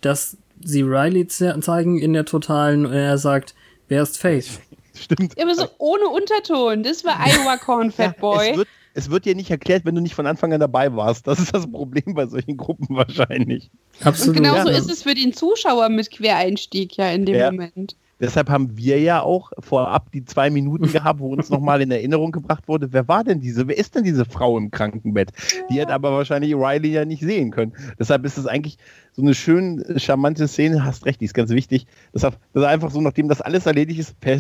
dass 0.02 0.36
sie 0.62 0.82
Riley 0.82 1.26
ze- 1.28 1.58
zeigen 1.60 1.98
in 1.98 2.12
der 2.12 2.26
totalen, 2.26 2.84
und 2.86 2.92
er 2.92 3.16
sagt, 3.18 3.54
wer 3.88 4.02
ist 4.02 4.18
Faith? 4.18 4.60
Stimmt. 4.94 5.34
Ja, 5.36 5.44
aber 5.44 5.54
so 5.54 5.66
ohne 5.78 6.06
Unterton. 6.08 6.82
Das 6.82 7.04
war 7.04 7.16
Iowa 7.26 7.56
Corn, 7.56 7.90
Fat 7.90 8.18
Boy. 8.18 8.50
Es 8.50 8.56
wird, 8.56 8.68
es 8.94 9.10
wird 9.10 9.24
dir 9.24 9.34
nicht 9.34 9.50
erklärt, 9.50 9.84
wenn 9.84 9.94
du 9.94 10.00
nicht 10.00 10.14
von 10.14 10.26
Anfang 10.26 10.52
an 10.52 10.60
dabei 10.60 10.94
warst. 10.94 11.26
Das 11.26 11.38
ist 11.38 11.54
das 11.54 11.66
Problem 11.70 12.14
bei 12.14 12.26
solchen 12.26 12.56
Gruppen 12.56 12.86
wahrscheinlich. 12.96 13.70
Absolut. 14.02 14.36
Und 14.38 14.42
genauso 14.44 14.70
Ja. 14.70 14.78
ist 14.78 14.90
es 14.90 15.02
für 15.02 15.14
den 15.14 15.32
Zuschauer 15.32 15.88
mit 15.88 16.10
Quereinstieg 16.10 16.96
ja 16.96 17.10
in 17.10 17.26
dem 17.26 17.34
Ja. 17.36 17.50
Moment. 17.50 17.96
Deshalb 18.20 18.48
haben 18.48 18.76
wir 18.78 19.00
ja 19.00 19.20
auch 19.22 19.50
vorab 19.58 20.12
die 20.12 20.24
zwei 20.24 20.48
Minuten 20.48 20.86
gehabt, 20.92 21.18
wo 21.18 21.32
uns 21.32 21.50
nochmal 21.50 21.82
in 21.82 21.90
Erinnerung 21.90 22.30
gebracht 22.30 22.68
wurde, 22.68 22.92
wer 22.92 23.08
war 23.08 23.24
denn 23.24 23.40
diese, 23.40 23.66
wer 23.66 23.76
ist 23.76 23.96
denn 23.96 24.04
diese 24.04 24.24
Frau 24.24 24.56
im 24.56 24.70
Krankenbett? 24.70 25.30
Die 25.68 25.80
hat 25.82 25.90
aber 25.90 26.12
wahrscheinlich 26.12 26.54
Riley 26.54 26.92
ja 26.92 27.04
nicht 27.04 27.22
sehen 27.22 27.50
können. 27.50 27.72
Deshalb 27.98 28.24
ist 28.24 28.38
es 28.38 28.46
eigentlich 28.46 28.78
so 29.12 29.22
eine 29.22 29.34
schön 29.34 29.84
charmante 29.98 30.46
Szene, 30.46 30.84
hast 30.84 31.04
recht, 31.06 31.20
die 31.20 31.24
ist 31.24 31.34
ganz 31.34 31.50
wichtig. 31.50 31.86
Deshalb, 32.14 32.38
das 32.52 32.62
ist 32.62 32.68
einfach 32.68 32.92
so, 32.92 33.00
nachdem 33.00 33.28
das 33.28 33.40
alles 33.40 33.66
erledigt 33.66 33.98
ist, 33.98 34.14
wer 34.20 34.38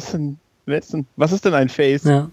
denn, 0.66 1.06
was 1.16 1.32
ist 1.32 1.44
denn 1.44 1.54
ein 1.54 1.68
Face? 1.68 2.04
Ja. 2.04 2.30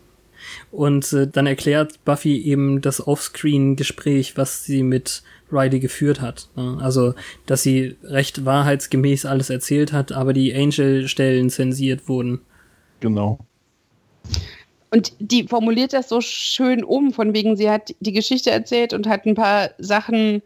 Und 0.72 1.14
äh, 1.14 1.28
dann 1.28 1.48
erklärt 1.48 2.04
Buffy 2.06 2.42
eben 2.42 2.82
das 2.82 3.06
Offscreen-Gespräch, 3.06 4.38
was 4.38 4.64
sie 4.64 4.84
mit 4.84 5.24
Riley 5.52 5.80
geführt 5.80 6.22
hat. 6.22 6.50
Ja, 6.56 6.78
Also, 6.78 7.14
dass 7.46 7.64
sie 7.64 7.96
recht 8.04 8.46
wahrheitsgemäß 8.46 9.26
alles 9.26 9.50
erzählt 9.50 9.94
hat, 9.94 10.12
aber 10.12 10.34
die 10.34 10.54
Angel-Stellen 10.54 11.50
zensiert 11.50 12.08
wurden. 12.08 12.42
Genau. 13.00 13.40
Und 14.92 15.14
die 15.20 15.48
formuliert 15.48 15.94
das 15.94 16.10
so 16.10 16.20
schön 16.22 16.84
um, 16.84 17.14
von 17.14 17.34
wegen, 17.34 17.56
sie 17.56 17.70
hat 17.70 17.96
die 18.00 18.12
Geschichte 18.12 18.52
erzählt 18.52 18.94
und 18.94 19.08
hat 19.08 19.26
ein 19.26 19.36
paar 19.36 19.70
Sachen 19.78 20.42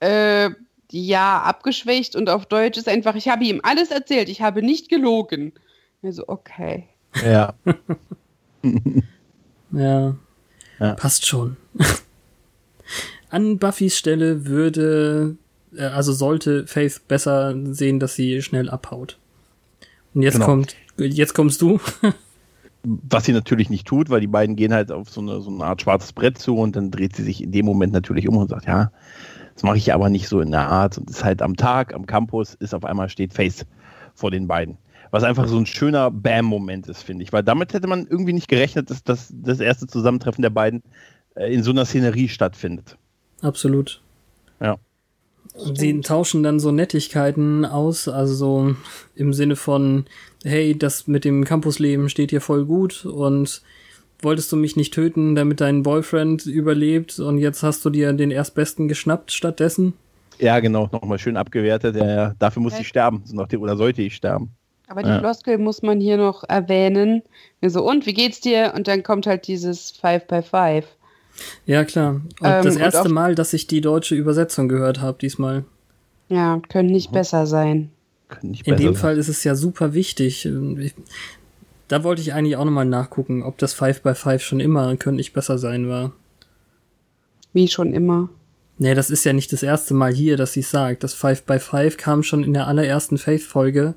äh, 0.00 0.50
ja 0.90 1.40
abgeschwächt 1.40 2.14
und 2.14 2.28
auf 2.28 2.46
Deutsch 2.46 2.78
ist 2.78 2.88
einfach, 2.88 3.14
ich 3.14 3.28
habe 3.28 3.44
ihm 3.44 3.60
alles 3.62 3.90
erzählt, 3.90 4.28
ich 4.28 4.42
habe 4.42 4.62
nicht 4.62 4.88
gelogen. 4.90 5.52
Also, 6.02 6.24
okay. 6.28 6.88
Ja. 7.24 7.54
Ja. 9.72 10.14
Ja. 10.78 10.94
Passt 10.94 11.26
schon. 11.26 11.56
An 13.30 13.58
Buffys 13.58 13.96
Stelle 13.98 14.46
würde, 14.46 15.36
äh, 15.76 15.82
also 15.84 16.12
sollte 16.12 16.66
Faith 16.66 17.02
besser 17.08 17.54
sehen, 17.72 17.98
dass 18.00 18.14
sie 18.14 18.42
schnell 18.42 18.70
abhaut. 18.70 19.18
Und 20.14 20.22
jetzt 20.22 20.34
Genau. 20.34 20.46
kommt, 20.46 20.76
jetzt 20.98 21.34
kommst 21.34 21.60
du. 21.62 21.80
Was 22.84 23.24
sie 23.24 23.32
natürlich 23.32 23.68
nicht 23.68 23.86
tut, 23.86 24.10
weil 24.10 24.20
die 24.20 24.28
beiden 24.28 24.54
gehen 24.54 24.72
halt 24.72 24.92
auf 24.92 25.10
so 25.10 25.20
eine, 25.20 25.40
so 25.40 25.50
eine 25.50 25.64
Art 25.64 25.82
schwarzes 25.82 26.12
Brett 26.12 26.38
zu 26.38 26.56
und 26.56 26.76
dann 26.76 26.92
dreht 26.92 27.16
sie 27.16 27.24
sich 27.24 27.42
in 27.42 27.50
dem 27.50 27.66
Moment 27.66 27.92
natürlich 27.92 28.28
um 28.28 28.36
und 28.36 28.48
sagt, 28.48 28.66
ja, 28.66 28.92
das 29.54 29.64
mache 29.64 29.76
ich 29.78 29.92
aber 29.92 30.08
nicht 30.08 30.28
so 30.28 30.40
in 30.40 30.52
der 30.52 30.68
Art 30.68 30.96
und 30.96 31.10
ist 31.10 31.24
halt 31.24 31.42
am 31.42 31.56
Tag, 31.56 31.94
am 31.94 32.06
Campus, 32.06 32.54
ist 32.54 32.74
auf 32.74 32.84
einmal 32.84 33.08
steht 33.08 33.34
Face 33.34 33.66
vor 34.14 34.30
den 34.30 34.46
beiden. 34.46 34.78
Was 35.10 35.22
einfach 35.22 35.46
so 35.46 35.56
ein 35.56 35.66
schöner 35.66 36.10
Bam-Moment 36.10 36.88
ist, 36.88 37.02
finde 37.02 37.22
ich, 37.22 37.32
weil 37.32 37.42
damit 37.42 37.72
hätte 37.72 37.86
man 37.86 38.06
irgendwie 38.06 38.32
nicht 38.32 38.48
gerechnet, 38.48 38.90
dass 38.90 39.04
das, 39.04 39.32
das 39.32 39.60
erste 39.60 39.86
Zusammentreffen 39.86 40.42
der 40.42 40.50
beiden 40.50 40.82
äh, 41.36 41.52
in 41.52 41.62
so 41.62 41.70
einer 41.70 41.84
Szenerie 41.84 42.28
stattfindet. 42.28 42.96
Absolut. 43.40 44.00
Ja. 44.60 44.76
Und 45.54 45.78
sie 45.78 46.00
tauschen 46.00 46.42
dann 46.42 46.60
so 46.60 46.70
Nettigkeiten 46.70 47.64
aus, 47.64 48.08
also 48.08 48.34
so 48.34 48.76
im 49.14 49.32
Sinne 49.32 49.56
von, 49.56 50.04
hey, 50.44 50.76
das 50.76 51.06
mit 51.06 51.24
dem 51.24 51.44
Campusleben 51.44 52.08
steht 52.08 52.30
dir 52.30 52.40
voll 52.40 52.66
gut 52.66 53.06
und 53.06 53.62
wolltest 54.20 54.50
du 54.52 54.56
mich 54.56 54.76
nicht 54.76 54.92
töten, 54.92 55.34
damit 55.34 55.60
dein 55.60 55.82
Boyfriend 55.82 56.46
überlebt 56.46 57.18
und 57.20 57.38
jetzt 57.38 57.62
hast 57.62 57.84
du 57.84 57.90
dir 57.90 58.12
den 58.12 58.30
Erstbesten 58.30 58.88
geschnappt 58.88 59.32
stattdessen? 59.32 59.94
Ja, 60.38 60.60
genau, 60.60 60.88
nochmal 60.92 61.18
schön 61.18 61.36
abgewertet. 61.38 61.96
Ja, 61.96 62.06
ja, 62.06 62.34
dafür 62.38 62.60
muss 62.60 62.74
Ja. 62.74 62.80
ich 62.80 62.88
sterben, 62.88 63.22
so 63.24 63.34
nach 63.36 63.48
dem, 63.48 63.62
oder 63.62 63.76
sollte 63.76 64.02
ich 64.02 64.14
sterben. 64.14 64.50
Aber 64.88 65.02
die 65.02 65.08
Ja. 65.08 65.18
Floskel 65.18 65.58
muss 65.58 65.82
man 65.82 66.00
hier 66.00 66.16
noch 66.16 66.44
erwähnen. 66.48 67.22
So, 67.60 67.88
und 67.88 68.06
wie 68.06 68.14
geht's 68.14 68.40
dir? 68.40 68.72
Und 68.76 68.86
dann 68.86 69.02
kommt 69.02 69.26
halt 69.26 69.46
dieses 69.48 69.90
Five 69.90 70.26
by 70.28 70.42
Five. 70.42 70.86
Ja, 71.66 71.84
klar. 71.84 72.14
Und 72.14 72.26
Ähm, 72.42 72.64
das 72.64 72.76
und 72.76 72.80
erste 72.82 73.00
auch- 73.02 73.08
Mal, 73.08 73.34
dass 73.34 73.52
ich 73.52 73.66
die 73.66 73.80
deutsche 73.80 74.14
Übersetzung 74.14 74.68
gehört 74.68 75.00
habe 75.00 75.18
diesmal. 75.20 75.64
Ja, 76.28 76.60
könnte 76.68 76.92
nicht 76.92 77.12
besser 77.12 77.46
sein. 77.46 77.90
Könnte 78.28 78.46
nicht 78.48 78.66
In 78.66 78.74
besser 78.74 78.84
dem 78.84 78.94
sein. 78.94 79.00
Fall 79.02 79.18
ist 79.18 79.28
es 79.28 79.44
ja 79.44 79.54
super 79.54 79.92
wichtig. 79.92 80.46
Ich, 80.46 80.94
da 81.88 82.02
wollte 82.04 82.22
ich 82.22 82.32
eigentlich 82.32 82.56
auch 82.56 82.64
nochmal 82.64 82.84
nachgucken, 82.86 83.42
ob 83.42 83.58
das 83.58 83.74
Five 83.74 84.02
by 84.02 84.14
Five 84.14 84.42
schon 84.42 84.60
immer 84.60 84.88
könnte 84.96 85.16
nicht 85.16 85.32
besser 85.32 85.58
sein 85.58 85.88
war. 85.88 86.12
Wie 87.52 87.68
schon 87.68 87.92
immer. 87.92 88.28
Nee, 88.78 88.94
das 88.94 89.10
ist 89.10 89.24
ja 89.24 89.32
nicht 89.32 89.52
das 89.52 89.62
erste 89.62 89.94
Mal 89.94 90.12
hier, 90.12 90.36
dass 90.36 90.52
sie 90.52 90.62
sagt. 90.62 91.02
Das 91.04 91.14
Five 91.14 91.44
by 91.44 91.58
Five 91.58 91.96
kam 91.96 92.22
schon 92.22 92.44
in 92.44 92.52
der 92.54 92.66
allerersten 92.66 93.16
Faith-Folge 93.18 93.94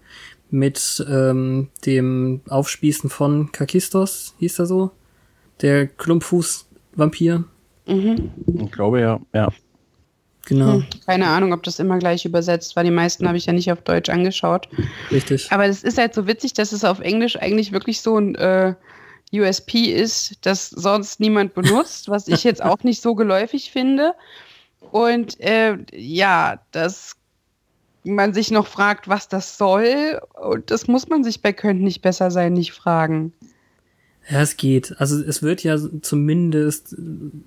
mit 0.52 1.06
ähm, 1.10 1.70
dem 1.86 2.41
Aufspießen 2.50 3.10
von 3.10 3.52
Kakistos, 3.52 4.36
hieß 4.39 4.60
er 4.60 4.66
so? 4.66 4.91
Der 5.62 5.88
Klumpfuß-Vampir. 5.88 7.43
Ich 7.86 8.72
glaube 8.72 9.02
ja, 9.02 9.20
ja. 9.34 9.50
Genau, 10.45 10.74
Hm, 10.74 10.86
keine 11.06 11.28
Ahnung, 11.28 11.54
ob 11.54 11.62
das 11.64 11.80
immer 11.80 12.00
gleich 12.00 12.26
übersetzt 12.26 12.76
war. 12.76 12.84
Die 12.84 12.91
meisten 12.91 13.28
habe 13.28 13.38
ich 13.38 13.45
ja 13.45 13.54
nicht 13.54 13.72
auf 13.72 13.82
Deutsch 13.82 14.10
angeschaut. 14.10 14.68
richtig. 15.12 15.52
Aber 15.52 15.66
es 15.66 15.84
ist 15.84 15.97
halt 15.97 16.14
so 16.14 16.26
witzig, 16.26 16.54
dass 16.54 16.72
es 16.72 16.84
auf 16.84 17.00
Englisch 17.00 17.36
eigentlich 17.38 17.72
wirklich 17.72 18.02
so 18.02 18.18
ein 18.18 18.36
äh, 18.36 18.74
USP 19.32 19.91
ist, 19.91 20.38
das 20.41 20.70
sonst 20.70 21.20
niemand 21.20 21.54
benutzt, 21.54 22.10
was 22.10 22.28
ich 22.28 22.43
jetzt 22.43 22.64
auch 22.64 22.84
nicht 22.84 23.02
so 23.02 23.14
geläufig 23.14 23.70
finde. 23.72 24.14
Und 24.91 25.39
äh, 25.39 25.78
ja, 25.93 26.60
dass 26.72 27.16
man 28.04 28.34
sich 28.34 28.52
noch 28.52 28.68
fragt, 28.68 29.08
was 29.08 29.28
das 29.28 29.58
soll. 29.58 30.22
Und 30.34 30.72
das 30.72 30.88
muss 30.88 31.08
man 31.10 31.24
sich 31.24 31.41
bei 31.41 31.54
Könnt 31.54 31.82
nicht 31.82 32.02
besser 32.02 32.32
sein, 32.32 32.54
nicht 32.54 32.72
fragen. 32.74 33.34
Ja, 34.30 34.41
es 34.41 34.58
geht. 34.58 34.95
Also 35.00 35.22
es 35.24 35.41
wird 35.41 35.64
ja 35.64 35.78
zumindest 36.02 36.95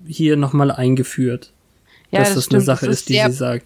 hier 0.05 0.35
nochmal 0.37 0.69
eingeführt, 0.71 1.53
Ja, 2.11 2.19
dass 2.19 2.33
das, 2.35 2.45
stimmt. 2.45 2.55
eine 2.55 2.65
Sache 2.65 2.85
Das 2.87 2.95
ist, 2.99 3.09
die 3.09 3.13
sehr, 3.13 3.31
sie 3.31 3.37
sagt. 3.37 3.65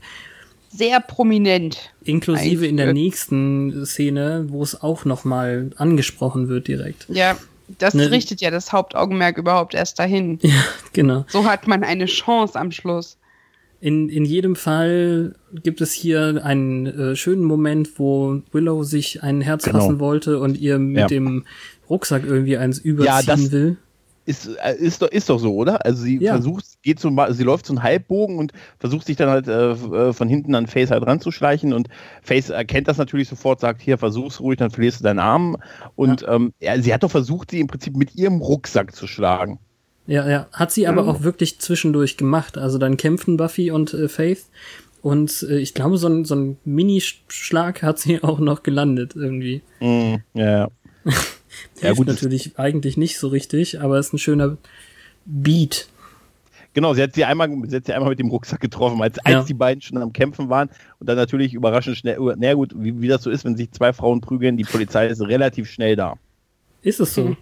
sehr 0.69 0.99
prominent. 0.99 1.91
Inklusive 2.03 2.67
in 2.67 2.77
der 2.77 2.93
nächsten 2.93 3.85
Szene, 3.85 4.45
wo 4.49 4.61
es 4.61 4.79
auch 4.81 5.03
nochmal 5.05 5.71
angesprochen 5.77 6.47
wird 6.47 6.67
direkt. 6.67 7.05
Ja, 7.09 7.35
das 7.79 7.93
Ne- 7.95 8.11
richtet 8.11 8.39
ja 8.41 8.51
das 8.51 8.71
Hauptaugenmerk 8.71 9.37
überhaupt 9.37 9.73
erst 9.73 9.97
dahin. 9.99 10.37
Ja, 10.43 10.63
genau. 10.93 11.25
So 11.27 11.43
hat 11.45 11.67
man 11.67 11.83
eine 11.83 12.05
Chance 12.05 12.57
am 12.59 12.71
Schluss. 12.71 13.17
In, 13.79 14.09
in 14.09 14.25
jedem 14.25 14.55
Fall 14.55 15.35
gibt 15.63 15.81
es 15.81 15.91
hier 15.93 16.41
einen 16.43 16.87
äh, 16.87 17.15
schönen 17.15 17.43
Moment, 17.43 17.99
wo 17.99 18.41
Willow 18.51 18.83
sich 18.83 19.21
ein 19.21 19.41
Herz 19.41 19.65
Genau. 19.65 19.79
fassen 19.79 19.99
wollte 19.99 20.39
und 20.39 20.57
ihr 20.57 20.79
mit 20.79 20.97
Ja. 20.97 21.07
dem 21.07 21.45
Rucksack 21.89 22.23
irgendwie 22.25 22.57
eins 22.57 22.79
überziehen 22.79 23.25
das- 23.27 23.51
will. 23.51 23.77
Ist, 24.25 24.49
äh, 24.61 24.75
ist, 24.75 25.01
doch, 25.01 25.07
ist 25.09 25.29
doch 25.29 25.39
so, 25.39 25.55
oder? 25.55 25.85
Also 25.85 26.03
sie 26.03 26.17
Ja. 26.17 26.33
versucht, 26.33 26.65
geht 26.81 26.99
so, 26.99 27.09
sie 27.29 27.43
läuft 27.43 27.65
so 27.65 27.71
einen 27.71 27.81
Halbbogen 27.83 28.39
und 28.39 28.51
versucht 28.77 29.05
sich 29.05 29.15
dann 29.15 29.29
halt 29.29 29.47
äh, 29.47 29.71
äh, 29.71 30.11
von 30.11 30.27
hinten 30.27 30.53
an 30.53 30.67
Face 30.67 30.91
halt 30.91 31.05
ranzuschleichen 31.07 31.71
und 31.71 31.87
Face 32.23 32.49
erkennt 32.49 32.89
das 32.89 32.97
natürlich 32.97 33.29
sofort, 33.29 33.61
sagt, 33.61 33.81
hier, 33.81 33.97
versuch's 33.97 34.41
ruhig, 34.41 34.57
dann 34.57 34.69
verlierst 34.69 34.99
du 34.99 35.03
deinen 35.05 35.19
Arm. 35.19 35.55
Und 35.95 36.25
ähm, 36.27 36.51
ja, 36.59 36.77
sie 36.81 36.93
hat 36.93 37.03
doch 37.03 37.11
versucht, 37.11 37.51
sie 37.51 37.61
im 37.61 37.67
Prinzip 37.67 37.95
mit 37.95 38.15
ihrem 38.15 38.41
Rucksack 38.41 38.93
zu 38.93 39.07
schlagen. 39.07 39.59
Ja, 40.07 40.27
ja. 40.29 40.47
Hat 40.53 40.71
sie 40.71 40.87
aber 40.87 41.03
Mhm. 41.03 41.09
auch 41.09 41.21
wirklich 41.23 41.59
zwischendurch 41.59 42.17
gemacht. 42.17 42.57
Also 42.57 42.77
dann 42.77 42.97
kämpften 42.97 43.37
Buffy 43.37 43.71
und 43.71 43.93
äh, 43.93 44.07
Faith. 44.07 44.45
Und 45.01 45.45
äh, 45.49 45.57
ich 45.59 45.73
glaube, 45.73 45.97
so 45.97 46.07
ein, 46.07 46.25
so 46.25 46.35
ein 46.35 46.57
Minischlag 46.65 47.83
hat 47.83 47.99
sie 47.99 48.21
auch 48.23 48.39
noch 48.39 48.63
gelandet 48.63 49.13
irgendwie. 49.15 49.61
Mhm, 49.79 50.21
ja, 50.33 50.69
ja. 51.81 51.93
Gut, 51.93 52.07
das- 52.07 52.15
natürlich 52.15 52.57
eigentlich 52.57 52.97
nicht 52.97 53.19
so 53.19 53.27
richtig, 53.27 53.79
aber 53.81 53.99
ist 53.99 54.13
ein 54.13 54.17
schöner 54.17 54.57
Beat. 55.25 55.87
Genau, 56.73 56.93
sie 56.93 57.01
hat 57.01 57.15
sie 57.15 57.25
einmal, 57.25 57.49
sie 57.67 57.75
hat 57.75 57.85
sie 57.85 57.93
einmal 57.93 58.09
mit 58.11 58.19
dem 58.19 58.29
Rucksack 58.29 58.59
getroffen, 58.59 59.01
als, 59.01 59.17
Ja. 59.27 59.37
als 59.39 59.45
die 59.47 59.53
beiden 59.55 59.81
schon 59.81 59.97
am 59.97 60.13
Kämpfen 60.13 60.49
waren 60.49 60.69
und 60.99 61.09
dann 61.09 61.15
natürlich 61.15 61.53
überraschend 61.53 61.97
schnell, 61.97 62.17
na 62.37 62.53
gut, 62.53 62.73
wie, 62.77 63.01
wie 63.01 63.07
das 63.07 63.23
so 63.23 63.31
ist, 63.31 63.45
wenn 63.45 63.57
sich 63.57 63.71
zwei 63.71 63.93
Frauen 63.93 64.21
prügeln, 64.21 64.57
die 64.57 64.63
Polizei 64.63 65.07
ist 65.07 65.19
relativ 65.27 65.69
schnell 65.71 65.95
da. 65.95 66.15
Ist 66.83 66.99
es 66.99 67.15
so? 67.15 67.35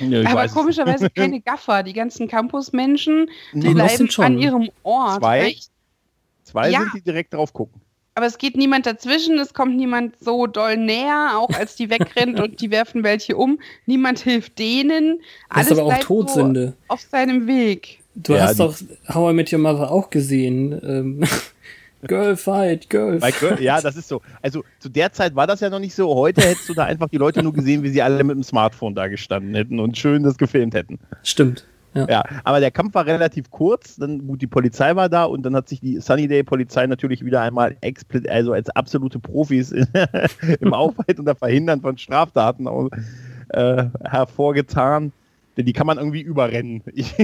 Ja, 0.00 0.20
ich 0.20 0.26
Aber 0.28 0.36
weiß 0.40 0.50
es. 0.50 0.56
komischerweise 0.56 1.10
keine 1.14 1.40
Gaffer. 1.40 1.82
Die 1.82 1.92
ganzen 1.92 2.28
Campusmenschen, 2.28 3.30
die 3.52 3.58
Nee, 3.68 3.74
bleiben 3.74 4.08
an 4.18 4.38
ihrem 4.38 4.70
Ort. 4.82 5.20
Zwei? 5.20 5.56
Zwei 6.44 6.70
Ja. 6.70 6.80
sind 6.80 6.94
die 6.94 7.00
direkt 7.02 7.34
drauf 7.34 7.52
gucken. 7.52 7.80
aber 8.14 8.26
es 8.26 8.38
geht 8.38 8.56
niemand 8.56 8.84
dazwischen, 8.86 9.38
es 9.38 9.54
kommt 9.54 9.76
niemand 9.76 10.18
so 10.18 10.46
doll 10.48 10.76
näher, 10.76 11.32
auch 11.38 11.50
als 11.50 11.76
die 11.76 11.88
wegrennt 11.90 12.40
und 12.40 12.60
die 12.60 12.70
werfen 12.70 13.04
welche 13.04 13.36
um. 13.36 13.60
Niemand 13.86 14.18
hilft 14.20 14.58
denen. 14.58 15.18
Das 15.50 15.66
ist 15.66 15.72
Alles 15.72 15.78
aber 15.78 15.82
auch 15.94 15.98
Todsünde. 16.00 16.66
So 16.88 16.94
auf 16.94 17.00
seinem 17.00 17.46
Weg. 17.46 18.00
Du 18.16 18.34
Ja, 18.34 18.44
hast 18.48 18.58
doch 18.58 18.76
How 19.14 19.30
I 19.30 19.34
Met 19.34 19.52
Your 19.52 19.60
Mother 19.60 19.90
auch 19.92 20.10
gesehen. 20.10 20.72
Ähm, 20.82 21.24
Girl 22.06 22.36
Fight, 22.36 22.88
Girl 22.90 23.18
ja, 23.60 23.80
das 23.80 23.96
ist 23.96 24.08
so. 24.08 24.22
Also 24.40 24.62
zu 24.78 24.88
der 24.88 25.12
Zeit 25.12 25.34
war 25.34 25.46
das 25.46 25.60
ja 25.60 25.70
noch 25.70 25.80
nicht 25.80 25.94
so. 25.94 26.14
Heute 26.14 26.42
hättest 26.42 26.68
du 26.68 26.74
da 26.74 26.84
einfach 26.84 27.08
die 27.08 27.16
Leute 27.16 27.42
nur 27.42 27.52
gesehen, 27.52 27.82
wie 27.82 27.90
sie 27.90 28.02
alle 28.02 28.22
mit 28.22 28.36
dem 28.36 28.42
Smartphone 28.44 28.94
da 28.94 29.08
gestanden 29.08 29.54
hätten 29.54 29.80
und 29.80 29.98
schön 29.98 30.22
das 30.22 30.38
gefilmt 30.38 30.74
hätten. 30.74 30.98
Stimmt. 31.22 31.66
Ja. 31.94 32.06
Ja, 32.08 32.24
aber 32.44 32.60
der 32.60 32.70
Kampf 32.70 32.94
war 32.94 33.06
relativ 33.06 33.50
kurz. 33.50 33.96
Dann 33.96 34.26
gut, 34.26 34.40
die 34.42 34.46
Polizei 34.46 34.94
war 34.94 35.08
da 35.08 35.24
und 35.24 35.42
dann 35.42 35.56
hat 35.56 35.68
sich 35.68 35.80
die 35.80 35.98
Sunnydale 36.00 36.44
Polizei 36.44 36.86
natürlich 36.86 37.24
wieder 37.24 37.40
einmal 37.40 37.76
also 38.28 38.52
als 38.52 38.70
absolute 38.70 39.18
Profis 39.18 39.72
in, 39.72 39.86
im 40.60 40.74
Aufhalten 40.74 41.22
oder 41.22 41.34
Verhindern 41.34 41.80
von 41.80 41.98
Straftaten 41.98 42.68
äh, 43.48 43.84
hervorgetan. 44.04 45.12
Denn 45.56 45.66
die 45.66 45.72
kann 45.72 45.86
man 45.86 45.98
irgendwie 45.98 46.22
überrennen. 46.22 46.82
Ich, 46.94 47.14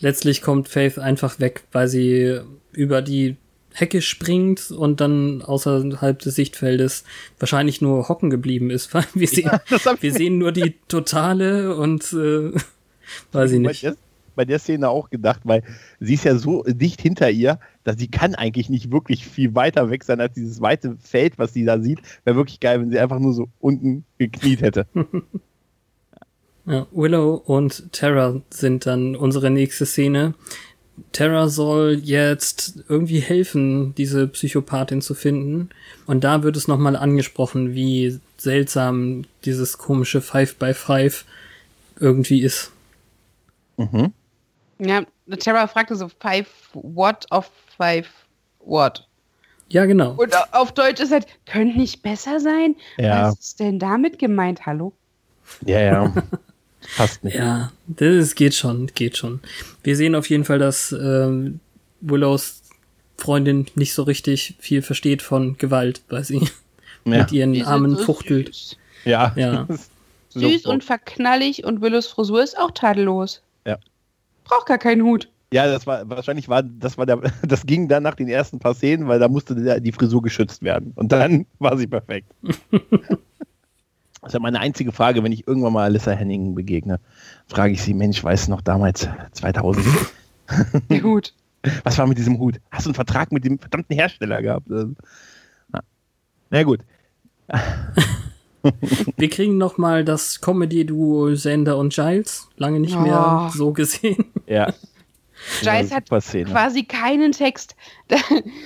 Letztlich 0.00 0.42
kommt 0.42 0.68
Faith 0.68 0.98
einfach 0.98 1.38
weg, 1.40 1.64
weil 1.72 1.88
sie 1.88 2.40
über 2.72 3.02
die 3.02 3.36
Hecke 3.72 4.02
springt 4.02 4.70
und 4.70 5.00
dann 5.00 5.42
außerhalb 5.42 6.18
des 6.18 6.34
Sichtfeldes 6.34 7.04
wahrscheinlich 7.38 7.80
nur 7.80 8.08
hocken 8.08 8.30
geblieben 8.30 8.70
ist, 8.70 8.92
weil 8.94 9.04
wir 9.14 9.28
sehen, 9.28 9.50
ich 9.70 10.02
wir 10.02 10.12
sehen 10.12 10.38
nur 10.38 10.52
die 10.52 10.74
totale 10.88 11.76
und 11.76 12.12
äh, 12.12 12.52
weiß 13.32 13.52
ich 13.52 13.62
bei 13.62 13.68
nicht. 13.68 13.82
der, 13.82 13.96
bei 14.34 14.44
der 14.44 14.58
Szene 14.58 14.88
auch 14.88 15.10
gedacht, 15.10 15.40
weil 15.44 15.62
sie 16.00 16.14
ist 16.14 16.24
ja 16.24 16.36
so 16.36 16.64
dicht 16.64 17.00
hinter 17.00 17.30
ihr, 17.30 17.60
dass 17.84 17.98
sie 17.98 18.08
kann 18.08 18.34
eigentlich 18.34 18.70
nicht 18.70 18.90
wirklich 18.90 19.26
viel 19.26 19.54
weiter 19.54 19.90
weg 19.90 20.04
sein 20.04 20.20
als 20.20 20.34
dieses 20.34 20.60
weite 20.60 20.96
Feld, 21.00 21.38
was 21.38 21.52
sie 21.52 21.64
da 21.64 21.80
sieht. 21.80 22.00
Wäre 22.24 22.36
wirklich 22.36 22.60
geil, 22.60 22.80
wenn 22.80 22.90
sie 22.90 22.98
einfach 22.98 23.18
nur 23.18 23.34
so 23.34 23.48
unten 23.60 24.04
gekniet 24.18 24.62
hätte. 24.62 24.86
Ja, 26.66 26.86
Willow 26.92 27.34
und 27.46 27.92
Terra 27.92 28.40
sind 28.50 28.86
dann 28.86 29.16
unsere 29.16 29.50
nächste 29.50 29.86
Szene. 29.86 30.34
Terra 31.12 31.48
soll 31.48 32.00
jetzt 32.04 32.80
irgendwie 32.88 33.20
helfen, 33.20 33.94
diese 33.94 34.28
Psychopathin 34.28 35.00
zu 35.00 35.14
finden. 35.14 35.70
Und 36.06 36.22
da 36.24 36.42
wird 36.42 36.56
es 36.56 36.68
nochmal 36.68 36.96
angesprochen, 36.96 37.74
wie 37.74 38.20
seltsam 38.36 39.24
dieses 39.44 39.78
komische 39.78 40.20
Five 40.20 40.56
by 40.56 40.74
Five 40.74 41.24
irgendwie 41.98 42.42
ist. 42.42 42.70
Mhm. 43.78 44.12
Ja, 44.78 45.02
Terra 45.38 45.66
fragte 45.66 45.96
so, 45.96 46.08
five 46.20 46.46
what 46.74 47.26
of 47.30 47.50
five 47.78 48.08
what? 48.60 49.06
Ja, 49.70 49.86
genau. 49.86 50.12
Und 50.12 50.34
au- 50.36 50.44
auf 50.62 50.72
Deutsch 50.72 51.00
ist 51.00 51.12
halt, 51.12 51.26
könnte 51.46 51.78
nicht 51.78 52.02
besser 52.02 52.40
sein? 52.40 52.76
Ja. 52.98 53.28
Was 53.28 53.38
ist 53.38 53.60
denn 53.60 53.78
damit 53.78 54.18
gemeint? 54.18 54.66
Hallo? 54.66 54.92
Ja, 55.64 55.80
ja. 55.80 56.14
Passt 56.96 57.22
nicht. 57.24 57.36
Ja, 57.36 57.72
das 57.86 58.34
geht 58.34 58.54
schon, 58.54 58.86
geht 58.94 59.16
schon. 59.16 59.40
Wir 59.82 59.96
sehen 59.96 60.14
auf 60.14 60.28
jeden 60.30 60.44
Fall, 60.44 60.58
dass 60.58 60.92
ähm, 60.92 61.60
Willows 62.00 62.62
Freundin 63.16 63.66
nicht 63.74 63.92
so 63.94 64.02
richtig 64.04 64.54
viel 64.60 64.82
versteht 64.82 65.20
von 65.22 65.58
Gewalt, 65.58 66.02
weil 66.08 66.24
sie 66.24 66.38
Ja. 67.04 67.18
mit 67.18 67.32
ihren 67.32 67.52
Die 67.52 67.64
Armen 67.64 67.96
so 67.96 68.04
fuchtelt. 68.04 68.48
Süß, 68.54 68.76
Ja. 69.04 69.32
Ja. 69.36 69.66
süß 70.30 70.66
und 70.66 70.84
verknallig 70.84 71.64
und 71.64 71.80
Willows 71.80 72.06
Frisur 72.06 72.42
ist 72.42 72.56
auch 72.58 72.70
tadellos. 72.70 73.42
Ja. 73.66 73.78
Braucht 74.44 74.66
gar 74.66 74.78
keinen 74.78 75.02
Hut. 75.02 75.28
Ja, 75.52 75.66
das 75.66 75.84
war 75.86 76.08
wahrscheinlich 76.08 76.48
war 76.48 76.62
das 76.62 76.96
war 76.96 77.06
der 77.06 77.20
das 77.42 77.66
ging 77.66 77.88
dann 77.88 78.04
nach 78.04 78.14
den 78.14 78.28
ersten 78.28 78.58
paar 78.58 78.74
Szenen, 78.74 79.08
weil 79.08 79.18
da 79.18 79.28
musste 79.28 79.54
der, 79.56 79.80
die 79.80 79.92
Frisur 79.92 80.22
geschützt 80.22 80.62
werden 80.62 80.92
und 80.94 81.10
dann 81.10 81.46
war 81.58 81.76
sie 81.76 81.86
perfekt. 81.88 82.30
Das 84.22 84.30
ist 84.30 84.34
ja 84.34 84.40
meine 84.40 84.60
einzige 84.60 84.92
Frage, 84.92 85.22
wenn 85.24 85.32
ich 85.32 85.46
irgendwann 85.48 85.72
mal 85.72 85.84
Alyssa 85.84 86.10
Henning 86.12 86.54
begegne, 86.54 87.00
frage 87.46 87.72
ich 87.72 87.82
sie, 87.82 87.94
Mensch, 87.94 88.22
weißt 88.22 88.46
du 88.48 88.50
noch 88.52 88.60
damals 88.60 89.08
2000, 89.32 89.86
Der 90.90 91.02
Hut. 91.02 91.32
was 91.84 91.96
war 91.98 92.06
mit 92.06 92.18
diesem 92.18 92.38
Hut? 92.38 92.60
Hast 92.70 92.84
du 92.86 92.90
einen 92.90 92.94
Vertrag 92.94 93.32
mit 93.32 93.44
dem 93.44 93.58
verdammten 93.58 93.96
Hersteller 93.96 94.42
gehabt? 94.42 94.70
Also, 94.70 94.92
Na, 95.72 95.80
na 96.50 96.62
gut. 96.64 96.80
Wir 99.16 99.30
kriegen 99.30 99.56
noch 99.56 99.78
mal 99.78 100.04
das 100.04 100.40
Comedy-Duo 100.42 101.32
Xander 101.32 101.78
und 101.78 101.94
Giles. 101.94 102.48
Lange 102.56 102.78
nicht 102.80 102.94
Oh. 102.94 103.00
mehr 103.00 103.50
so 103.54 103.72
gesehen. 103.72 104.26
Ja. 104.46 104.72
Giles 105.62 105.90
hat 105.94 106.10
quasi 106.10 106.84
keinen 106.84 107.32
Text. 107.32 107.74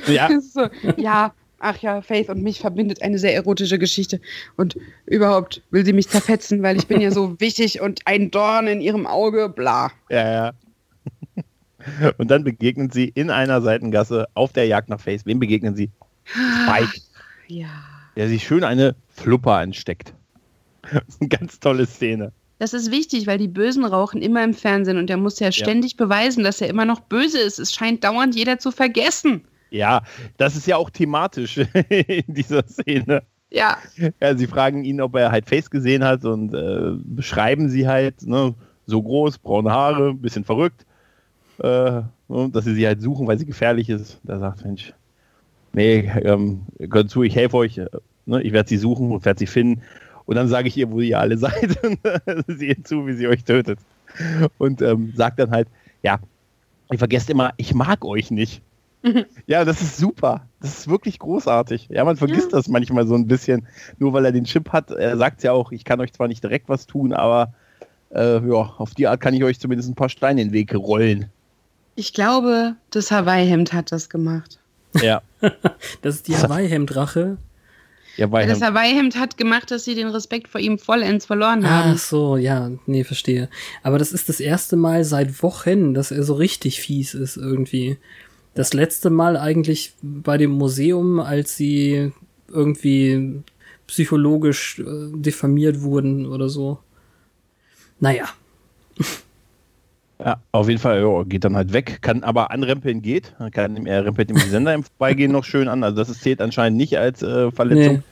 Ja. 0.08 0.28
So, 0.40 0.66
ja, 0.96 1.32
ach 1.64 1.78
ja, 1.78 2.02
Faith 2.02 2.28
und 2.28 2.42
mich 2.42 2.60
verbindet 2.60 3.02
eine 3.02 3.18
sehr 3.18 3.34
erotische 3.34 3.78
Geschichte. 3.78 4.20
Und 4.56 4.76
überhaupt 5.06 5.62
will 5.70 5.84
sie 5.84 5.92
mich 5.92 6.08
zerfetzen, 6.08 6.62
weil 6.62 6.76
ich 6.76 6.86
bin 6.86 7.00
ja 7.00 7.10
so 7.10 7.34
wichtig 7.40 7.80
und 7.80 8.00
ein 8.04 8.30
Dorn 8.30 8.66
in 8.66 8.80
ihrem 8.80 9.06
Auge, 9.06 9.48
bla. 9.48 9.90
Ja, 10.10 10.30
ja. 10.32 10.52
Und 12.16 12.30
dann 12.30 12.44
begegnen 12.44 12.90
sie 12.90 13.12
in 13.14 13.30
einer 13.30 13.60
Seitengasse 13.60 14.26
auf 14.32 14.54
der 14.54 14.66
Jagd 14.66 14.88
nach 14.88 15.00
Face. 15.00 15.26
Wem 15.26 15.38
begegnen 15.38 15.76
sie? 15.76 15.90
Spike, 16.24 16.98
Ja. 17.48 17.68
der 18.16 18.28
sich 18.28 18.46
schön 18.46 18.64
eine 18.64 18.96
Flupper 19.10 19.56
ansteckt. 19.56 20.14
Eine 21.20 21.28
ganz 21.28 21.60
tolle 21.60 21.86
Szene. 21.86 22.32
Das 22.58 22.74
ist 22.74 22.90
wichtig, 22.90 23.26
weil 23.26 23.38
die 23.38 23.48
Bösen 23.48 23.84
rauchen 23.84 24.22
immer 24.22 24.44
im 24.44 24.54
Fernsehen 24.54 24.98
und 24.98 25.08
er 25.10 25.16
muss 25.16 25.40
ja 25.40 25.50
ständig 25.50 25.96
beweisen, 25.96 26.44
dass 26.44 26.60
er 26.60 26.68
immer 26.68 26.84
noch 26.84 27.00
böse 27.00 27.38
ist. 27.38 27.58
Es 27.58 27.72
scheint 27.74 28.04
dauernd 28.04 28.34
jeder 28.34 28.58
zu 28.58 28.70
vergessen. 28.70 29.44
Ja, 29.74 30.04
das 30.36 30.54
ist 30.54 30.68
ja 30.68 30.76
auch 30.76 30.88
thematisch 30.88 31.56
in 31.88 32.32
dieser 32.32 32.64
Szene. 32.64 33.24
Ja. 33.50 33.78
Ja, 34.20 34.36
sie 34.36 34.46
fragen 34.46 34.84
ihn, 34.84 35.00
ob 35.00 35.16
er 35.16 35.32
halt 35.32 35.48
Face 35.48 35.68
gesehen 35.68 36.04
hat 36.04 36.24
und 36.24 36.54
äh, 36.54 36.92
beschreiben 37.02 37.68
sie 37.68 37.88
halt, 37.88 38.24
ne, 38.24 38.54
so 38.86 39.02
groß, 39.02 39.38
braune 39.38 39.72
Haare, 39.72 40.14
bisschen 40.14 40.44
verrückt, 40.44 40.86
äh, 41.58 42.02
ne, 42.28 42.50
dass 42.52 42.66
sie 42.66 42.74
sie 42.74 42.86
halt 42.86 43.02
suchen, 43.02 43.26
weil 43.26 43.36
sie 43.36 43.46
gefährlich 43.46 43.90
ist. 43.90 44.20
Da 44.22 44.38
sagt 44.38 44.64
Mensch, 44.64 44.94
nee, 45.72 46.08
ähm, 46.22 46.62
gehört 46.78 47.10
zu, 47.10 47.24
ich 47.24 47.34
helfe 47.34 47.56
euch, 47.56 47.78
äh, 47.78 47.88
ne, 48.26 48.42
ich 48.42 48.52
werde 48.52 48.68
sie 48.68 48.78
suchen 48.78 49.10
und 49.10 49.24
werde 49.24 49.40
sie 49.40 49.48
finden. 49.48 49.82
Und 50.24 50.36
dann 50.36 50.46
sage 50.46 50.68
ich 50.68 50.76
ihr, 50.76 50.92
wo 50.92 51.00
ihr 51.00 51.18
alle 51.18 51.36
seid 51.36 51.82
und 51.82 51.98
sie 52.46 52.68
ihr 52.68 52.84
zu, 52.84 53.08
wie 53.08 53.14
sie 53.14 53.26
euch 53.26 53.42
tötet. 53.42 53.80
Und 54.56 54.82
ähm, 54.82 55.12
sagt 55.16 55.40
dann 55.40 55.50
halt, 55.50 55.66
ja, 56.04 56.20
ihr 56.92 56.98
vergesst 56.98 57.28
immer, 57.28 57.52
ich 57.56 57.74
mag 57.74 58.04
euch 58.04 58.30
nicht. 58.30 58.62
Ja, 59.46 59.64
das 59.64 59.82
ist 59.82 59.98
super. 59.98 60.46
Das 60.60 60.78
ist 60.78 60.88
wirklich 60.88 61.18
großartig. 61.18 61.88
Ja, 61.90 62.04
man 62.04 62.16
vergisst 62.16 62.52
das 62.52 62.68
manchmal 62.68 63.06
so 63.06 63.14
ein 63.14 63.26
bisschen, 63.26 63.66
nur 63.98 64.12
weil 64.14 64.24
er 64.24 64.32
den 64.32 64.44
Chip 64.44 64.70
hat. 64.72 64.90
Er 64.90 65.16
sagt 65.18 65.42
ja 65.42 65.52
auch, 65.52 65.72
ich 65.72 65.84
kann 65.84 66.00
euch 66.00 66.12
zwar 66.12 66.28
nicht 66.28 66.42
direkt 66.42 66.68
was 66.68 66.86
tun, 66.86 67.12
aber 67.12 67.52
äh, 68.14 68.36
ja, 68.46 68.72
auf 68.78 68.94
die 68.94 69.06
Art 69.06 69.20
kann 69.20 69.34
ich 69.34 69.44
euch 69.44 69.60
zumindest 69.60 69.90
ein 69.90 69.94
paar 69.94 70.08
Steine 70.08 70.40
in 70.40 70.48
den 70.48 70.54
Weg 70.54 70.74
rollen. 70.74 71.26
Ich 71.96 72.12
glaube, 72.14 72.74
das 72.90 73.10
Hawaii-Hemd 73.10 73.72
hat 73.72 73.92
das 73.92 74.08
gemacht. 74.08 74.58
Ja, 75.00 75.22
Das 76.02 76.14
ist 76.16 76.28
die 76.28 76.36
Hawaii-Hemdrache. 76.36 77.36
ja, 78.16 78.30
weil 78.32 78.46
Das 78.48 78.62
Hawaii-Hemd 78.62 79.16
hat 79.18 79.36
gemacht, 79.36 79.70
dass 79.70 79.84
sie 79.84 79.94
den 79.94 80.08
Respekt 80.08 80.48
vor 80.48 80.60
ihm 80.60 80.78
vollends 80.78 81.26
verloren 81.26 81.68
haben. 81.68 81.92
Ach 81.94 81.98
so, 81.98 82.36
ja, 82.36 82.70
nee, 82.86 83.04
verstehe. 83.04 83.48
Aber 83.82 83.98
das 83.98 84.12
ist 84.12 84.28
das 84.28 84.40
erste 84.40 84.76
Mal 84.76 85.04
seit 85.04 85.42
Wochen, 85.42 85.92
dass 85.94 86.10
er 86.10 86.22
so 86.22 86.34
richtig 86.34 86.80
fies 86.80 87.14
ist 87.14 87.36
irgendwie. 87.36 87.98
Das 88.54 88.72
letzte 88.72 89.10
Mal 89.10 89.36
eigentlich 89.36 89.94
bei 90.02 90.38
dem 90.38 90.52
Museum, 90.52 91.20
als 91.20 91.56
sie 91.56 92.12
irgendwie 92.48 93.42
psychologisch 93.86 94.78
äh, 94.78 95.10
diffamiert 95.12 95.82
wurden 95.82 96.26
oder 96.26 96.48
so. 96.48 96.78
Naja, 98.00 98.28
Ja, 100.18 100.40
auf 100.52 100.68
jeden 100.68 100.80
Fall, 100.80 101.00
ja, 101.02 101.22
geht 101.24 101.44
dann 101.44 101.56
halt 101.56 101.72
weg, 101.72 101.98
kann 102.00 102.22
aber 102.22 102.50
anrempeln 102.50 103.02
geht. 103.02 103.34
Kann, 103.52 103.84
er 103.86 104.04
rempelt 104.04 104.30
ihm 104.30 104.36
die 104.36 104.48
Sender 104.48 104.72
im 104.72 104.84
Vorbeigehen 104.84 105.32
noch 105.32 105.44
schön 105.44 105.68
an. 105.68 105.82
Also 105.82 105.96
das 105.96 106.20
zählt 106.20 106.40
anscheinend 106.40 106.78
nicht 106.78 106.96
als 106.96 107.22
äh, 107.22 107.50
Verletzung. 107.50 107.96
Nee. 107.96 108.02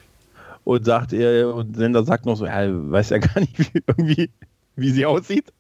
Und 0.65 0.85
sagt 0.85 1.13
er, 1.13 1.55
und 1.55 1.77
Sender 1.77 2.05
sagt 2.05 2.27
noch 2.27 2.37
so, 2.37 2.47
ja, 2.47 2.67
weiß 2.69 3.11
ja 3.11 3.19
gar 3.19 3.41
nicht, 3.41 3.59
wie, 3.59 3.83
irgendwie, 3.87 4.31
wie 4.77 4.91
sie 4.91 5.07
aussieht. 5.07 5.53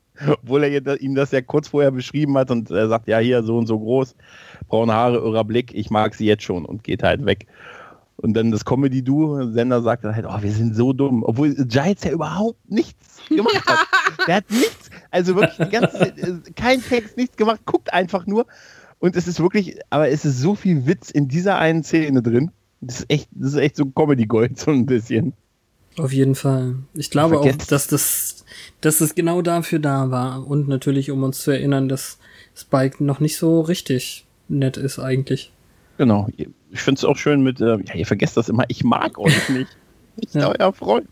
Obwohl 0.43 0.65
er 0.65 1.01
ihm 1.01 1.15
das 1.15 1.31
ja 1.31 1.41
kurz 1.41 1.69
vorher 1.69 1.91
beschrieben 1.91 2.37
hat 2.37 2.51
und 2.51 2.71
er 2.71 2.89
sagt, 2.89 3.09
ja, 3.09 3.19
hier 3.19 3.43
so 3.43 3.57
und 3.57 3.67
so 3.67 3.79
groß, 3.79 4.15
braune 4.69 4.93
Haare, 4.93 5.19
irrer 5.19 5.45
Blick, 5.45 5.75
ich 5.75 5.91
mag 5.91 6.15
sie 6.15 6.27
jetzt 6.27 6.43
schon 6.43 6.65
und 6.65 6.85
geht 6.85 7.03
halt 7.03 7.25
weg. 7.25 7.47
Und 8.17 8.35
dann 8.35 8.53
das 8.53 8.65
Comedy-Duo, 8.65 9.51
Sender 9.53 9.83
sagt 9.83 10.05
dann 10.05 10.15
halt, 10.15 10.27
oh, 10.29 10.43
wir 10.43 10.53
sind 10.53 10.77
so 10.77 10.93
dumm. 10.93 11.25
Obwohl 11.25 11.55
Giles 11.55 12.05
ja 12.05 12.13
überhaupt 12.13 12.71
nichts 12.71 13.21
gemacht 13.29 13.67
hat. 13.67 13.79
Der 14.27 14.37
hat 14.37 14.51
nichts, 14.51 14.91
also 15.11 15.35
wirklich 15.35 15.57
die 15.57 15.73
ganze 15.73 15.99
Zeit, 15.99 16.19
äh, 16.19 16.35
kein 16.55 16.83
Text, 16.83 17.17
nichts 17.17 17.37
gemacht, 17.37 17.61
guckt 17.65 17.93
einfach 17.93 18.27
nur. 18.27 18.47
Und 19.01 19.17
es 19.17 19.27
ist 19.27 19.41
wirklich, 19.41 19.81
aber 19.91 20.09
es 20.09 20.25
ist 20.25 20.41
so 20.41 20.55
viel 20.55 20.87
Witz 20.87 21.11
in 21.11 21.27
dieser 21.27 21.59
einen 21.59 21.83
Szene 21.83 22.23
drin. 22.23 22.53
Das 22.81 23.01
ist 23.01 23.11
echt, 23.11 23.29
das 23.33 23.55
ist 23.55 23.59
echt 23.59 23.77
so 23.77 23.87
Comedy-Gold, 23.87 24.59
so 24.59 24.71
ein 24.71 24.87
bisschen. 24.87 25.33
auf 25.99 26.13
jeden 26.13 26.37
Fall. 26.37 26.77
Ich 26.95 27.11
glaube 27.11 27.41
auch, 27.41 27.57
dass 27.69 27.89
das, 27.89 28.41
dass 28.83 29.01
es 29.01 29.14
genau 29.14 29.41
dafür 29.43 29.78
da 29.78 30.11
war. 30.11 30.47
Und 30.47 30.68
natürlich, 30.68 31.11
um 31.11 31.22
uns 31.22 31.41
zu 31.41 31.51
erinnern, 31.51 31.89
dass 31.89 32.18
Spike 32.55 33.03
noch 33.03 33.20
nicht 33.20 33.37
so 33.39 33.61
richtig 33.62 34.26
nett 34.49 34.76
ist 34.76 34.99
eigentlich. 34.99 35.53
Genau. 35.99 36.28
Ich 36.37 36.80
finde 36.80 36.99
es 36.99 37.05
auch 37.05 37.16
schön 37.16 37.43
mit, 37.43 37.61
äh, 37.61 37.78
ja, 37.78 37.95
ihr 37.95 38.07
vergesst 38.07 38.37
das 38.37 38.49
immer, 38.49 38.64
ich 38.68 38.85
mag 38.85 39.18
euch 39.18 39.49
nicht. 39.49 39.76
Ich 40.16 40.35
Ja. 40.35 40.41
ja. 40.53 40.55
euer 40.59 40.72
Freund. 40.72 41.09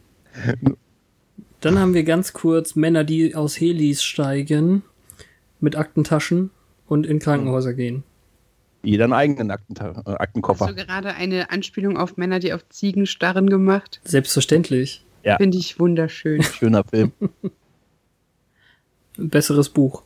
Dann 1.61 1.79
haben 1.79 1.95
wir 1.95 2.05
ganz 2.05 2.33
kurz 2.33 2.75
Männer, 2.75 3.05
die 3.05 3.35
aus 3.35 3.59
Helis 3.61 4.03
steigen, 4.03 4.83
mit 5.61 5.77
Aktentaschen 5.77 6.51
und 6.87 7.07
in 7.07 7.19
Krankenhäuser 7.19 7.75
gehen. 7.75 8.03
Jeder 8.83 9.05
einen 9.05 9.13
eigenen 9.13 9.51
Aktenta 9.51 9.91
äh, 9.91 9.95
Hast 9.95 10.21
Aktenkoffer. 10.21 10.67
du 10.69 10.75
gerade 10.75 11.15
eine 11.15 11.51
Anspielung 11.51 11.99
auf 11.99 12.17
Männer, 12.17 12.39
die 12.39 12.53
auf 12.55 12.67
Ziegen 12.71 13.07
starren 13.07 13.51
gemacht? 13.51 14.01
Selbstverständlich. 14.05 15.05
Ja. 15.23 15.37
Finde 15.37 15.59
ich 15.59 15.79
wunderschön. 15.79 16.43
Schöner 16.43 16.83
Film. 16.85 17.13
Ein 19.21 19.29
besseres 19.29 19.69
Buch. 19.69 20.03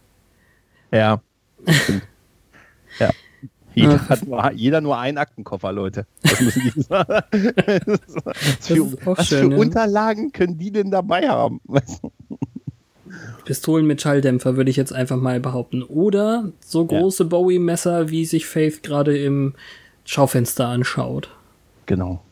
Ja. 0.91 1.21
ja. 2.99 3.11
Jeder, 3.75 4.09
hat 4.09 4.25
nur, 4.27 4.53
jeder 4.53 4.81
nur 4.81 4.99
einen 4.99 5.19
Aktenkoffer, 5.19 5.73
Leute. 5.73 6.07
Das 6.23 6.41
müssen 6.41 6.73
die 6.75 6.81
sagen. 6.83 7.25
was 7.27 8.67
für, 8.67 9.07
was 9.07 9.27
schön, 9.27 9.49
für 9.49 9.53
ja. 9.53 9.59
Unterlagen 9.59 10.33
können 10.33 10.59
die 10.59 10.71
denn 10.71 10.91
dabei 10.91 11.29
haben? 11.29 11.61
Pistolen 13.45 13.87
mit 13.87 14.01
Schalldämpfer 14.01 14.57
würde 14.57 14.71
ich 14.71 14.77
jetzt 14.77 14.93
einfach 14.93 15.17
mal 15.17 15.41
behaupten. 15.41 15.83
Oder 15.83 16.53
so 16.61 16.83
Ja. 16.83 16.99
große 17.01 17.25
Bowie-Messer, 17.25 18.11
wie 18.11 18.25
sich 18.25 18.47
Faith 18.47 18.83
gerade 18.83 19.17
im 19.19 19.55
Schaufenster 20.05 20.69
anschaut. 20.69 21.31
Genau. 21.87 22.23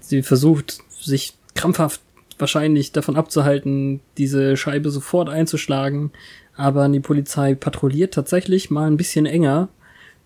Sie 0.00 0.22
versucht, 0.22 0.78
sich 1.00 1.34
krampfhaft 1.54 2.00
wahrscheinlich 2.40 2.92
davon 2.92 3.16
abzuhalten, 3.16 4.00
diese 4.18 4.56
Scheibe 4.56 4.90
sofort 4.90 5.28
einzuschlagen. 5.28 6.10
Aber 6.56 6.88
die 6.88 7.00
Polizei 7.00 7.54
patrouilliert 7.54 8.14
tatsächlich 8.14 8.70
mal 8.70 8.86
ein 8.90 8.96
bisschen 8.96 9.26
enger. 9.26 9.68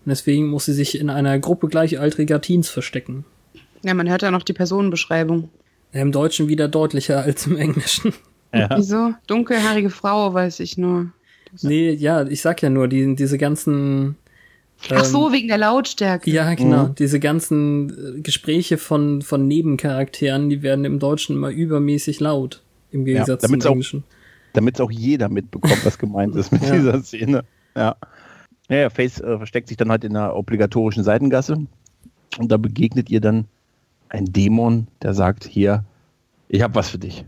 Und 0.05 0.09
deswegen 0.09 0.47
muss 0.47 0.65
sie 0.65 0.73
sich 0.73 0.99
in 0.99 1.09
einer 1.09 1.39
Gruppe 1.39 1.67
gleichaltriger 1.67 2.41
Teens 2.41 2.69
verstecken. 2.69 3.25
Ja, 3.83 3.93
man 3.93 4.09
hört 4.09 4.21
ja 4.21 4.31
noch 4.31 4.43
die 4.43 4.53
Personenbeschreibung. 4.53 5.49
Im 5.91 6.11
Deutschen 6.11 6.47
wieder 6.47 6.67
deutlicher 6.67 7.21
als 7.21 7.47
im 7.47 7.57
Englischen. 7.57 8.13
Ja. 8.53 8.69
Wieso? 8.75 9.13
Dunkelhaarige 9.27 9.89
Frau, 9.89 10.33
weiß 10.33 10.59
ich 10.61 10.77
nur. 10.77 11.11
Nee, 11.61 11.91
ja, 11.91 12.25
ich 12.25 12.41
sag 12.41 12.61
ja 12.61 12.69
nur, 12.69 12.87
die, 12.87 13.15
diese 13.15 13.37
ganzen. 13.37 14.15
Ach 14.91 15.05
so, 15.05 15.27
ähm, 15.27 15.33
wegen 15.33 15.47
der 15.47 15.57
Lautstärke. 15.57 16.29
Ja, 16.29 16.53
genau. 16.53 16.87
Mhm. 16.87 16.95
Diese 16.95 17.19
ganzen 17.19 18.17
äh, 18.17 18.21
Gespräche 18.21 18.77
von, 18.77 19.21
von 19.21 19.47
Nebencharakteren, 19.47 20.49
die 20.49 20.61
werden 20.61 20.85
im 20.85 20.99
Deutschen 20.99 21.35
immer 21.35 21.49
übermäßig 21.49 22.19
laut. 22.19 22.61
Im 22.91 23.05
Gegensatz 23.05 23.41
zum 23.41 23.49
damit's 23.51 23.65
auch- 23.65 23.71
Englischen. 23.71 24.03
Damit 24.53 24.75
es 24.75 24.81
auch 24.81 24.91
jeder 24.91 25.27
mitbekommt, 25.27 25.83
was 25.85 25.97
gemeint 25.97 26.35
ist 26.35 26.51
mit 26.51 26.61
Ja. 26.67 26.71
dieser 26.75 27.03
Szene. 27.03 27.43
Ja. 27.75 27.95
Ja, 28.69 28.77
ja 28.77 28.89
Face 28.89 29.19
äh, 29.19 29.37
versteckt 29.37 29.67
sich 29.67 29.77
dann 29.77 29.89
halt 29.91 30.03
in 30.03 30.13
der 30.13 30.35
obligatorischen 30.35 31.03
Seitengasse 31.03 31.65
und 32.37 32.51
da 32.51 32.57
begegnet 32.57 33.09
ihr 33.09 33.19
dann 33.21 33.45
ein 34.09 34.25
Dämon, 34.25 34.87
der 35.01 35.13
sagt, 35.13 35.43
hier, 35.45 35.83
ich 36.47 36.61
habe 36.61 36.75
was 36.75 36.89
für 36.89 36.97
dich. 36.99 37.25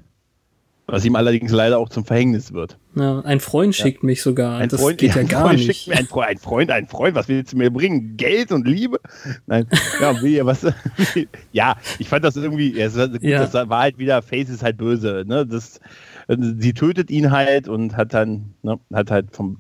Was 0.90 1.04
ihm 1.04 1.18
allerdings 1.18 1.52
leider 1.52 1.80
auch 1.80 1.90
zum 1.90 2.06
Verhängnis 2.06 2.54
wird. 2.54 2.78
Ja, 2.96 3.20
ein 3.20 3.42
Freund 3.42 3.76
schickt 3.76 4.04
mich 4.04 4.22
sogar. 4.22 4.58
Ein 4.58 4.70
das 4.70 4.80
Freund, 4.80 4.98
geht 4.98 5.16
ja 5.16 5.22
ein 5.22 5.28
gar 5.28 5.42
Freund 5.48 5.60
nicht. 5.60 5.66
schickt 5.84 5.88
mir 5.90 5.98
ein, 5.98 6.08
Freund, 6.08 6.30
ein 6.30 6.38
Freund, 6.38 6.72
ein 6.72 6.88
Freund, 6.88 7.16
was 7.16 7.28
willst 7.28 7.52
du 7.52 7.58
mir 7.58 7.70
bringen? 7.70 8.16
Geld 8.16 8.54
und 8.54 8.66
Liebe? 8.66 9.00
Nein, 9.48 9.68
ja, 10.00 10.22
will 10.22 10.32
ihr 10.32 10.46
was? 10.46 10.66
ja, 11.52 11.76
ich 12.00 12.08
fand 12.08 12.24
das 12.24 12.38
irgendwie, 12.38 12.72
ja, 12.72 12.86
es 12.86 12.96
gut, 12.96 13.22
Ja. 13.22 13.46
das 13.46 13.54
war 13.70 13.82
halt 13.82 13.98
wieder, 13.98 14.22
Face 14.22 14.48
ist 14.50 14.64
halt 14.64 14.78
böse, 14.78 15.26
ne? 15.28 15.46
Das, 15.46 15.82
sie 16.30 16.74
tötet 16.74 17.12
ihn 17.12 17.32
halt 17.32 17.68
und 17.68 17.98
hat 17.98 18.14
dann, 18.14 18.54
ne, 18.64 18.80
hat 18.94 19.12
halt 19.12 19.36
vom 19.36 19.58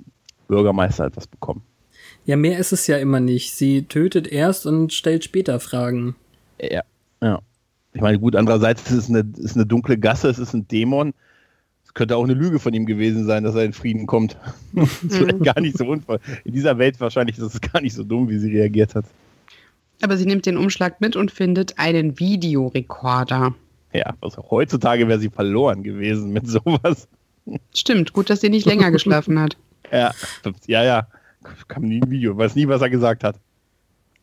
Bürgermeister 0.47 1.03
halt 1.03 1.17
was 1.17 1.28
bekommen. 1.28 1.61
Ja, 2.25 2.38
mehr 2.38 2.57
ist 2.57 2.71
es 2.71 2.88
ja 2.88 2.97
immer 2.97 3.19
nicht. 3.19 3.53
Sie 3.53 3.84
tötet 3.84 4.28
erst 4.28 4.65
und 4.65 4.93
stellt 4.93 5.23
später 5.25 5.59
Fragen. 5.59 6.15
Ja. 6.61 6.84
ja. 7.21 7.39
Ich 7.98 8.02
meine, 8.02 8.20
gut, 8.20 8.36
andererseits 8.36 8.84
ist 8.91 8.95
es 8.95 9.10
eine, 9.10 9.28
ist 9.38 9.56
eine 9.56 9.66
dunkle 9.66 9.98
Gasse, 9.98 10.30
es 10.30 10.38
ist 10.38 10.54
ein 10.54 10.68
Dämon. 10.68 11.16
Es 11.84 11.95
könnte 11.95 12.16
auch 12.16 12.24
eine 12.24 12.36
Lüge 12.36 12.60
von 12.60 12.72
ihm 12.72 12.86
gewesen 12.86 13.26
sein, 13.26 13.43
dass 13.43 13.56
er 13.56 13.66
in 13.66 13.74
Frieden 13.74 14.06
kommt. 14.06 14.38
das 14.74 15.02
ist 15.04 15.16
vielleicht 15.16 15.43
gar 15.43 15.60
nicht 15.60 15.80
so 15.80 15.88
unvoll. 15.88 16.20
In 16.43 16.54
dieser 16.54 16.78
Welt 16.78 17.00
wahrscheinlich 17.00 17.39
ist 17.39 17.56
es 17.56 17.60
gar 17.60 17.82
nicht 17.82 17.95
so 17.95 18.04
dumm, 18.04 18.30
wie 18.30 18.38
sie 18.38 18.56
reagiert 18.56 18.93
hat. 18.93 19.06
Aber 20.04 20.16
sie 20.16 20.28
nimmt 20.28 20.45
den 20.45 20.58
Umschlag 20.58 21.02
mit 21.02 21.16
und 21.16 21.32
findet 21.32 21.80
einen 21.80 22.20
Videorekorder. 22.20 23.56
Ja, 23.93 24.14
also 24.22 24.45
heutzutage 24.52 25.08
wäre 25.08 25.18
sie 25.18 25.32
verloren 25.32 25.82
gewesen 25.82 26.30
mit 26.32 26.45
sowas. 26.48 27.08
Stimmt, 27.74 28.14
gut, 28.14 28.30
dass 28.30 28.41
sie 28.41 28.50
nicht 28.50 28.68
länger 28.68 28.91
geschlafen 28.98 29.39
hat. 29.39 29.58
Ja, 29.91 30.14
ja, 30.68 30.84
ja. 30.84 31.08
Kam 31.68 31.82
nie 31.82 32.00
ein 32.00 32.12
Video, 32.12 32.38
weiß 32.38 32.54
nie, 32.54 32.68
was 32.68 32.84
er 32.84 32.91
gesagt 32.91 33.24
hat. 33.24 33.38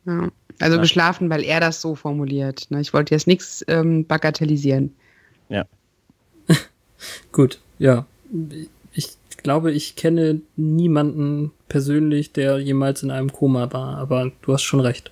Ja. 0.07 0.28
Also 0.61 0.76
Ja. 0.76 0.82
geschlafen, 0.82 1.30
weil 1.30 1.42
er 1.42 1.61
das 1.61 1.80
so 1.80 1.94
formuliert. 1.94 2.70
Ne? 2.70 2.80
Ich 2.80 2.92
wollte 2.92 3.14
jetzt 3.14 3.26
nichts 3.26 3.64
ähm, 3.68 4.07
bagatellisieren. 4.07 4.94
Ja. 5.48 5.64
Gut, 7.32 7.61
ja. 7.78 8.07
Ich 8.92 9.16
glaube, 9.42 9.72
ich 9.72 9.96
kenne 9.96 10.40
niemanden 10.57 11.50
persönlich, 11.68 12.32
der 12.32 12.59
jemals 12.59 13.02
in 13.02 13.11
einem 13.11 13.32
Koma 13.32 13.72
war, 13.72 13.98
aber 13.98 14.30
du 14.42 14.52
hast 14.52 14.62
schon 14.62 14.80
recht. 14.80 15.11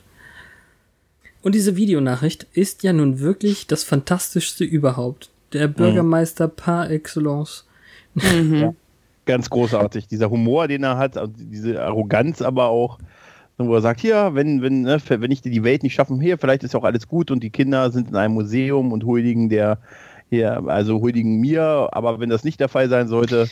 Und 1.43 1.55
diese 1.55 1.75
Videonachricht 1.77 2.47
ist 2.53 2.83
ja 2.85 2.93
nun 2.93 3.19
wirklich 3.19 3.67
das 3.67 3.83
Fantastischste 3.83 4.65
überhaupt. 4.65 5.31
Der 5.53 5.67
Bürgermeister 5.69 6.49
par 6.49 6.89
excellence. 6.91 7.67
Mhm. 8.15 8.77
Ganz 9.27 9.51
großartig. 9.51 10.07
Dieser 10.07 10.31
Humor, 10.31 10.69
den 10.69 10.85
er 10.85 10.97
hat, 10.99 11.17
und 11.17 11.35
diese 11.37 11.83
Arroganz 11.83 12.43
aber 12.43 12.67
auch, 12.69 12.99
wo 13.59 13.75
er 13.75 13.81
sagt, 13.81 14.01
hier, 14.01 14.31
wenn, 14.35 14.63
wenn, 14.63 14.83
ne, 14.83 15.01
wenn 15.09 15.31
ich 15.31 15.43
die 15.43 15.65
Welt 15.65 15.83
nicht 15.83 15.95
schaffen, 15.95 16.21
hier, 16.21 16.39
vielleicht 16.39 16.65
ist 16.65 16.75
auch 16.75 16.85
alles 16.85 17.09
gut 17.09 17.31
und 17.31 17.43
die 17.43 17.51
Kinder 17.51 17.91
sind 17.91 18.09
in 18.09 18.17
einem 18.17 18.35
Museum 18.35 18.93
und 18.93 19.05
huldigen 19.05 19.49
der, 19.49 19.79
hier, 20.31 20.63
also 20.67 21.01
huldigen 21.01 21.41
mir, 21.41 21.89
aber 21.93 22.19
wenn 22.19 22.31
das 22.31 22.45
nicht 22.45 22.61
der 22.61 22.69
Fall 22.69 22.89
sein 22.89 23.09
sollte, 23.09 23.49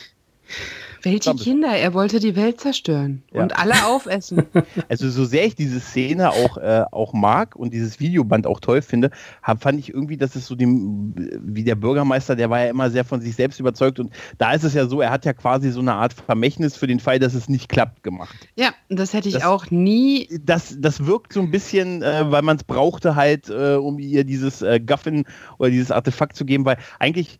Welche. 1.03 1.33
Kinder? 1.35 1.69
Er 1.69 1.93
wollte 1.93 2.19
die 2.19 2.35
Welt 2.35 2.59
zerstören 2.61 3.23
Ja. 3.33 3.41
und 3.43 3.57
alle 3.57 3.73
aufessen. 3.85 4.43
Also 4.89 5.09
so 5.09 5.25
sehr 5.25 5.45
ich 5.45 5.55
diese 5.55 5.79
Szene 5.79 6.31
auch, 6.31 6.57
äh, 6.57 6.83
auch 6.91 7.13
mag 7.13 7.55
und 7.55 7.73
dieses 7.73 7.99
Videoband 7.99 8.45
auch 8.47 8.59
toll 8.59 8.81
finde, 8.81 9.09
hab, 9.41 9.61
fand 9.61 9.79
ich 9.79 9.89
irgendwie, 9.93 10.17
dass 10.17 10.35
es 10.35 10.45
so 10.47 10.55
dem, 10.55 11.13
wie 11.41 11.63
der 11.63 11.75
Bürgermeister, 11.75 12.35
der 12.35 12.49
war 12.49 12.59
ja 12.63 12.69
immer 12.69 12.89
sehr 12.91 13.05
von 13.05 13.21
sich 13.21 13.35
selbst 13.35 13.59
überzeugt 13.59 13.99
und 13.99 14.11
da 14.37 14.53
ist 14.53 14.63
es 14.63 14.73
ja 14.73 14.85
so, 14.87 15.01
er 15.01 15.11
hat 15.11 15.25
ja 15.25 15.33
quasi 15.33 15.71
so 15.71 15.79
eine 15.79 15.93
Art 15.93 16.13
Vermächtnis 16.13 16.75
für 16.75 16.87
den 16.87 16.99
Fall, 16.99 17.19
dass 17.19 17.33
es 17.33 17.47
nicht 17.49 17.69
klappt 17.69 18.03
gemacht. 18.03 18.35
ja, 18.55 18.71
das 18.89 19.13
hätte 19.13 19.29
ich 19.29 19.35
Das- 19.35 19.43
auch 19.45 19.71
nie. 19.71 20.27
Das, 20.43 20.75
das 20.79 21.05
wirkt 21.05 21.33
so 21.33 21.39
ein 21.41 21.51
bisschen, 21.51 22.01
äh, 22.03 22.29
weil 22.31 22.41
man 22.41 22.57
es 22.57 22.63
brauchte 22.63 23.15
halt, 23.15 23.49
äh, 23.49 23.75
um 23.75 23.99
ihr 23.99 24.23
dieses 24.23 24.61
äh, 24.61 24.79
Gaffin 24.79 25.25
oder 25.57 25.69
dieses 25.69 25.91
Artefakt 25.91 26.35
zu 26.35 26.45
geben, 26.45 26.65
weil 26.65 26.77
eigentlich 26.99 27.39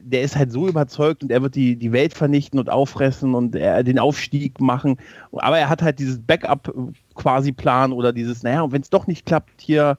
der 0.00 0.22
ist 0.22 0.36
halt 0.36 0.50
so 0.52 0.68
überzeugt 0.68 1.22
und 1.22 1.30
er 1.30 1.42
wird 1.42 1.54
die, 1.54 1.76
die 1.76 1.92
Welt 1.92 2.14
vernichten 2.14 2.58
und 2.58 2.70
auffressen 2.70 3.34
und 3.34 3.54
er 3.54 3.82
den 3.82 3.98
Aufstieg 3.98 4.60
machen. 4.60 4.96
Aber 5.32 5.58
er 5.58 5.68
hat 5.68 5.82
halt 5.82 5.98
dieses 5.98 6.18
Backup 6.20 6.68
äh, 6.68 6.92
quasi 7.14 7.52
Plan 7.52 7.92
oder 7.92 8.12
dieses, 8.12 8.42
naja, 8.42 8.62
und 8.62 8.72
wenn 8.72 8.82
es 8.82 8.90
doch 8.90 9.06
nicht 9.06 9.26
klappt, 9.26 9.60
hier 9.60 9.98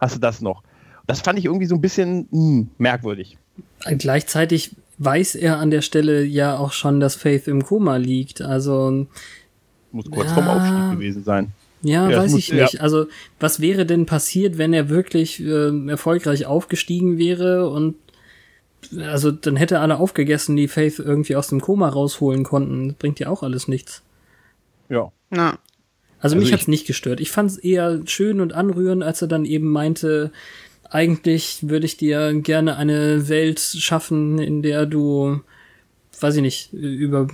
hast 0.00 0.16
du 0.16 0.20
das 0.20 0.40
noch. 0.40 0.62
Das 1.06 1.20
fand 1.20 1.38
ich 1.38 1.44
irgendwie 1.44 1.66
so 1.66 1.74
ein 1.74 1.80
bisschen 1.80 2.28
mh, 2.30 2.66
merkwürdig. 2.78 3.36
Gleichzeitig 3.98 4.76
weiß 4.98 5.34
er 5.34 5.58
an 5.58 5.70
der 5.70 5.82
Stelle 5.82 6.24
ja 6.24 6.56
auch 6.56 6.72
schon, 6.72 7.00
dass 7.00 7.14
Faith 7.14 7.46
im 7.48 7.64
Koma 7.64 7.96
liegt. 7.96 8.40
Also, 8.40 9.06
Muss 9.92 10.10
kurz 10.10 10.28
Ja. 10.30 10.34
vorm 10.34 10.48
Aufstieg 10.48 10.90
gewesen 10.98 11.24
sein. 11.24 11.52
ja, 11.82 12.08
Ja, 12.10 12.16
weiß 12.18 12.30
muss- 12.32 12.38
ich 12.40 12.52
nicht. 12.52 12.80
Also, 12.80 13.06
was 13.38 13.60
wäre 13.60 13.84
denn 13.86 14.06
passiert, 14.06 14.56
wenn 14.58 14.72
er 14.72 14.88
wirklich 14.88 15.40
äh, 15.44 15.88
erfolgreich 15.88 16.46
aufgestiegen 16.46 17.18
wäre 17.18 17.68
und 17.68 17.96
also 19.00 19.30
dann 19.30 19.56
hätte 19.56 19.76
er 19.76 19.80
alle 19.82 19.98
aufgegessen, 19.98 20.56
die 20.56 20.68
Faith 20.68 20.98
irgendwie 20.98 21.36
aus 21.36 21.48
dem 21.48 21.60
Koma 21.60 21.88
rausholen 21.88 22.44
konnten. 22.44 22.88
Das 22.88 22.96
bringt 22.98 23.20
ja 23.20 23.28
auch 23.28 23.42
alles 23.42 23.68
nichts. 23.68 24.02
Ja. 24.88 25.10
Na, 25.30 25.50
Also, 25.50 25.58
Also 26.20 26.36
mich 26.36 26.46
ich- 26.48 26.52
hat's 26.54 26.68
nicht 26.68 26.86
gestört. 26.86 27.20
Ich 27.20 27.30
fand's 27.30 27.56
eher 27.58 28.00
schön 28.06 28.40
und 28.40 28.52
anrührend, 28.52 29.02
als 29.02 29.20
er 29.22 29.28
dann 29.28 29.44
eben 29.44 29.70
meinte, 29.70 30.30
eigentlich 30.90 31.68
würde 31.68 31.86
ich 31.86 31.96
dir 31.96 32.32
gerne 32.40 32.76
eine 32.76 33.28
Welt 33.28 33.58
schaffen, 33.60 34.38
in 34.38 34.62
der 34.62 34.86
du, 34.86 35.40
weiß 36.20 36.36
ich 36.36 36.42
nicht, 36.42 36.72
über 36.72 37.26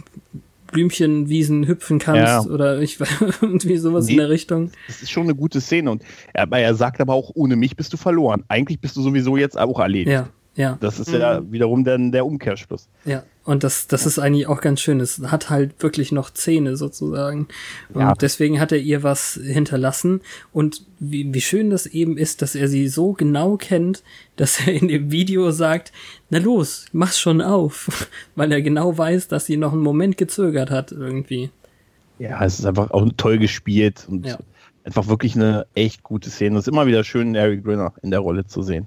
Blümchenwiesen 0.72 1.66
hüpfen 1.66 1.98
kannst 1.98 2.46
Ja. 2.46 2.52
oder 2.52 2.80
ich 2.80 2.98
irgendwie 3.42 3.76
sowas 3.76 4.06
in 4.08 4.12
Nee. 4.14 4.20
der 4.20 4.30
Richtung. 4.30 4.70
Das 4.86 5.02
ist 5.02 5.10
schon 5.10 5.24
eine 5.24 5.34
gute 5.34 5.60
Szene 5.60 5.90
und 5.90 6.02
er, 6.32 6.50
er 6.50 6.74
sagt 6.74 7.00
aber 7.00 7.12
auch, 7.14 7.30
ohne 7.34 7.56
mich 7.56 7.76
bist 7.76 7.92
du 7.92 7.96
verloren. 7.96 8.44
Eigentlich 8.48 8.80
bist 8.80 8.96
du 8.96 9.02
sowieso 9.02 9.36
jetzt 9.36 9.58
auch 9.58 9.80
erledigt. 9.80 10.10
Ja, 10.12 10.28
ja, 10.60 10.76
Das 10.80 11.00
ist 11.00 11.10
ja 11.10 11.40
wiederum 11.50 11.84
dann 11.84 12.12
der 12.12 12.24
Umkehrschluss. 12.26 12.88
ja. 13.04 13.22
Und 13.42 13.64
das, 13.64 13.86
das 13.88 14.04
ist 14.06 14.18
eigentlich 14.18 14.46
auch 14.46 14.60
ganz 14.60 14.80
schön. 14.80 15.00
Es 15.00 15.18
hat 15.24 15.48
halt 15.50 15.82
wirklich 15.82 16.12
noch 16.12 16.30
Zähne 16.30 16.76
sozusagen. 16.76 17.48
Und 17.92 18.00
Ja. 18.02 18.12
deswegen 18.12 18.60
hat 18.60 18.70
er 18.70 18.78
ihr 18.78 19.02
was 19.02 19.40
hinterlassen. 19.42 20.20
Und 20.52 20.84
wie, 21.00 21.32
wie 21.34 21.40
schön 21.40 21.70
das 21.70 21.86
eben 21.86 22.16
ist, 22.18 22.42
dass 22.42 22.54
er 22.54 22.68
sie 22.68 22.86
so 22.86 23.12
genau 23.14 23.56
kennt, 23.56 24.04
dass 24.36 24.60
er 24.66 24.74
in 24.74 24.86
dem 24.88 25.10
Video 25.10 25.50
sagt, 25.50 25.90
na 26.28 26.38
los, 26.38 26.84
mach's 26.92 27.18
schon 27.18 27.40
auf. 27.40 28.08
Weil 28.36 28.52
er 28.52 28.60
genau 28.62 28.96
weiß, 28.96 29.26
dass 29.28 29.46
sie 29.46 29.56
noch 29.56 29.72
einen 29.72 29.82
Moment 29.82 30.16
gezögert 30.18 30.70
hat 30.70 30.92
irgendwie. 30.92 31.50
Ja, 32.18 32.44
es 32.44 32.58
ist 32.60 32.66
einfach 32.66 32.90
auch 32.90 33.08
toll 33.16 33.38
gespielt 33.38 34.06
und 34.08 34.26
Ja. 34.26 34.38
einfach 34.84 35.08
wirklich 35.08 35.34
eine 35.34 35.66
echt 35.74 36.02
gute 36.04 36.28
Szene. 36.30 36.58
Es 36.58 36.64
ist 36.66 36.72
immer 36.72 36.86
wieder 36.86 37.02
schön, 37.04 37.34
Eric 37.34 37.64
Grinner 37.64 37.94
in 38.02 38.10
der 38.10 38.20
Rolle 38.20 38.46
zu 38.46 38.62
sehen. 38.62 38.86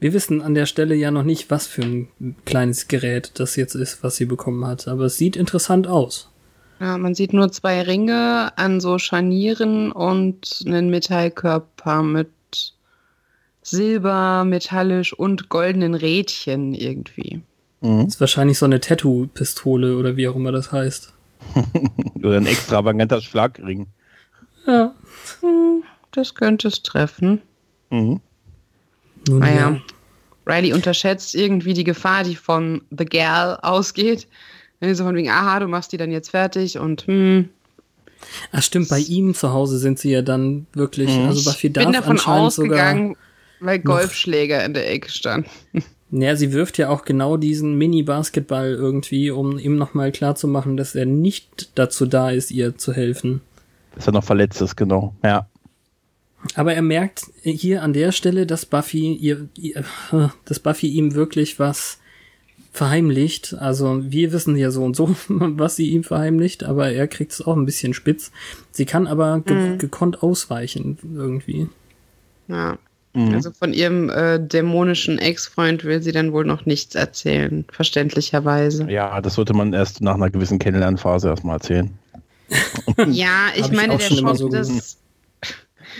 Wir 0.00 0.12
wissen 0.12 0.42
an 0.42 0.54
der 0.54 0.66
Stelle 0.66 0.94
ja 0.94 1.10
noch 1.10 1.24
nicht, 1.24 1.50
was 1.50 1.66
für 1.66 1.82
ein 1.82 2.08
kleines 2.44 2.88
Gerät 2.88 3.32
das 3.34 3.56
jetzt 3.56 3.74
ist, 3.74 4.02
was 4.02 4.16
sie 4.16 4.26
bekommen 4.26 4.64
hat, 4.64 4.86
aber 4.86 5.04
es 5.04 5.16
sieht 5.16 5.36
interessant 5.36 5.86
aus. 5.88 6.30
Ja, 6.80 6.96
man 6.96 7.16
sieht 7.16 7.32
nur 7.32 7.50
zwei 7.50 7.82
Ringe 7.82 8.56
an 8.56 8.80
so 8.80 8.98
Scharnieren 8.98 9.90
und 9.90 10.62
einen 10.64 10.90
Metallkörper 10.90 12.04
mit 12.04 12.28
Silber, 13.62 14.44
metallisch 14.44 15.12
und 15.12 15.48
goldenen 15.48 15.94
Rädchen 15.94 16.74
irgendwie. 16.74 17.42
Das 17.80 18.06
ist 18.06 18.20
wahrscheinlich 18.20 18.58
so 18.58 18.66
eine 18.66 18.80
Tattoo-Pistole 18.80 19.96
oder 19.96 20.16
wie 20.16 20.28
auch 20.28 20.36
immer 20.36 20.52
das 20.52 20.72
heißt. 20.72 21.12
Oder 22.16 22.38
ein 22.38 22.46
extravaganter 22.46 23.20
Schlagring. 23.20 23.86
Ja. 24.66 24.92
Hm, 25.40 25.84
das 26.10 26.34
könnte 26.34 26.66
es 26.66 26.82
treffen. 26.82 27.40
Mhm. 27.90 28.20
Nun 29.28 29.38
Naja. 29.40 29.80
Riley 30.46 30.72
unterschätzt 30.72 31.34
irgendwie 31.34 31.74
die 31.74 31.84
Gefahr, 31.84 32.24
die 32.24 32.36
von 32.36 32.82
The 32.90 33.04
Girl 33.04 33.58
ausgeht. 33.62 34.26
Wenn 34.80 34.88
sie 34.88 34.94
so 34.94 35.04
von 35.04 35.14
wegen, 35.14 35.28
aha, 35.28 35.60
du 35.60 35.68
machst 35.68 35.92
die 35.92 35.96
dann 35.96 36.10
jetzt 36.10 36.30
fertig 36.30 36.78
und 36.78 37.06
hm. 37.06 37.48
Ach 38.50 38.62
stimmt, 38.62 38.88
bei 38.88 38.98
ihm 38.98 39.34
zu 39.34 39.52
Hause 39.52 39.78
sind 39.78 39.98
sie 39.98 40.10
ja 40.10 40.22
dann 40.22 40.66
wirklich, 40.72 41.10
also 41.10 41.48
Buffy 41.48 41.68
Ich 41.68 41.72
darf 41.72 41.84
bin 41.84 41.92
davon 41.92 42.12
anscheinend 42.12 42.52
sogar. 42.52 42.70
ausgegangen, 42.72 43.16
weil 43.60 43.78
Golfschläger 43.78 44.64
in 44.64 44.74
der 44.74 44.90
Ecke 44.90 45.10
standen. 45.10 45.50
Naja, 46.10 46.36
sie 46.36 46.52
wirft 46.54 46.78
ja 46.78 46.88
auch 46.88 47.04
genau 47.04 47.36
diesen 47.36 47.76
Mini-Basketball 47.76 48.70
irgendwie, 48.70 49.30
um 49.30 49.58
ihm 49.58 49.76
nochmal 49.76 50.10
klarzumachen, 50.10 50.78
dass 50.78 50.94
er 50.94 51.04
nicht 51.04 51.68
dazu 51.74 52.06
da 52.06 52.30
ist, 52.30 52.50
ihr 52.50 52.78
zu 52.78 52.94
helfen. 52.94 53.42
Dass 53.94 54.06
er 54.06 54.14
noch 54.14 54.24
verletzt 54.24 54.62
ist, 54.62 54.74
genau. 54.76 55.14
Ja. 55.22 55.46
Aber 56.54 56.74
er 56.74 56.82
merkt 56.82 57.26
hier 57.42 57.82
an 57.82 57.92
der 57.92 58.12
Stelle, 58.12 58.46
dass 58.46 58.66
Buffy 58.66 59.14
ihr, 59.14 59.48
ihr 59.56 59.84
dass 60.44 60.60
Buffy 60.60 60.88
ihm 60.88 61.14
wirklich 61.14 61.58
was 61.58 61.98
verheimlicht. 62.72 63.56
Also 63.58 64.02
wir 64.10 64.32
wissen 64.32 64.56
ja 64.56 64.70
so 64.70 64.84
und 64.84 64.94
so, 64.94 65.14
was 65.28 65.76
sie 65.76 65.90
ihm 65.90 66.04
verheimlicht, 66.04 66.64
aber 66.64 66.92
er 66.92 67.08
kriegt 67.08 67.32
es 67.32 67.42
auch 67.42 67.56
ein 67.56 67.66
bisschen 67.66 67.94
spitz. 67.94 68.30
Sie 68.70 68.86
kann 68.86 69.06
aber 69.06 69.40
ge 69.40 69.76
gekonnt 69.78 70.22
ausweichen 70.22 70.98
irgendwie. 71.14 71.68
Ja. 72.46 72.78
Also 73.14 73.50
von 73.50 73.72
ihrem 73.72 74.10
äh, 74.10 74.38
dämonischen 74.38 75.18
Ex-Freund 75.18 75.82
will 75.82 76.02
sie 76.02 76.12
dann 76.12 76.32
wohl 76.32 76.44
noch 76.44 76.66
nichts 76.66 76.94
erzählen, 76.94 77.64
verständlicherweise. 77.72 78.88
Ja, 78.88 79.20
das 79.20 79.34
sollte 79.34 79.54
man 79.54 79.72
erst 79.72 80.00
nach 80.02 80.14
einer 80.14 80.30
gewissen 80.30 80.58
Kennenlernphase 80.58 81.28
erstmal 81.28 81.56
erzählen. 81.56 81.90
Ja, 83.08 83.48
ich 83.54 83.66
ich 83.66 83.72
meine, 83.72 83.92
auch 83.92 83.98
der 83.98 84.16
Schock, 84.16 84.36
so 84.36 84.48
dass, 84.48 84.96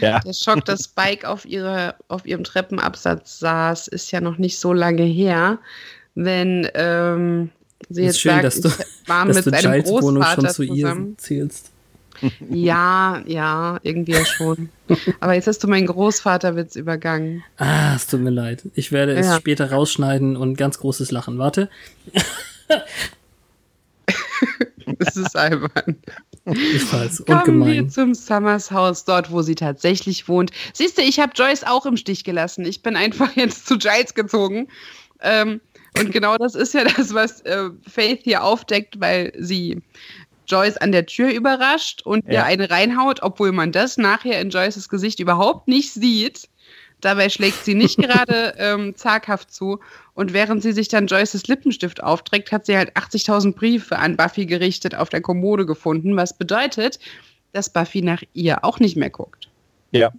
Ja. 0.01 0.20
der 0.20 0.32
Schock, 0.32 0.64
dass 0.64 0.84
Spike 0.84 1.28
auf, 1.28 1.44
ihre, 1.44 1.94
auf 2.09 2.26
ihrem 2.26 2.44
Treppenabsatz 2.44 3.38
saß, 3.38 3.88
ist 3.88 4.11
ja 4.12 4.20
noch 4.20 4.38
nicht 4.38 4.59
so 4.59 4.72
lange 4.72 5.03
her. 5.05 5.59
Wenn 6.14 6.68
ähm, 6.74 7.51
sie 7.88 8.03
jetzt 8.05 8.20
schön, 8.20 8.32
sagt, 8.32 8.44
dass 8.44 8.61
du, 8.61 8.68
ich 8.68 9.09
war 9.09 9.26
dass 9.26 9.36
mit 9.36 9.46
du 9.46 9.51
seinem 9.51 9.72
Giles 9.72 9.90
Wohnung 9.90 10.22
Großvater 10.22 10.42
schon 10.42 10.51
zu 10.51 10.66
zusammen. 10.74 11.11
ihr 11.12 11.18
zählst. 11.18 11.70
Ja, 12.51 13.22
ja, 13.26 13.78
irgendwie 13.84 14.11
ja 14.12 14.24
schon. 14.24 14.70
Aber 15.20 15.34
jetzt 15.34 15.46
hast 15.46 15.62
du 15.62 15.68
meinen 15.68 15.86
Großvaterwitz 15.86 16.74
übergangen. 16.74 17.44
Ah, 17.59 17.94
es 17.94 18.09
tut 18.09 18.18
mir 18.20 18.30
leid. 18.30 18.64
Ich 18.74 18.90
werde 18.90 19.12
es 19.14 19.26
Ja. 19.26 19.36
später 19.36 19.70
rausschneiden 19.70 20.36
und 20.36 20.57
ganz 20.59 20.78
großes 20.80 21.12
Lachen. 21.12 21.38
Warte. 21.38 21.68
Das 24.99 25.16
ist 25.16 25.36
albern. 25.36 25.96
Weiß. 26.49 27.20
Und 27.20 27.26
Kommen 27.26 27.59
wir 27.66 27.74
gemein. 27.74 27.90
zum 27.90 28.14
Summers 28.14 28.70
Haus, 28.70 29.05
dort, 29.05 29.30
wo 29.30 29.42
sie 29.42 29.55
tatsächlich 29.55 30.28
wohnt. 30.28 30.51
Siehst 30.72 30.99
du, 30.99 31.03
ich 31.03 31.20
habe 31.20 31.32
Joyce 31.34 31.64
auch 31.64 31.86
im 31.86 31.96
Stich 31.96 32.24
gelassen. 32.24 32.64
Ich 32.64 32.82
bin 32.82 32.96
einfach 32.96 33.30
jetzt 33.36 33.66
zu 33.66 33.78
Giles 33.78 34.14
gezogen. 34.14 34.68
Ähm, 35.20 35.61
und 35.99 36.12
genau 36.12 36.36
das 36.36 36.55
ist 36.55 36.74
ja 36.74 36.84
das, 36.84 37.12
was 37.12 37.40
äh, 37.42 37.70
Faith 37.88 38.20
hier 38.22 38.44
aufdeckt, 38.44 39.01
weil 39.01 39.32
sie 39.38 39.82
Joyce 40.46 40.76
an 40.78 40.92
der 40.92 41.07
Tür 41.07 41.30
überrascht 41.30 42.03
und 42.05 42.24
Ja. 42.26 42.32
ihr 42.32 42.44
eine 42.44 42.70
reinhaut, 42.70 43.22
obwohl 43.22 43.53
man 43.53 43.72
das 43.72 43.99
nachher 43.99 44.40
in 44.40 44.51
Joyces 44.51 44.88
Gesicht 44.88 45.20
überhaupt 45.20 45.68
nicht 45.68 45.92
sieht. 45.92 46.49
Dabei 47.01 47.28
schlägt 47.28 47.64
sie 47.64 47.74
nicht 47.74 47.99
gerade 47.99 48.55
ähm, 48.59 48.94
zaghaft 48.96 49.53
zu. 49.53 49.80
Und 50.14 50.32
während 50.32 50.62
sie 50.62 50.72
sich 50.72 50.88
dann 50.88 51.07
Joyces 51.07 51.46
Lippenstift 51.46 52.03
aufträgt, 52.03 52.51
hat 52.51 52.66
sie 52.66 52.76
halt 52.76 52.96
80.000 52.96 53.55
Briefe 53.55 53.99
an 53.99 54.16
Buffy 54.16 54.46
gerichtet 54.46 54.94
auf 54.94 55.09
der 55.09 55.20
Kommode 55.20 55.64
gefunden, 55.64 56.16
was 56.16 56.36
bedeutet, 56.36 56.99
dass 57.53 57.70
Buffy 57.70 58.03
nach 58.03 58.22
ihr 58.34 58.64
auch 58.64 58.80
nicht 58.80 58.96
mehr 58.96 59.11
guckt. 59.11 59.49
Ja. 59.92 60.12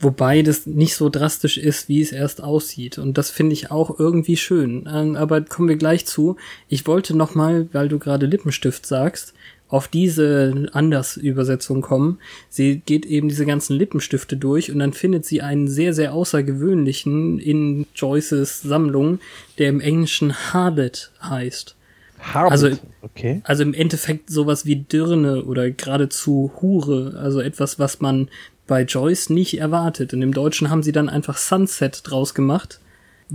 Wobei 0.00 0.42
das 0.42 0.66
nicht 0.66 0.96
so 0.96 1.08
drastisch 1.08 1.56
ist, 1.56 1.88
wie 1.88 2.02
es 2.02 2.12
erst 2.12 2.42
aussieht. 2.42 2.98
Und 2.98 3.16
das 3.16 3.30
finde 3.30 3.54
ich 3.54 3.70
auch 3.70 3.98
irgendwie 3.98 4.36
schön. 4.36 4.88
Ähm, 4.92 5.16
aber 5.16 5.40
kommen 5.42 5.68
wir 5.68 5.76
gleich 5.76 6.04
zu. 6.04 6.36
Ich 6.68 6.86
wollte 6.86 7.16
noch 7.16 7.34
mal, 7.34 7.68
weil 7.72 7.88
du 7.88 7.98
gerade 7.98 8.26
Lippenstift 8.26 8.86
sagst, 8.86 9.34
auf 9.74 9.88
diese 9.88 10.68
Anders-Übersetzung 10.72 11.82
kommen. 11.82 12.18
Sie 12.48 12.76
geht 12.86 13.04
eben 13.04 13.28
diese 13.28 13.44
ganzen 13.44 13.76
Lippenstifte 13.76 14.36
durch 14.36 14.70
und 14.70 14.78
dann 14.78 14.92
findet 14.92 15.24
sie 15.24 15.42
einen 15.42 15.66
sehr, 15.66 15.92
sehr 15.92 16.14
außergewöhnlichen 16.14 17.40
in 17.40 17.84
Joyces 17.92 18.62
Sammlung, 18.62 19.18
der 19.58 19.70
im 19.70 19.80
Englischen 19.80 20.32
Harlot 20.52 21.10
heißt. 21.20 21.74
Harbit. 22.20 22.52
Also- 22.52 22.78
okay. 23.02 23.42
Also 23.42 23.64
im 23.64 23.74
Endeffekt 23.74 24.30
sowas 24.30 24.64
wie 24.64 24.76
Dirne 24.76 25.44
oder 25.44 25.68
geradezu 25.72 26.52
Hure, 26.62 27.18
also 27.18 27.40
etwas, 27.40 27.80
was 27.80 28.00
man 28.00 28.28
bei 28.68 28.82
Joyce 28.82 29.28
nicht 29.30 29.58
erwartet. 29.58 30.14
Und 30.14 30.22
im 30.22 30.32
Deutschen 30.32 30.70
haben 30.70 30.84
sie 30.84 30.92
dann 30.92 31.08
einfach 31.08 31.36
Sunset 31.36 32.00
draus 32.04 32.32
gemacht, 32.32 32.78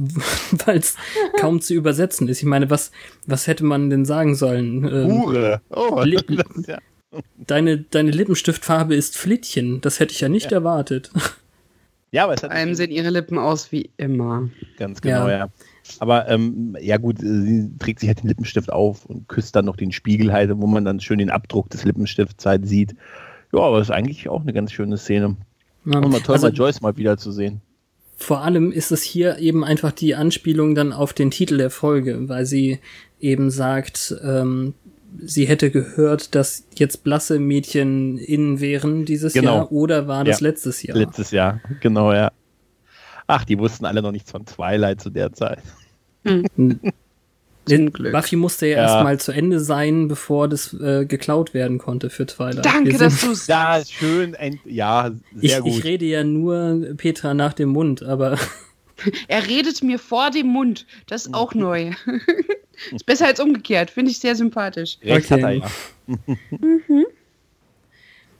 weil 0.65 0.77
es 0.77 0.95
kaum 1.39 1.61
zu 1.61 1.73
übersetzen 1.73 2.27
ist. 2.27 2.39
Ich 2.39 2.45
meine, 2.45 2.69
was, 2.69 2.91
was 3.27 3.47
hätte 3.47 3.63
man 3.65 3.89
denn 3.89 4.05
sagen 4.05 4.35
sollen? 4.35 4.83
Ähm, 4.85 5.21
Hure. 5.23 5.61
Oh, 5.69 6.01
Li- 6.03 6.17
das 6.27 6.47
ist 6.57 6.67
ja. 6.67 6.77
deine, 7.37 7.79
deine 7.79 8.11
Lippenstiftfarbe 8.11 8.95
ist 8.95 9.17
Flittchen. 9.17 9.81
Das 9.81 9.99
hätte 9.99 10.13
ich 10.13 10.21
ja 10.21 10.29
nicht 10.29 10.51
erwartet. 10.51 11.11
ja, 12.11 12.23
aber 12.23 12.33
es 12.33 12.43
hat 12.43 12.51
Vor 12.51 12.57
allem 12.59 12.75
sehen 12.75 12.91
ihre 12.91 13.09
Lippen 13.09 13.37
aus 13.37 13.71
wie 13.71 13.89
immer. 13.97 14.49
Ganz 14.77 15.01
genau, 15.01 15.27
Ja. 15.27 15.37
ja. 15.37 15.49
Aber 15.99 16.27
ähm, 16.29 16.77
ja 16.79 16.97
gut, 16.97 17.19
äh, 17.23 17.25
sie 17.41 17.71
trägt 17.79 17.99
sich 17.99 18.09
halt 18.09 18.21
den 18.21 18.27
Lippenstift 18.27 18.71
auf 18.71 19.05
und 19.05 19.27
küsst 19.27 19.55
dann 19.55 19.65
noch 19.65 19.75
den 19.75 19.91
Spiegel 19.91 20.31
halt, 20.31 20.51
wo 20.55 20.67
man 20.67 20.85
dann 20.85 20.99
schön 20.99 21.17
den 21.17 21.31
Abdruck 21.31 21.69
des 21.71 21.83
Lippenstifts 21.83 22.45
halt 22.45 22.67
sieht. 22.67 22.95
Ja, 23.51 23.61
aber 23.61 23.81
ist 23.81 23.89
eigentlich 23.89 24.29
auch 24.29 24.41
eine 24.41 24.53
ganz 24.53 24.71
schöne 24.71 24.97
Szene. 24.97 25.35
Ja, 25.85 25.97
Und 25.99 26.11
mal 26.11 26.19
toll, 26.21 26.35
also- 26.35 26.47
mal 26.47 26.53
Joyce 26.53 26.81
mal 26.81 26.95
wieder 26.97 27.17
zu 27.17 27.31
sehen. 27.31 27.61
Vor 28.21 28.41
allem 28.43 28.71
ist 28.71 28.91
es 28.91 29.01
hier 29.01 29.37
eben 29.39 29.63
einfach 29.63 29.91
die 29.93 30.13
Anspielung 30.13 30.75
dann 30.75 30.91
auf 30.93 31.13
den 31.13 31.31
Titel 31.31 31.57
der 31.57 31.69
Folge, 31.69 32.27
weil 32.27 32.45
sie 32.45 32.79
eben 33.19 33.49
sagt, 33.49 34.13
ähm, 34.23 34.73
sie 35.19 35.45
hätte 35.47 35.71
gehört, 35.71 36.35
dass 36.35 36.65
jetzt 36.75 37.03
blasse 37.05 37.39
Mädchen 37.39 38.17
in 38.17 38.59
wären 38.59 39.05
dieses 39.05 39.33
Genau. 39.33 39.55
Jahr 39.55 39.71
oder 39.71 40.07
war 40.07 40.23
das 40.25 40.41
Ja. 40.41 40.47
letztes 40.47 40.83
Jahr? 40.83 40.97
Letztes 40.97 41.31
Jahr, 41.31 41.61
genau, 41.79 42.11
ja. 42.13 42.31
Ach, 43.25 43.45
die 43.45 43.57
wussten 43.57 43.85
alle 43.85 44.01
noch 44.01 44.11
nichts 44.11 44.31
von 44.31 44.45
Twilight 44.45 45.01
zu 45.01 45.09
der 45.09 45.31
Zeit. 45.33 45.59
Zum 47.75 47.93
Glück. 47.93 48.11
Buffy 48.11 48.35
musste 48.35 48.67
ja, 48.67 48.77
Ja. 48.77 48.83
erstmal 48.83 49.19
zu 49.19 49.31
Ende 49.31 49.59
sein, 49.59 50.07
bevor 50.07 50.47
das 50.47 50.73
äh, 50.73 51.05
geklaut 51.05 51.53
werden 51.53 51.77
konnte 51.77 52.09
für 52.09 52.25
Twilight. 52.25 52.65
Danke, 52.65 52.97
dass 52.97 53.21
du 53.21 53.31
es. 53.31 53.47
Ja, 53.47 53.81
schön, 53.87 54.35
ja, 54.65 55.11
ich, 55.39 55.51
sehr 55.51 55.61
gut. 55.61 55.71
ich 55.71 55.83
rede 55.83 56.05
ja 56.05 56.23
nur 56.23 56.93
Petra 56.97 57.33
nach 57.33 57.53
dem 57.53 57.69
Mund, 57.69 58.03
aber 58.03 58.37
Er 59.29 59.47
redet 59.47 59.81
mir 59.81 59.97
vor 59.97 60.29
dem 60.29 60.47
Mund. 60.47 60.85
Das 61.07 61.25
ist 61.27 61.33
auch 61.33 61.53
neu. 61.53 61.91
ist 62.91 63.05
besser 63.05 63.27
als 63.27 63.39
umgekehrt. 63.39 63.89
Finde 63.91 64.11
ich 64.11 64.19
sehr 64.19 64.35
sympathisch. 64.35 64.97
Recht 65.03 65.31
Okay. 65.31 65.61
hat 65.61 65.71
er 66.09 66.15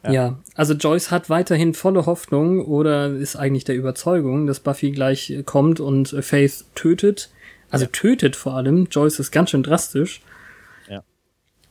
ja. 0.03 0.11
Ja. 0.11 0.39
also 0.55 0.73
Joyce 0.73 1.11
hat 1.11 1.29
weiterhin 1.29 1.73
volle 1.73 2.05
Hoffnung 2.05 2.65
oder 2.65 3.09
ist 3.13 3.35
eigentlich 3.35 3.65
der 3.65 3.75
Überzeugung, 3.75 4.47
dass 4.47 4.59
Buffy 4.61 4.91
gleich 4.91 5.29
äh, 5.29 5.43
kommt 5.43 5.79
und 5.79 6.13
äh, 6.13 6.21
Faith 6.21 6.65
tötet. 6.75 7.29
Also 7.69 7.85
tötet 7.85 8.35
vor 8.35 8.55
allem. 8.55 8.87
Joyce 8.89 9.19
ist 9.19 9.31
ganz 9.31 9.51
schön 9.51 9.63
drastisch. 9.63 10.21
Ja. 10.89 11.03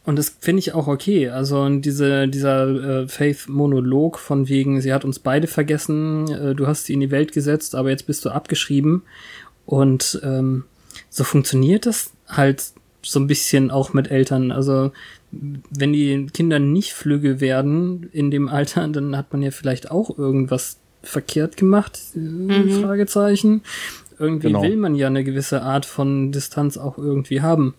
Und 0.04 0.16
das 0.16 0.36
finde 0.40 0.60
ich 0.60 0.74
auch 0.74 0.86
okay. 0.86 1.28
Also 1.28 1.68
diese, 1.68 2.28
dieser 2.28 3.02
äh, 3.02 3.08
Faith-Monolog 3.08 4.18
von 4.18 4.48
wegen, 4.48 4.80
sie 4.80 4.92
hat 4.92 5.04
uns 5.04 5.18
beide 5.18 5.46
vergessen, 5.46 6.30
äh, 6.30 6.54
du 6.54 6.66
hast 6.66 6.86
sie 6.86 6.94
in 6.94 7.00
die 7.00 7.10
Welt 7.10 7.32
gesetzt, 7.32 7.74
aber 7.74 7.90
jetzt 7.90 8.06
bist 8.06 8.24
du 8.24 8.30
abgeschrieben. 8.30 9.02
Und 9.66 10.20
ähm, 10.22 10.64
so 11.10 11.24
funktioniert 11.24 11.86
das 11.86 12.12
halt 12.26 12.64
so 13.02 13.20
ein 13.20 13.26
bisschen 13.26 13.70
auch 13.70 13.92
mit 13.92 14.10
Eltern. 14.10 14.50
Also 14.52 14.92
wenn 15.30 15.92
die 15.92 16.26
Kinder 16.32 16.58
nicht 16.58 16.92
flügge 16.92 17.40
werden 17.40 18.08
in 18.12 18.30
dem 18.30 18.48
Alter, 18.48 18.88
dann 18.88 19.16
hat 19.16 19.32
man 19.32 19.42
ja 19.42 19.50
vielleicht 19.50 19.90
auch 19.90 20.16
irgendwas 20.16 20.78
verkehrt 21.02 21.56
gemacht, 21.56 22.00
äh, 22.16 22.80
Fragezeichen. 22.80 23.62
Irgendwie 24.18 24.48
Genau. 24.48 24.62
will 24.62 24.76
man 24.76 24.94
ja 24.94 25.06
eine 25.06 25.24
gewisse 25.24 25.62
Art 25.62 25.86
von 25.86 26.32
Distanz 26.32 26.76
auch 26.76 26.98
irgendwie 26.98 27.40
haben. 27.42 27.74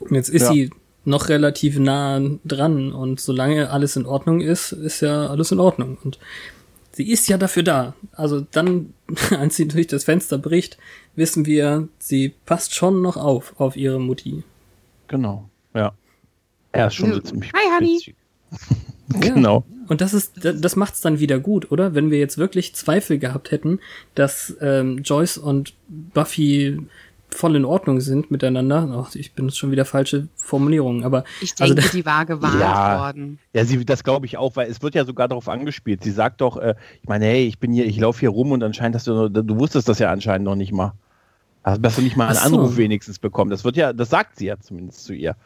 Und 0.00 0.14
jetzt 0.14 0.28
ist 0.28 0.42
Ja. 0.42 0.52
sie 0.52 0.70
noch 1.04 1.28
relativ 1.28 1.78
nah 1.78 2.20
dran 2.44 2.92
und 2.92 3.20
solange 3.20 3.70
alles 3.70 3.96
in 3.96 4.06
Ordnung 4.06 4.40
ist, 4.40 4.70
ist 4.72 5.00
ja 5.00 5.26
alles 5.26 5.50
in 5.50 5.58
Ordnung 5.58 5.98
und 6.04 6.18
sie 6.92 7.10
ist 7.10 7.28
ja 7.28 7.38
dafür 7.38 7.64
da. 7.64 7.94
Also 8.12 8.40
dann, 8.52 8.94
als 9.36 9.56
sie 9.56 9.66
durch 9.66 9.88
das 9.88 10.04
Fenster 10.04 10.38
bricht, 10.38 10.78
wissen 11.16 11.44
wir, 11.44 11.88
sie 11.98 12.34
passt 12.46 12.74
schon 12.74 13.02
noch 13.02 13.16
auf, 13.16 13.54
auf 13.58 13.76
ihre 13.76 13.98
Mutti. 13.98 14.44
Genau, 15.08 15.48
ja. 15.74 15.92
Er 16.70 16.86
ist 16.86 16.94
schon 16.94 17.08
so 17.10 17.16
So, 17.16 17.20
ziemlich. 17.22 17.50
hi, 17.52 17.68
Honey. 17.78 18.14
Genau. 19.20 19.64
Und 19.92 20.00
das 20.00 20.14
ist, 20.14 20.40
das 20.42 20.74
macht's 20.74 21.02
dann 21.02 21.18
wieder 21.20 21.38
gut, 21.38 21.70
oder? 21.70 21.94
Wenn 21.94 22.10
wir 22.10 22.18
jetzt 22.18 22.38
wirklich 22.38 22.74
Zweifel 22.74 23.18
gehabt 23.18 23.50
hätten, 23.50 23.78
dass 24.14 24.56
ähm, 24.62 25.02
Joyce 25.04 25.36
und 25.36 25.74
Buffy 25.88 26.78
voll 27.28 27.56
in 27.56 27.66
Ordnung 27.66 28.00
sind 28.00 28.30
miteinander. 28.30 28.88
Ach, 29.06 29.14
ich 29.14 29.34
benutze 29.34 29.58
schon 29.58 29.70
wieder 29.70 29.84
falsche 29.84 30.28
Formulierungen, 30.34 31.04
aber 31.04 31.24
Ich 31.42 31.52
Also 31.60 31.74
denke, 31.74 31.90
die 31.90 32.06
war 32.06 32.24
gewarnt 32.24 32.58
Ja. 32.58 33.00
worden. 33.00 33.38
Ja, 33.52 33.66
sie, 33.66 33.84
das 33.84 34.02
glaube 34.02 34.24
ich 34.24 34.38
auch, 34.38 34.56
weil 34.56 34.70
es 34.70 34.80
wird 34.80 34.94
ja 34.94 35.04
sogar 35.04 35.28
darauf 35.28 35.50
angespielt. 35.50 36.02
Sie 36.02 36.10
sagt 36.10 36.40
doch, 36.40 36.56
äh, 36.56 36.74
ich 37.02 37.08
meine, 37.10 37.26
hey, 37.26 37.46
ich 37.46 37.58
bin 37.58 37.74
hier, 37.74 37.84
ich 37.84 38.00
laufe 38.00 38.20
hier 38.20 38.30
rum 38.30 38.52
und 38.52 38.62
anscheinend 38.62 38.94
hast 38.96 39.06
du, 39.06 39.28
du 39.28 39.58
wusstest 39.58 39.90
das 39.90 39.98
ja 39.98 40.10
anscheinend 40.10 40.46
noch 40.46 40.56
nicht 40.56 40.72
mal. 40.72 40.94
Also 41.62 41.82
hast 41.84 41.98
du 41.98 42.02
nicht 42.02 42.16
mal 42.16 42.28
einen 42.28 42.38
so. 42.38 42.56
Anruf 42.56 42.78
wenigstens 42.78 43.18
bekommen. 43.18 43.50
Das 43.50 43.62
wird 43.62 43.76
ja, 43.76 43.92
das 43.92 44.08
sagt 44.08 44.38
sie 44.38 44.46
ja 44.46 44.58
zumindest 44.58 45.04
zu 45.04 45.12
ihr. 45.12 45.36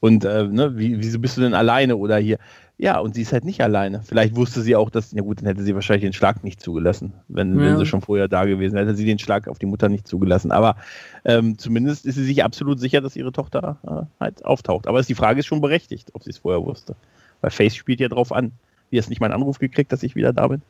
Und 0.00 0.26
äh, 0.26 0.44
ne, 0.46 0.76
wie, 0.76 0.98
wieso 0.98 1.18
bist 1.18 1.38
du 1.38 1.40
denn 1.40 1.54
alleine 1.54 1.96
oder 1.96 2.18
hier? 2.18 2.38
Ja, 2.78 2.98
und 2.98 3.14
sie 3.14 3.22
ist 3.22 3.32
halt 3.32 3.46
nicht 3.46 3.62
alleine. 3.62 4.02
Vielleicht 4.04 4.36
wusste 4.36 4.60
sie 4.60 4.76
auch, 4.76 4.90
dass, 4.90 5.12
ja 5.12 5.22
gut, 5.22 5.38
dann 5.38 5.46
hätte 5.46 5.62
sie 5.62 5.74
wahrscheinlich 5.74 6.02
den 6.04 6.12
Schlag 6.12 6.44
nicht 6.44 6.60
zugelassen, 6.60 7.14
wenn, 7.28 7.56
wenn 7.56 7.64
Ja. 7.64 7.78
sie 7.78 7.86
schon 7.86 8.02
vorher 8.02 8.28
da 8.28 8.44
gewesen 8.44 8.74
wäre, 8.74 8.84
hätte 8.84 8.96
sie 8.96 9.06
den 9.06 9.18
Schlag 9.18 9.48
auf 9.48 9.58
die 9.58 9.64
Mutter 9.64 9.88
nicht 9.88 10.06
zugelassen. 10.06 10.52
Aber 10.52 10.76
ähm, 11.24 11.56
zumindest 11.56 12.04
ist 12.04 12.16
sie 12.16 12.24
sich 12.24 12.44
absolut 12.44 12.78
sicher, 12.78 13.00
dass 13.00 13.16
ihre 13.16 13.32
Tochter 13.32 13.78
äh, 13.82 14.22
halt 14.22 14.44
auftaucht. 14.44 14.86
Aber 14.88 15.00
die 15.00 15.14
Frage 15.14 15.40
ist 15.40 15.46
schon 15.46 15.62
berechtigt, 15.62 16.10
ob 16.12 16.22
sie 16.22 16.30
es 16.30 16.38
vorher 16.38 16.64
wusste. 16.66 16.96
Weil 17.40 17.50
Face 17.50 17.76
spielt 17.76 18.00
ja 18.00 18.08
drauf 18.08 18.30
an. 18.30 18.52
Wie 18.90 18.98
hast 18.98 19.08
nicht 19.08 19.20
meinen 19.20 19.32
Anruf 19.32 19.58
gekriegt, 19.58 19.90
dass 19.90 20.02
ich 20.02 20.14
wieder 20.14 20.34
da 20.34 20.46
bin? 20.48 20.60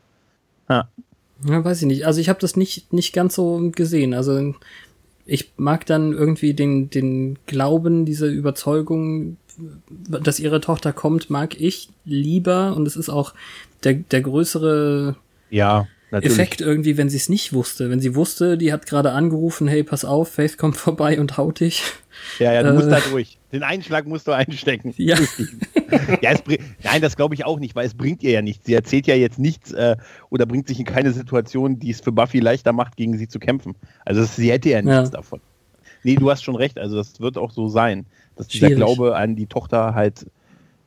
ja, 0.68 0.88
weiß 1.42 1.82
ich 1.82 1.86
nicht. 1.88 2.06
Also 2.06 2.20
ich 2.20 2.28
habe 2.28 2.40
das 2.40 2.56
nicht, 2.56 2.92
nicht 2.92 3.12
ganz 3.12 3.34
so 3.34 3.70
gesehen. 3.74 4.14
Also 4.14 4.54
ich 5.26 5.52
mag 5.56 5.84
dann 5.86 6.12
irgendwie 6.12 6.54
den, 6.54 6.88
den 6.88 7.38
Glauben, 7.46 8.04
diese 8.04 8.28
Überzeugung, 8.28 9.36
dass 10.08 10.38
ihre 10.40 10.60
Tochter 10.60 10.92
kommt, 10.92 11.30
mag 11.30 11.60
ich 11.60 11.88
lieber. 12.04 12.74
Und 12.76 12.86
es 12.86 12.96
ist 12.96 13.08
auch 13.08 13.34
der, 13.82 13.94
der 13.94 14.22
größere 14.22 15.16
Ja, 15.50 15.88
natürlich. 16.10 16.32
Effekt 16.38 16.60
irgendwie, 16.60 16.96
wenn 16.96 17.08
sie 17.08 17.16
es 17.16 17.28
nicht 17.28 17.52
wusste. 17.52 17.90
Wenn 17.90 18.00
sie 18.00 18.14
wusste, 18.14 18.56
die 18.58 18.72
hat 18.72 18.86
gerade 18.86 19.12
angerufen, 19.12 19.66
hey, 19.68 19.82
pass 19.82 20.04
auf, 20.04 20.28
Faith 20.30 20.58
kommt 20.58 20.76
vorbei 20.76 21.18
und 21.20 21.36
haut 21.36 21.60
dich. 21.60 21.82
Ja, 22.38 22.52
ja, 22.52 22.62
du 22.62 22.70
Äh. 22.70 22.72
musst 22.72 22.90
da 22.90 23.00
durch. 23.10 23.38
Den 23.52 23.62
Einschlag 23.62 24.06
musst 24.06 24.26
du 24.26 24.32
einstecken. 24.32 24.92
Ja. 24.96 25.16
ja, 26.22 26.30
es 26.32 26.42
Nein, 26.82 27.00
das 27.02 27.16
glaube 27.16 27.34
ich 27.34 27.44
auch 27.44 27.58
nicht, 27.58 27.74
weil 27.76 27.86
es 27.86 27.94
bringt 27.94 28.22
ihr 28.22 28.30
ja 28.32 28.42
nichts. 28.42 28.66
Sie 28.66 28.74
erzählt 28.74 29.06
ja 29.06 29.14
jetzt 29.14 29.38
nichts 29.38 29.72
äh, 29.72 29.96
oder 30.30 30.46
bringt 30.46 30.68
sich 30.68 30.78
in 30.78 30.84
keine 30.86 31.12
Situation, 31.12 31.78
die 31.78 31.90
es 31.90 32.00
für 32.00 32.12
Buffy 32.12 32.40
leichter 32.40 32.72
macht, 32.72 32.96
gegen 32.96 33.16
sie 33.18 33.28
zu 33.28 33.38
kämpfen. 33.38 33.74
Also 34.04 34.20
das, 34.22 34.36
sie 34.36 34.50
hätte 34.50 34.70
ja 34.70 34.82
nichts 34.82 35.10
Ja. 35.10 35.16
davon. 35.16 35.40
Nee, 36.02 36.16
du 36.16 36.30
hast 36.30 36.42
schon 36.44 36.56
recht. 36.56 36.78
Also 36.78 36.96
das 36.96 37.20
wird 37.20 37.36
auch 37.38 37.50
so 37.50 37.68
sein, 37.68 38.06
dass 38.36 38.48
dieser 38.48 38.66
Schwierig. 38.68 38.84
Glaube 38.84 39.16
an 39.16 39.36
die 39.36 39.46
Tochter 39.46 39.94
halt 39.94 40.26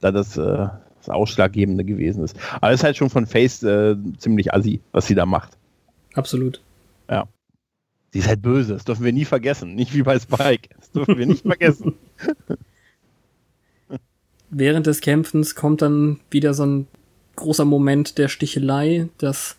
da 0.02 0.12
das, 0.12 0.38
äh, 0.38 0.68
das 1.10 1.16
Ausschlaggebende 1.16 1.84
gewesen 1.84 2.24
ist. 2.24 2.38
Aber 2.56 2.72
es 2.72 2.80
ist 2.80 2.84
halt 2.84 2.98
schon 2.98 3.10
von 3.10 3.26
Face 3.26 3.64
äh, 3.64 3.96
ziemlich 4.18 4.54
assi, 4.54 4.82
was 4.92 5.08
sie 5.08 5.16
da 5.16 5.26
macht. 5.26 5.58
Absolut. 6.14 6.62
Ja. 7.10 7.28
Sie 8.12 8.20
ist 8.20 8.28
halt 8.28 8.42
böse, 8.42 8.74
das 8.74 8.86
dürfen 8.86 9.06
wir 9.06 9.14
nie 9.14 9.26
vergessen. 9.26 9.76
Nicht 9.76 9.94
wie 9.94 10.02
bei 10.02 10.18
Spike. 10.18 10.70
Das 10.78 10.92
dürfen 10.92 11.18
wir 11.18 11.26
nicht 11.26 11.44
vergessen. 11.44 11.96
Während 14.50 14.88
des 14.88 15.02
Kämpfens 15.02 15.54
kommt 15.54 15.84
dann 15.84 16.20
wieder 16.32 16.56
so 16.56 16.66
ein 16.66 16.88
großer 17.36 17.66
Moment 17.66 18.18
der 18.18 18.28
Stichelei, 18.28 19.10
dass 19.20 19.58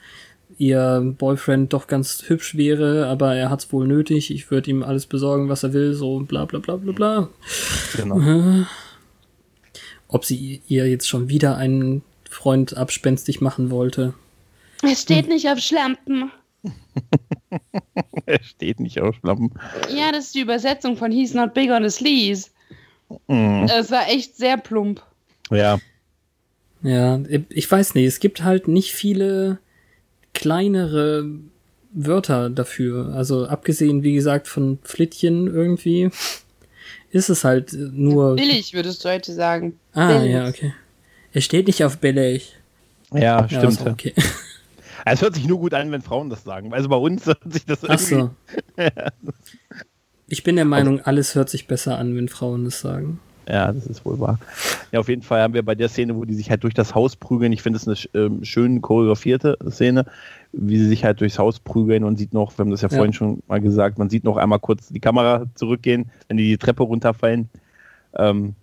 ihr 0.59 1.15
Boyfriend 1.17 1.73
doch 1.73 1.87
ganz 1.87 2.25
hübsch 2.27 2.57
wäre, 2.57 3.07
aber 3.07 3.37
er 3.37 3.51
hat's 3.51 3.73
wohl 3.73 3.87
nötig. 3.87 4.35
Ich 4.35 4.51
würde 4.51 4.71
ihm 4.71 4.83
alles 4.83 5.07
besorgen, 5.07 5.49
was 5.49 5.63
er 5.63 5.73
will, 5.73 5.95
so 5.95 6.19
bla 6.21 6.45
bla 6.45 6.59
bla 6.59 6.77
bla 6.77 6.93
bla. 6.93 7.29
Genau. 7.97 8.67
Ob 10.13 10.25
sie 10.25 10.61
ihr 10.67 10.89
jetzt 10.89 11.09
schon 11.09 11.29
wieder 11.29 11.57
einen 11.57 12.03
Freund 12.29 12.77
abspenstig 12.77 13.41
machen 13.41 13.71
wollte. 13.71 14.15
Es 14.83 15.03
steht 15.03 15.29
nicht 15.29 15.49
auf 15.49 15.59
Schlampen. 15.59 16.31
Er 18.27 18.43
steht 18.45 18.79
nicht 18.79 19.01
auf 19.01 19.17
Schlampen. 19.17 19.51
Ja, 19.89 20.13
das 20.13 20.27
ist 20.27 20.35
die 20.37 20.41
Übersetzung 20.41 20.97
von 20.97 21.11
He's 21.11 21.35
not 21.35 21.53
big 21.53 21.71
on 21.71 21.83
his 21.83 21.97
sleeves. 21.97 22.53
Mhm. 23.27 23.67
Es 23.69 23.91
war 23.91 24.09
echt 24.09 24.37
sehr 24.37 24.57
plump. 24.57 25.03
Ja, 25.51 25.81
Ja, 26.83 27.21
ich 27.49 27.71
weiß 27.71 27.95
nicht, 27.95 28.07
es 28.07 28.21
gibt 28.21 28.45
halt 28.45 28.69
nicht 28.69 28.93
viele 28.93 29.59
kleinere 30.33 31.29
Wörter 31.93 32.51
dafür. 32.51 33.13
Also 33.15 33.47
abgesehen, 33.47 34.03
wie 34.03 34.15
gesagt, 34.15 34.47
von 34.47 34.79
Flittchen 34.85 35.49
irgendwie, 35.49 36.11
ist 37.11 37.29
es 37.29 37.45
halt 37.45 37.73
nur. 37.73 38.37
Billig, 38.37 38.73
würdest 38.75 39.05
du 39.05 39.09
heute 39.11 39.33
sagen. 39.33 39.79
Ah, 39.93 40.19
billig. 40.19 40.33
ja, 40.33 40.49
okay. 40.49 40.73
Es 41.33 41.45
steht 41.45 41.67
nicht 41.67 41.85
auf 41.85 41.99
billig. 41.99 42.57
ja, 43.13 43.21
Ja, 43.21 43.49
stimmt. 43.49 43.65
ist 43.73 43.87
okay. 43.87 44.15
Es 45.07 45.23
hört 45.23 45.35
sich 45.35 45.47
nur 45.47 45.59
gut 45.59 45.73
an, 45.73 45.91
wenn 45.93 46.03
Frauen 46.03 46.29
das 46.29 46.45
sagen. 46.45 46.75
Also 46.75 46.91
bei 46.91 46.97
uns 46.97 47.25
hört 47.25 47.41
sich 47.51 47.65
das 47.65 47.83
Ach 47.85 47.99
irgendwie. 47.99 48.05
so. 48.15 48.31
Ich 50.29 50.45
bin 50.45 50.55
der 50.57 50.65
Meinung, 50.67 51.01
alles 51.01 51.35
hört 51.35 51.49
sich 51.51 51.67
besser 51.67 51.99
an, 51.99 52.15
wenn 52.17 52.29
Frauen 52.29 52.65
es 52.67 52.81
sagen. 52.81 53.19
Ja, 53.51 53.73
das 53.73 53.85
ist 53.87 54.05
wohl 54.05 54.21
wahr. 54.21 54.39
Ja, 54.93 55.01
auf 55.01 55.09
jeden 55.09 55.23
Fall 55.23 55.43
haben 55.43 55.55
wir 55.55 55.65
bei 55.65 55.75
der 55.75 55.89
Szene, 55.89 56.15
wo 56.15 56.25
die 56.25 56.35
sich 56.35 56.51
halt 56.51 56.63
durch 56.63 56.73
das 56.75 56.95
Haus 56.95 57.17
prügeln, 57.17 57.51
ich 57.53 57.63
finde 57.63 57.79
es 57.79 57.89
eine 57.89 57.97
ähm, 58.25 58.45
schön 58.45 58.81
choreografierte 58.81 59.59
Szene, 59.69 60.07
wie 60.53 60.79
sie 60.79 60.87
sich 60.87 61.05
halt 61.05 61.21
durchs 61.21 61.37
Haus 61.39 61.59
prügeln 61.59 62.05
und 62.05 62.17
sieht 62.17 62.33
noch, 62.33 62.57
wir 62.57 62.59
haben 62.65 62.71
das 62.71 62.83
ja, 62.83 62.89
Ja. 62.89 62.97
vorhin 62.97 63.13
schon 63.13 63.43
mal 63.49 63.61
gesagt, 63.61 63.99
man 63.99 64.09
sieht 64.09 64.23
noch 64.23 64.37
einmal 64.37 64.61
kurz 64.61 64.89
die 64.89 65.01
Kamera 65.01 65.47
zurückgehen, 65.57 66.11
wenn 66.29 66.37
die 66.37 66.45
die 66.49 66.59
Treppe 66.59 66.85
runterfallen. 66.85 67.49
Ähm, 68.15 68.55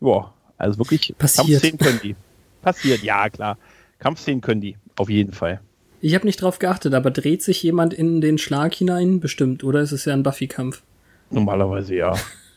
ja, 0.00 0.32
also 0.58 0.78
wirklich 0.78 1.14
Passiert. 1.16 1.62
Kampfszenen 1.62 1.78
können 1.78 2.00
die. 2.02 2.16
Passiert, 2.62 3.02
ja, 3.04 3.28
klar. 3.28 3.58
Kampfszenen 4.00 4.40
können 4.40 4.60
die, 4.60 4.76
auf 4.96 5.08
jeden 5.08 5.32
Fall. 5.32 5.60
Ich 6.00 6.14
habe 6.16 6.26
nicht 6.26 6.42
drauf 6.42 6.58
geachtet, 6.58 6.94
aber 6.94 7.12
dreht 7.12 7.42
sich 7.44 7.62
jemand 7.62 7.94
in 7.94 8.20
den 8.20 8.38
Schlag 8.38 8.74
hinein? 8.74 9.20
Bestimmt, 9.20 9.62
oder? 9.62 9.80
Es 9.80 9.92
ist 9.92 10.04
ja 10.04 10.12
ein 10.14 10.22
Buffy-Kampf. 10.24 10.82
Normalerweise 11.30 11.94
ja. 11.94 12.14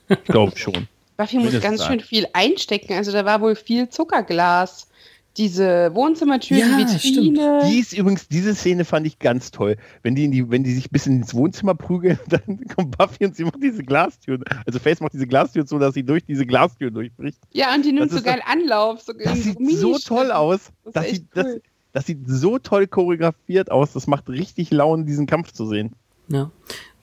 Ich 0.09 0.23
glaube 0.23 0.57
schon. 0.57 0.87
Buffy 1.19 1.37
muss 1.37 1.59
ganz 1.59 1.85
schön 1.85 1.99
viel 1.99 2.25
einstecken. 2.31 2.93
Also 2.93 3.11
da 3.11 3.25
war 3.25 3.41
wohl 3.41 3.55
viel 3.55 3.89
Zuckerglas. 3.89 4.87
Diese 5.35 5.93
Wohnzimmertür, 5.93 6.57
Ja, 6.57 6.77
die 6.77 6.85
Vitrine. 6.91 7.61
Die 7.69 7.79
ist 7.79 7.93
übrigens, 7.93 8.27
diese 8.29 8.55
Szene 8.55 8.83
fand 8.85 9.05
ich 9.05 9.19
ganz 9.19 9.51
toll. 9.51 9.75
Wenn 10.01 10.15
die, 10.15 10.23
in 10.25 10.31
die, 10.31 10.49
wenn 10.49 10.63
die 10.63 10.73
sich 10.73 10.89
bis 10.89 11.07
ins 11.07 11.33
Wohnzimmer 11.35 11.75
prügeln, 11.75 12.17
dann 12.27 12.65
kommt 12.67 12.97
Buffy 12.97 13.25
und 13.25 13.35
sie 13.35 13.43
macht 13.43 13.61
diese 13.61 13.83
Glastür. 13.83 14.39
Also 14.65 14.79
Face 14.79 15.01
macht 15.01 15.13
diese 15.13 15.27
Glastür 15.27 15.67
so, 15.67 15.77
dass 15.77 15.93
sie 15.93 16.03
durch 16.03 16.23
diese 16.23 16.45
Glastür 16.45 16.89
durchbricht. 16.89 17.37
Ja, 17.51 17.75
und 17.75 17.83
die 17.83 17.91
nimmt 17.91 18.11
Das 18.11 18.19
so 18.19 18.23
geil 18.23 18.41
Anlauf. 18.45 19.01
So 19.01 19.11
Das 19.13 19.43
sieht 19.43 19.57
so 19.77 19.97
toll 19.99 20.31
aus. 20.31 20.71
Das 20.85 20.87
ist 20.87 20.95
Das 20.95 21.05
echt 21.05 21.15
sieht, 21.15 21.27
das, 21.33 21.45
cool. 21.45 21.61
das 21.91 22.05
sieht 22.05 22.19
so 22.27 22.59
toll 22.59 22.87
choreografiert 22.87 23.71
aus. 23.71 23.91
Das 23.91 24.07
macht 24.07 24.29
richtig 24.29 24.71
Laune, 24.71 25.03
diesen 25.03 25.27
Kampf 25.27 25.51
zu 25.51 25.65
sehen. 25.67 25.91
Ja. 26.29 26.49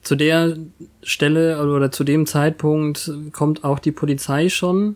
Zu 0.01 0.15
der 0.15 0.57
Stelle 1.03 1.61
oder 1.61 1.91
zu 1.91 2.03
dem 2.03 2.25
Zeitpunkt 2.25 3.11
kommt 3.33 3.63
auch 3.63 3.79
die 3.79 3.91
Polizei 3.91 4.47
schon 4.49 4.95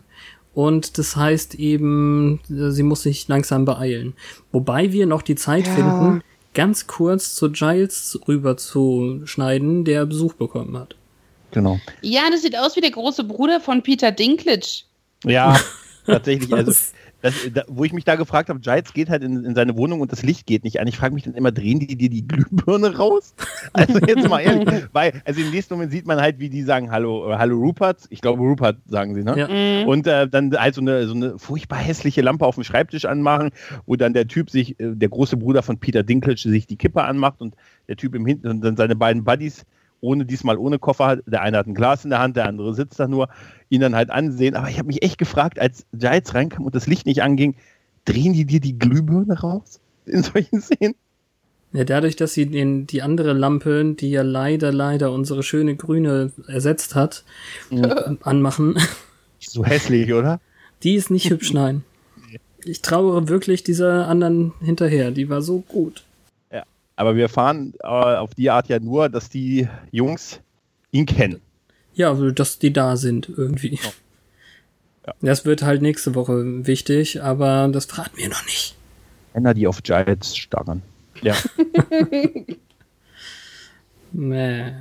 und 0.54 0.96
das 0.98 1.16
heißt 1.16 1.54
eben, 1.56 2.40
sie 2.48 2.82
muss 2.82 3.02
sich 3.02 3.28
langsam 3.28 3.64
beeilen. 3.64 4.14
Wobei 4.52 4.92
wir 4.92 5.06
noch 5.06 5.22
die 5.22 5.34
Zeit 5.34 5.66
Ja. 5.66 5.74
finden, 5.74 6.22
ganz 6.54 6.86
kurz 6.86 7.34
zu 7.34 7.50
Giles 7.50 8.18
rüber 8.28 8.56
zu 8.56 9.22
schneiden, 9.24 9.84
der 9.84 10.06
Besuch 10.06 10.34
bekommen 10.34 10.76
hat. 10.76 10.94
Genau. 11.50 11.78
Ja, 12.00 12.22
das 12.30 12.42
sieht 12.42 12.56
aus 12.56 12.76
wie 12.76 12.80
der 12.80 12.90
große 12.90 13.24
Bruder 13.24 13.60
von 13.60 13.82
Peter 13.82 14.12
Dinklage. 14.12 14.66
Ja, 15.24 15.58
tatsächlich. 16.06 16.52
Also? 16.52 16.72
Das, 17.22 17.34
da, 17.54 17.62
wo 17.68 17.84
ich 17.84 17.92
mich 17.92 18.04
da 18.04 18.16
gefragt 18.16 18.48
habe, 18.48 18.60
Giles 18.60 18.92
geht 18.92 19.08
halt 19.08 19.22
in, 19.22 19.44
in 19.44 19.54
seine 19.54 19.76
Wohnung 19.76 20.00
und 20.00 20.12
das 20.12 20.22
Licht 20.22 20.46
geht 20.46 20.64
nicht 20.64 20.80
an. 20.80 20.88
Ich 20.88 20.96
frage 20.96 21.14
mich 21.14 21.22
dann 21.22 21.34
immer, 21.34 21.52
drehen 21.52 21.78
die 21.78 21.96
dir 21.96 22.10
die 22.10 22.26
Glühbirne 22.26 22.96
raus? 22.96 23.34
Also 23.74 23.98
jetzt 24.00 24.28
mal 24.28 24.40
ehrlich, 24.40 24.86
weil, 24.92 25.22
also 25.24 25.40
im 25.40 25.50
nächsten 25.50 25.74
Moment 25.74 25.92
sieht 25.92 26.06
man 26.06 26.20
halt, 26.20 26.40
wie 26.40 26.50
die 26.50 26.62
sagen, 26.62 26.90
hallo, 26.90 27.30
äh, 27.30 27.36
hallo 27.36 27.56
Rupert. 27.56 28.00
Ich 28.10 28.20
glaube 28.20 28.42
Rupert 28.42 28.78
sagen 28.86 29.14
sie, 29.14 29.22
ne? 29.22 29.38
Ja. 29.38 29.48
Mhm. 29.48 29.88
Und 29.88 30.06
äh, 30.06 30.28
dann 30.28 30.52
halt 30.52 30.74
so 30.74 30.80
eine, 30.80 31.06
so 31.06 31.14
eine 31.14 31.38
furchtbar 31.38 31.78
hässliche 31.78 32.22
Lampe 32.22 32.44
auf 32.44 32.56
dem 32.56 32.64
Schreibtisch 32.64 33.04
anmachen, 33.04 33.50
wo 33.86 33.96
dann 33.96 34.14
der 34.14 34.26
Typ 34.26 34.50
sich, 34.50 34.78
äh, 34.80 34.94
der 34.94 35.08
große 35.08 35.36
Bruder 35.36 35.62
von 35.62 35.78
Peter 35.78 36.02
Dinklage, 36.02 36.38
sich 36.38 36.66
die 36.66 36.76
Kippe 36.76 37.04
anmacht 37.04 37.40
und 37.40 37.54
der 37.88 37.96
Typ 37.96 38.14
im 38.14 38.26
Hinten 38.26 38.48
und 38.48 38.60
dann 38.62 38.76
seine 38.76 38.96
beiden 38.96 39.24
Buddies, 39.24 39.64
ohne 40.02 40.26
diesmal 40.26 40.58
ohne 40.58 40.78
Koffer. 40.78 41.16
Der 41.24 41.40
eine 41.40 41.56
hat 41.56 41.66
ein 41.66 41.74
Glas 41.74 42.04
in 42.04 42.10
der 42.10 42.18
Hand, 42.18 42.36
der 42.36 42.46
andere 42.46 42.74
sitzt 42.74 43.00
da 43.00 43.08
nur, 43.08 43.28
ihn 43.70 43.80
dann 43.80 43.94
halt 43.94 44.10
ansehen. 44.10 44.54
Aber 44.54 44.68
ich 44.68 44.78
habe 44.78 44.88
mich 44.88 45.02
echt 45.02 45.16
gefragt, 45.16 45.58
als 45.58 45.86
Giles 45.92 46.34
reinkam 46.34 46.66
und 46.66 46.74
das 46.74 46.86
Licht 46.86 47.06
nicht 47.06 47.22
anging, 47.22 47.54
drehen 48.04 48.34
die 48.34 48.44
dir 48.44 48.60
die 48.60 48.78
Glühbirne 48.78 49.40
raus 49.40 49.80
in 50.04 50.22
solchen 50.22 50.60
Szenen? 50.60 50.94
Ja, 51.72 51.84
dadurch, 51.84 52.16
dass 52.16 52.34
sie 52.34 52.46
den, 52.46 52.86
die 52.86 53.00
andere 53.00 53.32
Lampe, 53.32 53.94
die 53.98 54.10
ja 54.10 54.20
leider, 54.20 54.72
leider 54.72 55.10
unsere 55.10 55.42
schöne 55.42 55.74
grüne 55.74 56.30
ersetzt 56.46 56.94
hat, 56.94 57.24
äh, 57.70 58.16
anmachen, 58.22 58.76
So 59.40 59.64
hässlich, 59.64 60.12
oder? 60.12 60.40
Die 60.82 60.94
ist 60.94 61.10
nicht 61.10 61.30
hübsch, 61.30 61.52
nein. 61.52 61.84
Ich 62.64 62.80
trauere 62.80 63.26
wirklich 63.26 63.64
dieser 63.64 64.06
anderen 64.06 64.52
hinterher. 64.60 65.10
Die 65.10 65.28
war 65.28 65.42
so 65.42 65.64
gut. 65.66 66.04
Aber 67.02 67.16
wir 67.16 67.24
erfahren 67.24 67.74
äh, 67.82 67.88
auf 67.88 68.32
die 68.36 68.48
Art 68.48 68.68
ja 68.68 68.78
nur, 68.78 69.08
dass 69.08 69.28
die 69.28 69.68
Jungs 69.90 70.38
ihn 70.92 71.04
kennen. 71.04 71.40
Ja, 71.94 72.10
also, 72.10 72.30
dass 72.30 72.60
die 72.60 72.72
da 72.72 72.96
sind 72.96 73.28
irgendwie. 73.28 73.78
Ja. 75.04 75.14
Das 75.20 75.44
wird 75.44 75.62
halt 75.62 75.82
nächste 75.82 76.14
Woche 76.14 76.64
wichtig, 76.64 77.20
aber 77.20 77.68
das 77.72 77.86
verraten 77.86 78.18
wir 78.18 78.28
noch 78.28 78.44
nicht. 78.44 78.76
Männer, 79.34 79.52
die 79.52 79.66
auf 79.66 79.82
Giants 79.82 80.36
starren. 80.36 80.80
Ja. 81.22 81.34
Mäh. 84.12 84.74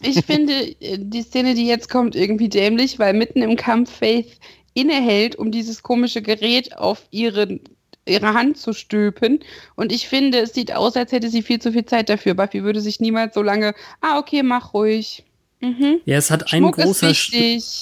Ich 0.00 0.24
finde 0.24 0.54
äh, 0.80 0.96
die 0.98 1.20
Szene, 1.20 1.54
die 1.54 1.66
jetzt 1.66 1.90
kommt, 1.90 2.16
irgendwie 2.16 2.48
dämlich, 2.48 2.98
weil 2.98 3.12
mitten 3.12 3.42
im 3.42 3.56
Kampf 3.56 3.94
Faith 3.94 4.38
innehält, 4.72 5.36
um 5.36 5.50
dieses 5.50 5.82
komische 5.82 6.22
Gerät 6.22 6.78
auf 6.78 7.06
ihre, 7.10 7.60
ihre 8.06 8.34
Hand 8.34 8.56
zu 8.56 8.72
stülpen. 8.72 9.40
Und 9.76 9.92
ich 9.92 10.08
finde, 10.08 10.40
es 10.40 10.54
sieht 10.54 10.74
aus, 10.74 10.96
als 10.96 11.12
hätte 11.12 11.28
sie 11.28 11.42
viel 11.42 11.60
zu 11.60 11.72
viel 11.72 11.84
Zeit 11.84 12.08
dafür. 12.08 12.34
Buffy 12.34 12.62
würde 12.62 12.80
sich 12.80 13.00
niemals 13.00 13.34
so 13.34 13.42
lange, 13.42 13.74
ah, 14.00 14.18
okay, 14.18 14.42
mach 14.42 14.74
ruhig. 14.74 15.24
Mhm. 15.60 16.00
Ja, 16.06 16.16
es 16.16 16.30
hat 16.30 16.52
ein 16.52 16.60
Schmuck 16.60 16.76
großer, 16.76 17.12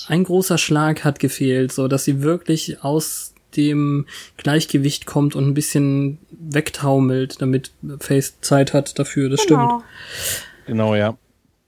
ein 0.08 0.24
großer 0.24 0.58
Schlag 0.58 1.04
hat 1.04 1.20
gefehlt, 1.20 1.72
so 1.72 1.86
dass 1.86 2.04
sie 2.04 2.22
wirklich 2.22 2.82
aus 2.82 3.34
dem 3.56 4.06
Gleichgewicht 4.36 5.06
kommt 5.06 5.34
und 5.36 5.46
ein 5.46 5.54
bisschen 5.54 6.18
wegtaumelt, 6.30 7.40
damit 7.40 7.72
Face 8.00 8.40
Zeit 8.40 8.72
hat 8.72 8.98
dafür. 8.98 9.30
Das 9.30 9.42
stimmt. 9.42 9.60
Genau. 9.60 9.82
Genau, 10.66 10.94
ja. 10.94 11.16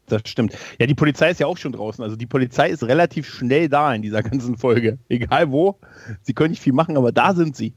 Das 0.07 0.22
stimmt. 0.26 0.55
Ja, 0.78 0.86
die 0.86 0.94
Polizei 0.94 1.30
ist 1.30 1.40
ja 1.40 1.46
auch 1.46 1.57
schon 1.57 1.72
draußen. 1.72 2.03
Also 2.03 2.16
die 2.16 2.26
Polizei 2.26 2.68
ist 2.70 2.82
relativ 2.82 3.28
schnell 3.28 3.68
da 3.68 3.94
in 3.94 4.03
dieser 4.03 4.22
ganzen 4.22 4.59
Folge. 4.59 4.98
Egal 5.09 5.51
wo. 5.53 5.78
Sie 6.22 6.34
können 6.34 6.51
nicht 6.51 6.62
viel 6.62 6.72
machen, 6.72 6.96
aber 6.96 7.12
da 7.12 7.34
sind 7.34 7.57
sie. 7.57 7.74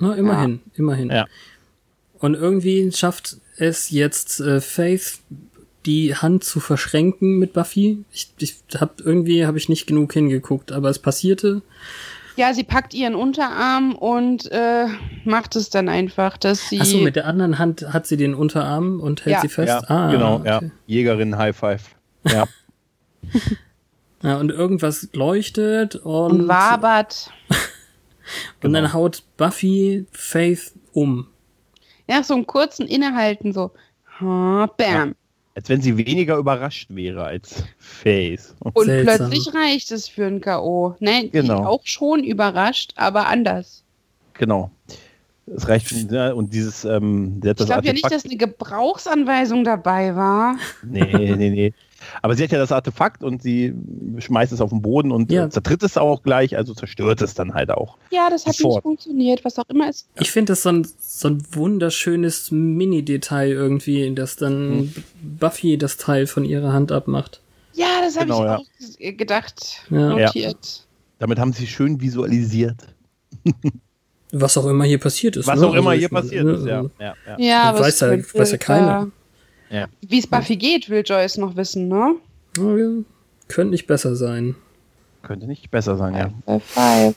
Na, 0.00 0.14
immerhin, 0.14 0.60
immerhin. 0.74 1.10
Ja. 1.10 1.26
Und 2.18 2.34
irgendwie 2.34 2.90
schafft 2.92 3.36
es 3.56 3.90
jetzt 3.90 4.40
äh, 4.40 4.60
Faith 4.60 5.20
die 5.86 6.14
Hand 6.14 6.44
zu 6.44 6.60
verschränken 6.60 7.38
mit 7.38 7.52
Buffy. 7.52 8.04
Ich, 8.12 8.32
ich 8.38 8.56
hab 8.78 9.00
irgendwie 9.00 9.46
habe 9.46 9.58
ich 9.58 9.68
nicht 9.68 9.86
genug 9.86 10.12
hingeguckt, 10.12 10.72
aber 10.72 10.90
es 10.90 10.98
passierte. 10.98 11.62
Ja, 12.36 12.54
sie 12.54 12.64
packt 12.64 12.94
ihren 12.94 13.14
Unterarm 13.14 13.94
und 13.94 14.50
äh, 14.50 14.86
macht 15.24 15.56
es 15.56 15.68
dann 15.68 15.88
einfach, 15.88 16.38
dass 16.38 16.68
sie. 16.68 16.80
Achso, 16.80 16.98
mit 16.98 17.16
der 17.16 17.26
anderen 17.26 17.58
Hand 17.58 17.92
hat 17.92 18.06
sie 18.06 18.16
den 18.16 18.34
Unterarm 18.34 19.00
und 19.00 19.24
hält 19.24 19.36
Ja. 19.36 19.40
sie 19.42 19.48
fest. 19.48 19.68
Ja, 19.68 19.90
ah, 19.90 20.10
genau, 20.10 20.42
ja. 20.44 20.56
okay. 20.56 20.70
Jägerin 20.86 21.36
High 21.36 21.56
Five. 21.56 21.82
Ja. 22.26 22.46
ja. 24.22 24.36
Und 24.38 24.50
irgendwas 24.50 25.08
leuchtet 25.14 25.96
und, 25.96 26.42
und 26.42 26.48
wabert. 26.48 27.32
und 28.62 28.72
dann 28.72 28.84
Genau. 28.84 28.94
haut 28.94 29.22
Buffy 29.36 30.06
Faith 30.12 30.72
um. 30.92 31.26
Ja, 32.08 32.22
so 32.22 32.34
einen 32.34 32.46
kurzen 32.46 32.86
Innehalten, 32.86 33.52
so. 33.52 33.70
Ha, 34.20 34.68
bam. 34.76 35.14
Als 35.54 35.68
wenn 35.68 35.80
sie 35.82 35.96
weniger 35.96 36.36
überrascht 36.36 36.86
wäre 36.90 37.24
als 37.24 37.64
Face. 37.78 38.54
Und 38.60 38.84
Seltsam. 38.86 39.28
plötzlich 39.30 39.54
reicht 39.54 39.90
es 39.92 40.08
für 40.08 40.26
ein 40.26 40.40
K.O. 40.40 40.94
Nein, 41.00 41.30
Genau. 41.32 41.64
auch 41.66 41.80
schon 41.84 42.22
überrascht, 42.24 42.92
aber 42.96 43.26
anders. 43.26 43.84
Genau. 44.34 44.70
Das 45.46 45.68
reicht 45.68 45.88
schon. 45.88 46.08
Ja, 46.10 46.32
und 46.32 46.54
dieses, 46.54 46.84
ähm, 46.84 47.40
Ich 47.44 47.54
das 47.54 47.66
glaube 47.66 47.86
ja 47.86 47.92
nicht, 47.92 48.10
dass 48.10 48.24
eine 48.24 48.36
Gebrauchsanweisung 48.36 49.64
dabei 49.64 50.14
war. 50.14 50.56
Nee, 50.84 51.34
nee, 51.36 51.50
nee. 51.50 51.74
Aber 52.22 52.34
sie 52.34 52.44
hat 52.44 52.52
ja 52.52 52.58
das 52.58 52.72
Artefakt 52.72 53.22
und 53.22 53.42
sie 53.42 53.74
schmeißt 54.18 54.52
es 54.52 54.60
auf 54.60 54.70
den 54.70 54.82
Boden 54.82 55.12
und 55.12 55.30
Ja. 55.30 55.46
äh, 55.46 55.50
zertritt 55.50 55.82
es 55.82 55.96
auch 55.96 56.22
gleich, 56.22 56.56
also 56.56 56.74
zerstört 56.74 57.22
es 57.22 57.34
dann 57.34 57.54
halt 57.54 57.70
auch. 57.70 57.96
Ja, 58.10 58.28
das 58.30 58.46
hat 58.46 58.54
Sofort. 58.54 58.76
nicht 58.76 58.82
funktioniert, 58.82 59.44
was 59.44 59.58
auch 59.58 59.68
immer 59.68 59.88
es. 59.88 60.06
Ich 60.18 60.30
finde 60.30 60.52
das 60.52 60.62
so 60.62 60.70
ein, 60.70 60.86
so 61.00 61.28
ein 61.28 61.42
wunderschönes 61.52 62.50
Mini-Detail 62.50 63.50
irgendwie, 63.52 64.14
dass 64.14 64.36
dann 64.36 64.70
Hm. 64.94 64.94
Buffy 65.38 65.78
das 65.78 65.96
Teil 65.96 66.26
von 66.26 66.44
ihrer 66.44 66.72
Hand 66.72 66.92
abmacht. 66.92 67.40
Ja, 67.74 67.86
das 68.02 68.16
habe 68.16 68.26
Genau, 68.26 68.40
ich 68.40 68.46
ja. 68.46 68.56
auch 68.56 68.64
ges- 68.80 69.16
gedacht, 69.16 69.82
Ja. 69.90 70.08
notiert. 70.10 70.86
Damit 71.18 71.38
haben 71.38 71.52
sie 71.52 71.66
schön 71.66 72.00
visualisiert. 72.00 72.76
Was 74.32 74.56
auch 74.56 74.66
immer 74.66 74.84
hier 74.84 74.98
passiert 74.98 75.36
ist. 75.36 75.46
Was 75.46 75.60
ne? 75.60 75.66
auch 75.66 75.74
immer 75.74 75.90
Also 75.90 75.98
hier 76.00 76.08
passiert 76.08 76.46
ist, 76.46 76.64
ja. 76.66 76.82
ne, 76.82 76.90
ja, 77.00 77.14
ja. 77.26 77.38
Ja, 77.38 77.62
aber 77.64 77.80
Weiß 77.80 78.00
ja- 78.00 78.10
weiß 78.34 78.52
ja 78.52 78.58
keiner. 78.58 79.08
Ja. 79.70 79.88
Wie 80.00 80.18
es 80.18 80.26
Buffy 80.26 80.56
geht, 80.56 80.90
will 80.90 81.02
Joyce 81.04 81.38
noch 81.38 81.56
wissen, 81.56 81.88
ne? 81.88 82.16
Ja, 82.56 82.76
ja, 82.76 82.90
könnte 83.48 83.70
nicht 83.70 83.86
besser 83.86 84.16
sein. 84.16 84.56
Könnte 85.22 85.46
nicht 85.46 85.70
besser 85.70 85.96
sein, 85.96 86.14
ja. 86.14 86.58
Five. 86.58 87.14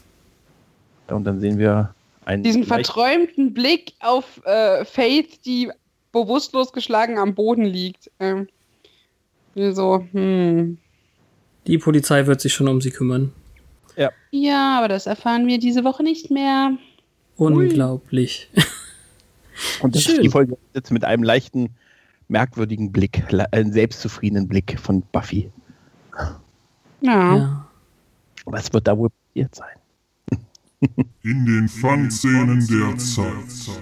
Und 1.08 1.24
dann 1.26 1.40
sehen 1.40 1.58
wir 1.58 1.94
einen. 2.26 2.44
Diesen 2.44 2.64
verträumten 2.64 3.54
Blick 3.54 3.94
auf 4.00 4.42
äh, 4.46 4.86
Faith, 4.86 5.46
die 5.46 5.72
bewusstlos 6.12 6.72
geschlagen 6.72 7.18
am 7.18 7.34
Boden 7.34 7.66
liegt. 7.66 8.12
Ähm, 8.20 8.48
so, 9.56 10.06
hm. 10.12 10.78
Die 11.66 11.78
Polizei 11.78 12.28
wird 12.28 12.42
sich 12.42 12.54
schon 12.54 12.68
um 12.68 12.82
sie 12.82 12.92
kümmern. 12.92 13.34
Ja, 14.36 14.80
aber 14.80 14.88
das 14.88 15.06
erfahren 15.06 15.46
wir 15.46 15.60
diese 15.60 15.84
Woche 15.84 16.02
nicht 16.02 16.32
mehr. 16.32 16.76
Unglaublich. 17.36 18.50
Und 19.80 19.96
das 19.96 20.02
Schön. 20.02 20.16
ist 20.16 20.24
die 20.24 20.30
Folge 20.30 20.58
jetzt 20.74 20.92
mit 20.92 21.06
einem 21.06 21.22
leichten, 21.22 21.70
merkwürdigen 22.28 22.92
Blick, 22.92 23.24
einen 23.52 23.72
selbstzufriedenen 23.74 24.48
Blick 24.48 24.80
von 24.80 25.04
Buffy. 25.12 25.52
Ja. 27.02 27.38
Ja. 27.38 27.68
Was 28.46 28.74
wird 28.74 28.88
da 28.88 28.98
wohl 28.98 29.10
passiert 29.10 29.56
sein? 29.56 30.40
In 31.24 31.46
den 31.46 31.68
Fangszenen 31.70 32.66
der 32.68 32.98
Zeit. 32.98 33.82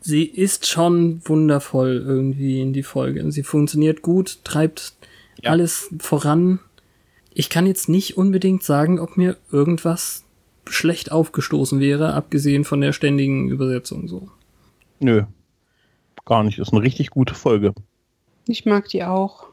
Sie 0.00 0.24
ist 0.24 0.66
schon 0.66 1.20
wundervoll 1.24 2.02
irgendwie 2.06 2.60
in 2.60 2.72
die 2.72 2.82
Folge. 2.82 3.30
Sie 3.32 3.42
funktioniert 3.42 4.02
gut, 4.02 4.44
treibt 4.44 4.94
Ja. 5.42 5.50
alles 5.50 5.88
voran. 5.98 6.60
Ich 7.32 7.50
kann 7.50 7.66
jetzt 7.66 7.88
nicht 7.88 8.16
unbedingt 8.16 8.62
sagen, 8.62 8.98
ob 9.00 9.16
mir 9.16 9.36
irgendwas 9.50 10.24
schlecht 10.68 11.12
aufgestoßen 11.12 11.80
wäre, 11.80 12.14
abgesehen 12.14 12.64
von 12.64 12.80
der 12.80 12.92
ständigen 12.92 13.48
Übersetzung 13.48 14.08
so. 14.08 14.28
Nö. 15.00 15.24
Gar 16.26 16.44
nicht. 16.44 16.58
Ist 16.58 16.72
eine 16.72 16.82
richtig 16.82 17.10
gute 17.10 17.34
Folge. 17.34 17.72
Ich 18.46 18.66
mag 18.66 18.88
die 18.88 19.02
auch. 19.04 19.46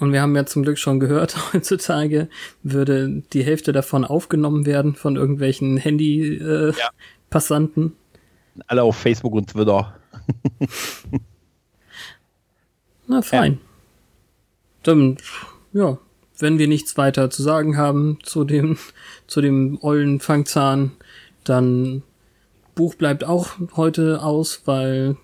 Und 0.00 0.12
wir 0.12 0.22
haben 0.22 0.36
ja 0.36 0.46
zum 0.46 0.62
Glück 0.62 0.78
schon 0.78 1.00
gehört, 1.00 1.36
heutzutage 1.52 2.28
würde 2.62 3.22
die 3.32 3.42
Hälfte 3.42 3.72
davon 3.72 4.04
aufgenommen 4.04 4.64
werden 4.64 4.94
von 4.94 5.16
irgendwelchen 5.16 5.76
Handy-Passanten. 5.76 6.70
Äh, 6.74 6.78
Ja. 6.78 6.90
Passanten. 7.30 7.92
Alle 8.68 8.82
auf 8.84 8.96
Facebook 8.96 9.34
und 9.34 9.50
Twitter. 9.50 9.94
Na, 13.06 13.22
fein. 13.22 13.58
Dann, 14.82 15.18
ja, 15.72 15.98
wenn 16.38 16.58
wir 16.58 16.68
nichts 16.68 16.96
weiter 16.96 17.28
zu 17.30 17.42
sagen 17.42 17.76
haben 17.76 18.18
zu 18.22 18.44
dem, 18.44 18.78
zu 19.26 19.40
dem 19.40 19.78
ollen 19.82 20.20
Fangzahn, 20.20 20.92
dann 21.44 22.02
Buch 22.78 22.94
bleibt 22.94 23.24
auch 23.24 23.48
heute 23.74 24.22
aus, 24.22 24.62
weil 24.64 25.16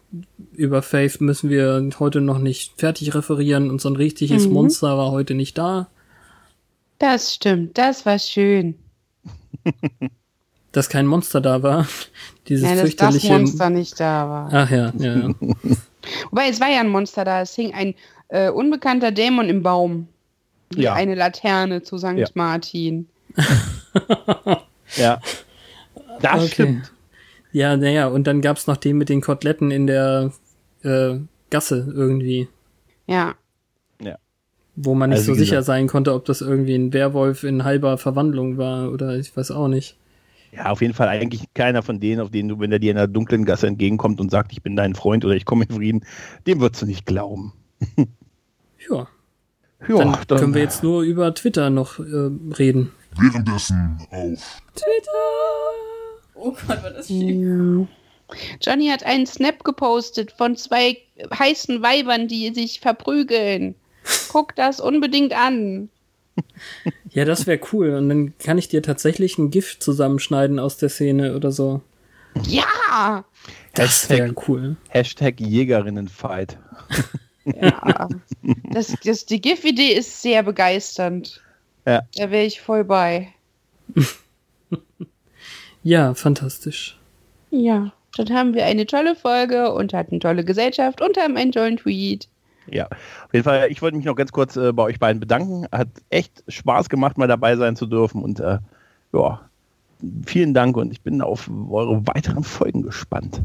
über 0.53 0.83
Faith 0.83 1.21
müssen 1.21 1.51
wir 1.51 1.89
heute 2.01 2.21
noch 2.21 2.39
nicht 2.41 2.73
fertig 2.79 3.15
referieren 3.15 3.71
und 3.71 3.81
so 3.81 3.89
ein 3.89 3.95
richtiges 3.97 4.47
Mhm. 4.49 4.53
Monster 4.55 4.99
war 4.99 5.13
heute 5.13 5.35
nicht 5.35 5.57
da. 5.57 5.87
Das 6.99 7.33
stimmt, 7.33 7.79
das 7.79 8.05
war 8.07 8.19
schön. 8.19 8.75
Dass 10.73 10.89
kein 10.89 11.07
Monster 11.07 11.41
da 11.41 11.63
war. 11.63 11.87
Dieses 12.49 12.69
Ja, 12.69 12.75
dass 12.75 12.97
das. 12.97 13.23
Monster 13.23 13.71
nicht 13.71 14.01
da 14.01 14.29
war. 14.29 14.49
Ach 14.53 14.71
ja, 14.71 14.93
ja. 14.99 15.17
ja. 15.17 15.31
Wobei, 16.31 16.49
es 16.49 16.61
war 16.61 16.69
ja 16.71 16.81
ein 16.81 16.89
Monster 16.89 17.25
da. 17.25 17.41
Es 17.43 17.55
hing 17.55 17.73
ein 17.73 17.95
äh, 18.31 18.51
unbekannter 18.51 19.13
Dämon 19.13 19.49
im 19.49 19.63
Baum. 19.63 20.09
Wie 20.71 20.83
Ja. 20.83 20.95
eine 20.95 21.15
Laterne 21.15 21.83
zu 21.85 21.99
St. 21.99 22.17
Ja. 22.17 22.27
Martin. 22.35 23.09
Ja. 24.97 25.21
Das 26.21 26.43
Okay. 26.43 26.49
stimmt. 26.53 26.93
Ja, 27.55 27.77
naja, 27.77 28.09
und 28.09 28.27
dann 28.27 28.41
gab's 28.43 28.67
noch 28.67 28.77
den 28.77 28.99
mit 28.99 29.09
den 29.09 29.21
Koteletten 29.21 29.71
in 29.71 29.87
der 29.87 30.33
äh, 30.83 31.19
Gasse 31.51 31.91
irgendwie. 31.95 32.49
Ja. 33.07 33.35
Wo 34.77 34.97
man 34.97 35.11
nicht 35.11 35.21
Also, 35.21 35.35
so 35.35 35.39
sicher 35.39 35.59
gesagt- 35.59 35.67
sein 35.67 35.87
konnte, 35.87 36.13
ob 36.13 36.25
das 36.25 36.41
irgendwie 36.41 36.75
ein 36.75 36.93
Werwolf 36.93 37.45
in 37.45 37.63
halber 37.63 37.97
Verwandlung 37.97 38.59
war 38.59 38.91
oder 38.91 39.17
ich 39.17 39.37
weiß 39.37 39.53
auch 39.53 39.69
nicht. 39.69 39.97
Ja, 40.51 40.67
auf 40.71 40.83
jeden 40.83 40.95
Fall 40.95 41.07
eigentlich 41.07 41.45
keiner 41.55 41.85
von 41.85 42.01
denen, 42.01 42.21
auf 42.21 42.31
denen 42.33 42.49
du, 42.49 42.59
wenn 42.59 42.73
er 42.73 42.81
dir 42.81 42.91
in 42.91 42.97
einer 42.99 43.07
dunklen 43.07 43.45
Gasse 43.45 43.69
entgegenkommt 43.69 44.21
und 44.21 44.33
sagt, 44.33 44.51
ich 44.51 44.63
bin 44.65 44.75
dein 44.75 44.97
Freund 44.97 45.25
oder 45.25 45.35
ich 45.35 45.45
komme 45.45 45.65
in 45.69 45.77
Frieden, 45.77 46.05
dem 46.49 46.61
würdest 46.61 46.83
du 46.83 46.87
nicht 46.87 47.07
glauben. 47.07 47.53
Ja, 48.91 49.07
Ja, 49.89 50.17
dann, 50.27 50.39
können 50.41 50.55
wir 50.55 50.61
jetzt 50.63 50.83
nur 50.83 51.03
über 51.03 51.33
Twitter 51.35 51.71
noch 51.71 52.01
äh, 52.01 52.03
reden. 52.59 52.91
Währenddessen 53.17 53.99
auf 54.11 54.61
Oh 56.45 56.51
Gott, 56.51 56.83
war 56.83 56.91
das 56.91 57.07
ja. 57.09 57.87
Johnny 58.61 58.89
hat 58.89 59.03
einen 59.03 59.27
Snap 59.27 59.65
gepostet 59.65 60.33
von 60.33 60.57
zwei 60.57 60.99
heißen 61.37 61.81
Weibern, 61.83 62.29
die 62.29 62.53
sich 62.53 62.81
verprügeln. 62.81 63.75
Guck 64.29 64.55
das 64.55 64.79
unbedingt 64.79 65.33
an. 65.33 65.89
Ja, 67.11 67.25
das 67.25 67.47
wäre 67.47 67.61
cool. 67.73 67.95
Und 67.95 68.09
dann 68.11 68.37
kann 68.39 68.59
ich 68.59 68.69
dir 68.69 68.83
tatsächlich 68.83 69.39
ein 69.39 69.51
Gift 69.51 69.83
zusammenschneiden 69.83 70.59
aus 70.59 70.77
der 70.77 70.91
Szene 70.91 71.35
oder 71.35 71.51
so. 71.51 71.81
Ja! 72.47 73.25
Das 73.73 74.11
wäre 74.11 74.35
cool. 74.47 74.77
Hashtag 74.91 75.41
Jägerinnenfight. 75.41 76.59
Ja. 77.45 78.09
Das, 78.71 78.95
das, 79.05 79.27
die 79.27 79.41
GIF-Idee 79.41 79.93
ist 79.93 80.21
sehr 80.21 80.43
begeisternd. 80.43 81.43
Ja. 81.87 82.03
Da 82.17 82.31
wäre 82.31 82.45
ich 82.45 82.61
voll 82.61 82.85
bei. 82.85 83.29
Ja, 85.85 86.15
fantastisch. 86.15 86.99
Ja. 87.51 87.93
Dann 88.17 88.31
haben 88.31 88.55
wir 88.55 88.65
eine 88.65 88.87
tolle 88.87 89.17
Folge 89.17 89.73
und 89.73 89.93
hatten 89.93 90.21
tolle 90.21 90.45
Gesellschaft 90.45 91.01
und 91.01 91.17
haben 91.17 91.37
einen 91.37 91.53
tollen 91.53 91.77
Tweet. 91.77 92.29
Ja, 92.71 92.87
auf 92.87 93.33
jeden 93.33 93.45
Fall, 93.45 93.71
ich 93.71 93.83
wollte 93.83 93.97
mich 93.97 94.07
noch 94.07 94.15
ganz 94.15 94.33
kurz 94.33 94.57
äh, 94.57 94.73
bei 94.73 94.85
euch 94.85 94.99
beiden 94.99 95.21
bedanken. 95.21 95.67
Hat 95.71 95.89
echt 96.11 96.43
Spaß 96.49 96.89
gemacht, 96.89 97.19
mal 97.19 97.29
dabei 97.29 97.57
sein 97.57 97.77
zu 97.77 97.87
dürfen. 97.87 98.23
Und 98.23 98.41
äh, 98.41 98.59
ja, 99.13 99.41
vielen 100.27 100.55
Dank 100.55 100.77
und 100.77 100.93
ich 100.93 101.03
bin 101.03 101.21
auf 101.21 101.51
eure 101.71 102.07
weiteren 102.07 102.45
Folgen 102.45 102.83
gespannt. 102.83 103.43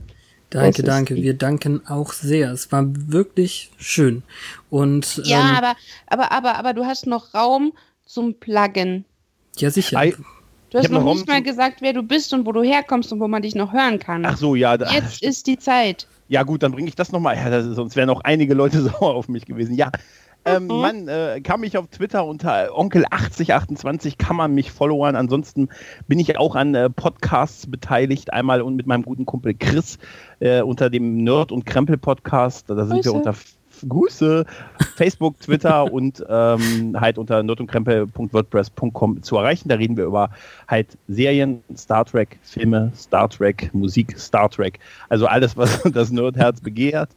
Danke, 0.52 0.82
danke. 0.82 1.16
Wir 1.16 1.36
danken 1.36 1.86
auch 1.88 2.14
sehr. 2.14 2.52
Es 2.52 2.72
war 2.72 2.86
wirklich 2.88 3.72
schön. 3.78 4.24
Und 4.70 5.22
Ja, 5.26 5.42
ähm, 5.42 5.56
aber, 5.58 5.76
aber, 6.08 6.32
aber, 6.32 6.56
aber 6.58 6.74
du 6.74 6.86
hast 6.86 7.06
noch 7.06 7.34
Raum 7.36 7.74
zum 8.06 8.36
Pluggen. 8.36 9.06
ja 9.58 9.70
sicher. 9.70 9.98
Ei, 9.98 10.14
Du 10.70 10.78
hast 10.78 10.90
noch 10.92 11.04
nicht 11.04 11.28
mal 11.28 11.42
gesagt, 11.42 11.82
wer 11.82 11.94
du 11.94 12.04
bist 12.04 12.34
und 12.34 12.46
wo 12.46 12.52
du 12.52 12.62
herkommst 12.62 13.12
und 13.12 13.20
wo 13.20 13.28
man 13.28 13.42
dich 13.42 13.56
noch 13.56 13.74
hören 13.74 13.98
kann. 14.00 14.26
Ach 14.26 14.38
so, 14.38 14.56
ja, 14.56 14.78
da, 14.78 14.92
Jetzt 14.92 15.24
ist 15.24 15.48
die 15.48 15.58
Zeit. 15.58 16.08
ja 16.28 16.44
gut, 16.44 16.62
dann 16.64 16.72
bringe 16.72 16.88
ich 16.88 16.96
das 16.96 17.12
nochmal. 17.12 17.36
Ja, 17.44 17.50
das, 17.50 17.66
ist- 17.66 17.76
sonst 17.76 17.96
wären 17.96 18.10
auch 18.10 18.22
einige 18.22 18.54
Leute 18.54 18.82
sauer 18.84 19.16
auf 19.16 19.28
mich 19.30 19.46
gewesen. 19.46 19.74
Ja, 19.76 19.92
ähm, 20.46 20.64
Mhm. 20.68 20.68
man 20.80 21.08
äh, 21.10 21.42
kann 21.42 21.60
mich 21.60 21.78
auf 21.78 21.88
Twitter 21.88 22.26
unter 22.26 22.70
Onkel8028 22.72 24.18
kann 24.18 24.36
man 24.36 24.54
mich 24.54 24.72
followern. 24.72 25.16
Ansonsten 25.16 25.70
bin 26.08 26.18
ich 26.20 26.38
auch 26.38 26.56
an 26.56 26.76
äh, 26.76 26.90
Podcasts 26.90 27.68
beteiligt. 27.70 28.32
Einmal 28.32 28.62
und 28.62 28.76
mit 28.76 28.88
meinem 28.88 29.04
guten 29.04 29.26
Kumpel 29.26 29.54
Chris 29.54 29.98
äh, 30.40 30.62
unter 30.62 30.90
dem 30.90 31.24
Nerd 31.24 31.52
und 31.52 31.66
Krempel 31.66 31.98
Podcast. 31.98 32.70
Da 32.70 32.76
sind 32.86 32.90
Grüße. 32.98 33.10
wir 33.10 33.14
unter 33.16 33.34
Grüße, 33.88 34.46
Facebook, 34.96 35.40
Twitter 35.40 35.84
und 35.92 36.24
ähm, 36.28 37.00
halt 37.00 37.18
unter 37.18 37.42
nerdundkrempel.wordpress.com 37.44 39.24
zu 39.24 39.38
erreichen. 39.38 39.70
Da 39.70 39.76
reden 39.76 39.98
wir 39.98 40.06
über 40.06 40.30
halt 40.68 40.98
Serien, 41.08 41.64
Star 41.76 42.06
Trek, 42.06 42.40
Filme, 42.44 42.92
Star 42.96 43.30
Trek, 43.30 43.70
Musik, 43.74 44.18
Star 44.18 44.50
Trek. 44.50 44.80
Also 45.10 45.28
alles, 45.28 45.56
was 45.58 45.82
das 45.94 46.12
Nerdherz 46.12 46.62
begehrt. 46.62 47.10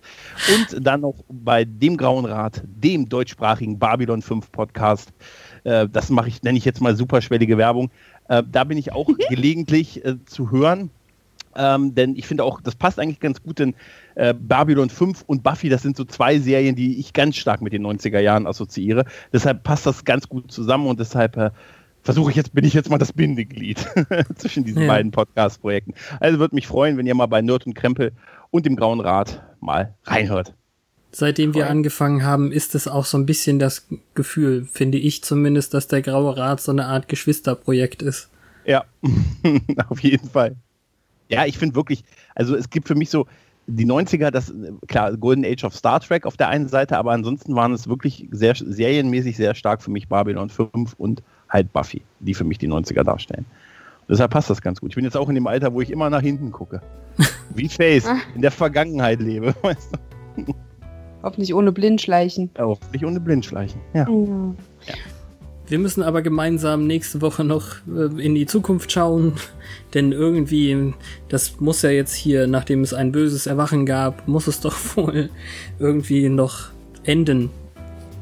Und 0.49 0.87
dann 0.87 1.01
noch 1.01 1.17
bei 1.29 1.65
dem 1.65 1.97
Grauen 1.97 2.25
Rat, 2.25 2.63
dem 2.65 3.09
deutschsprachigen 3.09 3.79
Babylon 3.79 4.23
5 4.23 4.53
Podcast. 4.53 5.13
Äh, 5.65 5.89
das 5.89 6.11
mache 6.11 6.29
ich, 6.29 6.43
nenne 6.43 6.59
ich 6.59 6.65
jetzt 6.65 6.81
mal 6.81 6.97
superschwellige 6.97 7.59
Werbung. 7.59 7.91
Äh, 8.29 8.43
da 8.51 8.65
bin 8.65 8.79
ich 8.79 8.93
auch 8.93 9.09
gelegentlich 9.29 10.05
äh, 10.05 10.17
zu 10.25 10.51
hören. 10.51 10.91
Ähm, 11.55 11.95
denn 11.95 12.17
ich 12.17 12.27
finde 12.27 12.45
auch, 12.45 12.61
das 12.61 12.75
passt 12.75 12.99
eigentlich 12.99 13.21
ganz 13.21 13.43
gut, 13.43 13.59
denn 13.59 13.75
äh, 14.15 14.35
Babylon 14.35 14.91
5 14.91 15.23
und 15.27 15.43
Buffy, 15.43 15.69
das 15.69 15.83
sind 15.83 15.97
so 15.97 16.05
zwei 16.05 16.39
Serien, 16.39 16.75
die 16.77 16.99
ich 16.99 17.13
ganz 17.13 17.37
stark 17.37 17.63
mit 17.63 17.73
den 17.73 17.87
90er 17.87 18.21
Jahren 18.21 18.47
assoziiere. 18.47 19.05
Deshalb 19.33 19.63
passt 19.63 19.87
das 19.87 20.05
ganz 20.05 20.29
gut 20.29 20.51
zusammen 20.51 20.87
und 20.87 21.01
deshalb 21.01 21.37
äh, 21.37 21.51
versuche 22.03 22.31
ich 22.31 22.37
jetzt, 22.37 22.55
bin 22.55 22.65
ich 22.65 22.75
jetzt 22.75 22.91
mal 22.91 22.99
das 22.99 23.13
Bindeglied 23.13 23.79
zwischen 24.37 24.65
diesen 24.65 24.83
Ja. 24.83 24.89
beiden 24.89 25.13
Podcast-Projekten. 25.13 25.95
Also 26.21 26.39
würde 26.39 26.55
mich 26.55 26.67
freuen, 26.67 26.97
wenn 26.99 27.07
ihr 27.07 27.15
mal 27.15 27.27
bei 27.27 27.43
Nerd 27.43 27.67
und 27.67 27.75
Krempel 27.75 28.13
und 28.51 28.67
dem 28.67 28.77
Grauen 28.77 29.01
Rat 29.01 29.43
mal 29.61 29.95
reinhört. 30.05 30.55
Seitdem 31.15 31.55
wir 31.55 31.69
angefangen 31.69 32.25
haben, 32.25 32.53
ist 32.53 32.75
es 32.75 32.89
auch 32.89 33.05
so 33.05 33.19
ein 33.19 33.27
bisschen 33.27 33.59
das 33.59 33.87
Gefühl, 34.15 34.65
finde 34.65 34.97
ich 34.97 35.23
zumindest, 35.23 35.75
dass 35.75 35.87
der 35.87 36.01
Graue 36.01 36.37
Rat 36.37 36.61
so 36.61 36.73
eine 36.73 36.87
Art 36.87 37.07
Geschwisterprojekt 37.09 38.01
ist. 38.01 38.31
Ja, 38.65 38.85
auf 39.89 40.01
jeden 40.01 40.29
Fall. 40.31 40.57
Ja, 41.29 41.45
ich 41.47 41.59
finde 41.59 41.75
wirklich, 41.75 42.03
also 42.35 42.57
es 42.57 42.71
gibt 42.71 42.89
für 42.89 42.95
mich 42.95 43.11
so 43.11 43.27
die 43.67 43.87
90er, 43.87 44.31
das 44.31 44.53
klar, 44.89 45.17
Golden 45.17 45.45
Age 45.45 45.65
of 45.65 45.75
Star 45.75 46.01
Trek 46.01 46.27
auf 46.27 46.37
der 46.37 46.49
einen 46.49 46.69
Seite, 46.69 46.97
aber 46.99 47.13
ansonsten 47.13 47.55
waren 47.55 47.73
es 47.73 47.89
wirklich 47.89 48.29
sehr 48.31 48.55
serienmäßig 48.55 49.37
sehr 49.37 49.55
stark 49.55 49.83
für 49.83 49.91
mich 49.91 50.09
Babylon 50.09 50.49
5 50.49 50.95
und 50.99 51.23
halt 51.49 51.73
Buffy, 51.73 52.03
die 52.21 52.35
für 52.35 52.45
mich 52.45 52.59
die 52.59 52.69
90er 52.69 53.05
darstellen. 53.05 53.45
Und 54.01 54.11
deshalb 54.11 54.33
passt 54.33 54.51
das 54.51 54.61
ganz 54.61 54.81
gut. 54.81 54.91
Ich 54.91 54.97
bin 54.97 55.05
jetzt 55.05 55.17
auch 55.17 55.29
in 55.29 55.37
dem 55.37 55.47
Alter, 55.47 55.73
wo 55.73 55.81
ich 55.81 55.91
immer 55.91 56.11
nach 56.11 56.23
hinten 56.23 56.51
gucke. 56.51 56.83
Wie 57.55 57.69
Face 57.69 58.09
in 58.35 58.43
der 58.43 58.51
Vergangenheit 58.51 59.21
lebe, 59.21 59.55
weißt 59.63 59.93
du? 60.37 60.55
Hoffentlich 61.23 61.55
ohne 61.55 61.71
Blindschleichen. 61.71 62.51
Auch 62.59 62.81
nicht 62.93 63.05
ohne 63.05 63.21
Blindschleichen. 63.21 63.81
Ja. 63.95 64.07
Wir 65.73 65.79
müssen 65.79 66.03
aber 66.03 66.21
gemeinsam 66.21 66.87
nächste 66.87 67.23
Woche 67.23 67.45
noch 67.45 67.77
äh, 67.89 68.23
in 68.23 68.35
die 68.35 68.45
Zukunft 68.45 68.93
schauen, 68.93 69.33
denn 69.95 70.13
irgendwie, 70.13 70.93
das 71.31 71.61
muss 71.61 71.81
ja 71.81 71.89
jetzt 71.89 72.13
hier, 72.13 72.47
nachdem 72.47 72.83
es 72.83 72.93
ein 72.93 73.11
böses 73.11 73.47
Erwachen 73.47 73.87
gab, 73.87 74.29
muss 74.29 74.49
es 74.49 74.61
doch 74.61 74.77
wohl 74.97 75.31
irgendwie 75.79 76.29
noch 76.29 76.69
enden. 77.05 77.49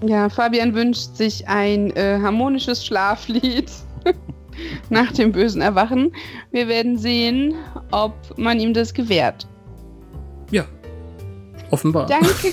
Ja, 0.07 0.29
Fabian 0.29 0.77
wünscht 0.77 1.17
sich 1.17 1.49
ein 1.49 1.91
äh, 1.97 2.21
harmonisches 2.23 2.87
Schlaflied 2.87 3.69
nach 4.89 5.11
dem 5.11 5.33
bösen 5.33 5.61
Erwachen. 5.61 6.13
Wir 6.53 6.69
werden 6.69 6.99
sehen, 6.99 7.57
ob 7.91 8.15
man 8.39 8.61
ihm 8.61 8.75
das 8.75 8.95
gewährt. 8.95 9.49
Ja, 10.53 10.67
offenbar. 11.73 12.07
Danke. 12.07 12.53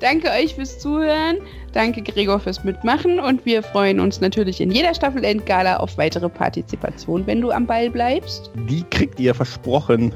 Danke 0.00 0.30
euch 0.30 0.54
fürs 0.54 0.78
Zuhören. 0.78 1.38
Danke 1.72 2.02
Gregor 2.02 2.40
fürs 2.40 2.62
Mitmachen 2.64 3.18
und 3.18 3.44
wir 3.44 3.62
freuen 3.62 4.00
uns 4.00 4.20
natürlich 4.20 4.60
in 4.60 4.70
jeder 4.70 4.94
Staffel 4.94 5.24
Endgala 5.24 5.78
auf 5.78 5.98
weitere 5.98 6.28
Partizipation, 6.28 7.26
wenn 7.26 7.40
du 7.40 7.50
am 7.50 7.66
Ball 7.66 7.90
bleibst. 7.90 8.50
Die 8.68 8.82
kriegt 8.84 9.18
ihr 9.18 9.34
versprochen. 9.34 10.12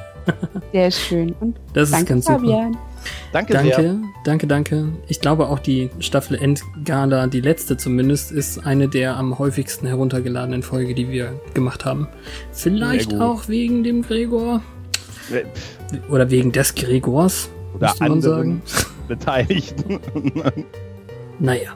Sehr 0.72 0.90
schön. 0.90 1.34
Und 1.40 1.56
Das 1.72 1.88
ist 1.88 1.94
danke 1.94 2.14
ganz 2.14 2.24
super. 2.26 2.38
Fabian. 2.40 2.76
Danke, 3.32 3.52
sehr. 3.52 3.70
Danke, 3.76 4.00
danke, 4.24 4.46
danke. 4.46 4.88
Ich 5.06 5.20
glaube 5.20 5.48
auch 5.48 5.58
die 5.58 5.90
Staffel 6.00 6.36
Endgala, 6.36 7.26
die 7.28 7.40
letzte 7.40 7.76
zumindest, 7.76 8.32
ist 8.32 8.66
eine 8.66 8.88
der 8.88 9.16
am 9.16 9.38
häufigsten 9.38 9.86
heruntergeladenen 9.86 10.62
Folge, 10.62 10.94
die 10.94 11.10
wir 11.10 11.40
gemacht 11.54 11.84
haben. 11.84 12.08
Vielleicht 12.52 13.14
auch 13.14 13.48
wegen 13.48 13.84
dem 13.84 14.02
Gregor 14.02 14.62
Äh, 15.30 15.44
oder 16.10 16.30
wegen 16.30 16.52
des 16.52 16.74
Gregors, 16.74 17.48
Oder 17.76 17.86
müsste 17.88 18.02
man 18.04 18.12
anderen 18.12 18.62
sagen. 18.66 18.96
Beteiligten. 19.08 20.00
Naja, 21.38 21.70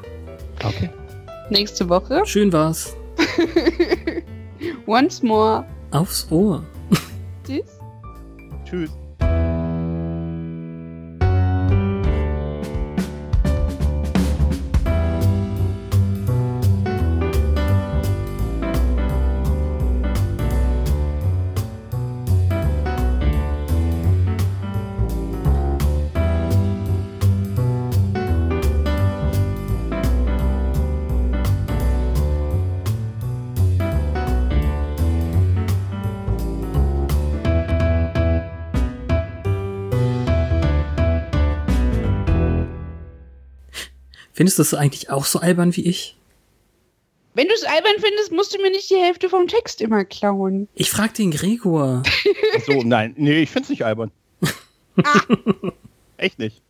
okay. 0.65 0.91
Nächste 1.51 1.89
Woche. 1.89 2.23
schön 2.27 2.53
war's. 2.53 2.97
Once 4.87 5.23
more. 5.23 5.65
Aufs 5.91 6.27
Ohr. 6.31 6.65
Tschüss. 7.47 7.65
Tschüss. 8.65 9.00
Findest 44.41 44.57
du 44.57 44.63
es 44.63 44.73
eigentlich 44.73 45.11
auch 45.11 45.27
so 45.27 45.39
albern 45.41 45.77
wie 45.77 45.87
ich? 45.87 46.17
Wenn 47.35 47.47
du 47.47 47.53
es 47.53 47.63
albern 47.63 47.93
findest, 47.99 48.33
musst 48.33 48.55
du 48.55 48.63
mir 48.63 48.71
nicht 48.71 48.89
die 48.89 48.97
Hälfte 48.97 49.29
vom 49.29 49.47
Text 49.49 49.83
immer 49.83 50.07
klauen. 50.07 50.67
Ich 50.75 50.89
frag 50.89 51.13
den 51.13 51.31
Gregor. 51.31 52.03
So, 52.65 52.83
nein, 52.83 53.13
nee, 53.19 53.43
ich 53.43 53.51
find's 53.51 53.69
nicht 53.69 53.85
albern. 53.85 54.11
Echt 56.17 56.39
nicht. 56.39 56.63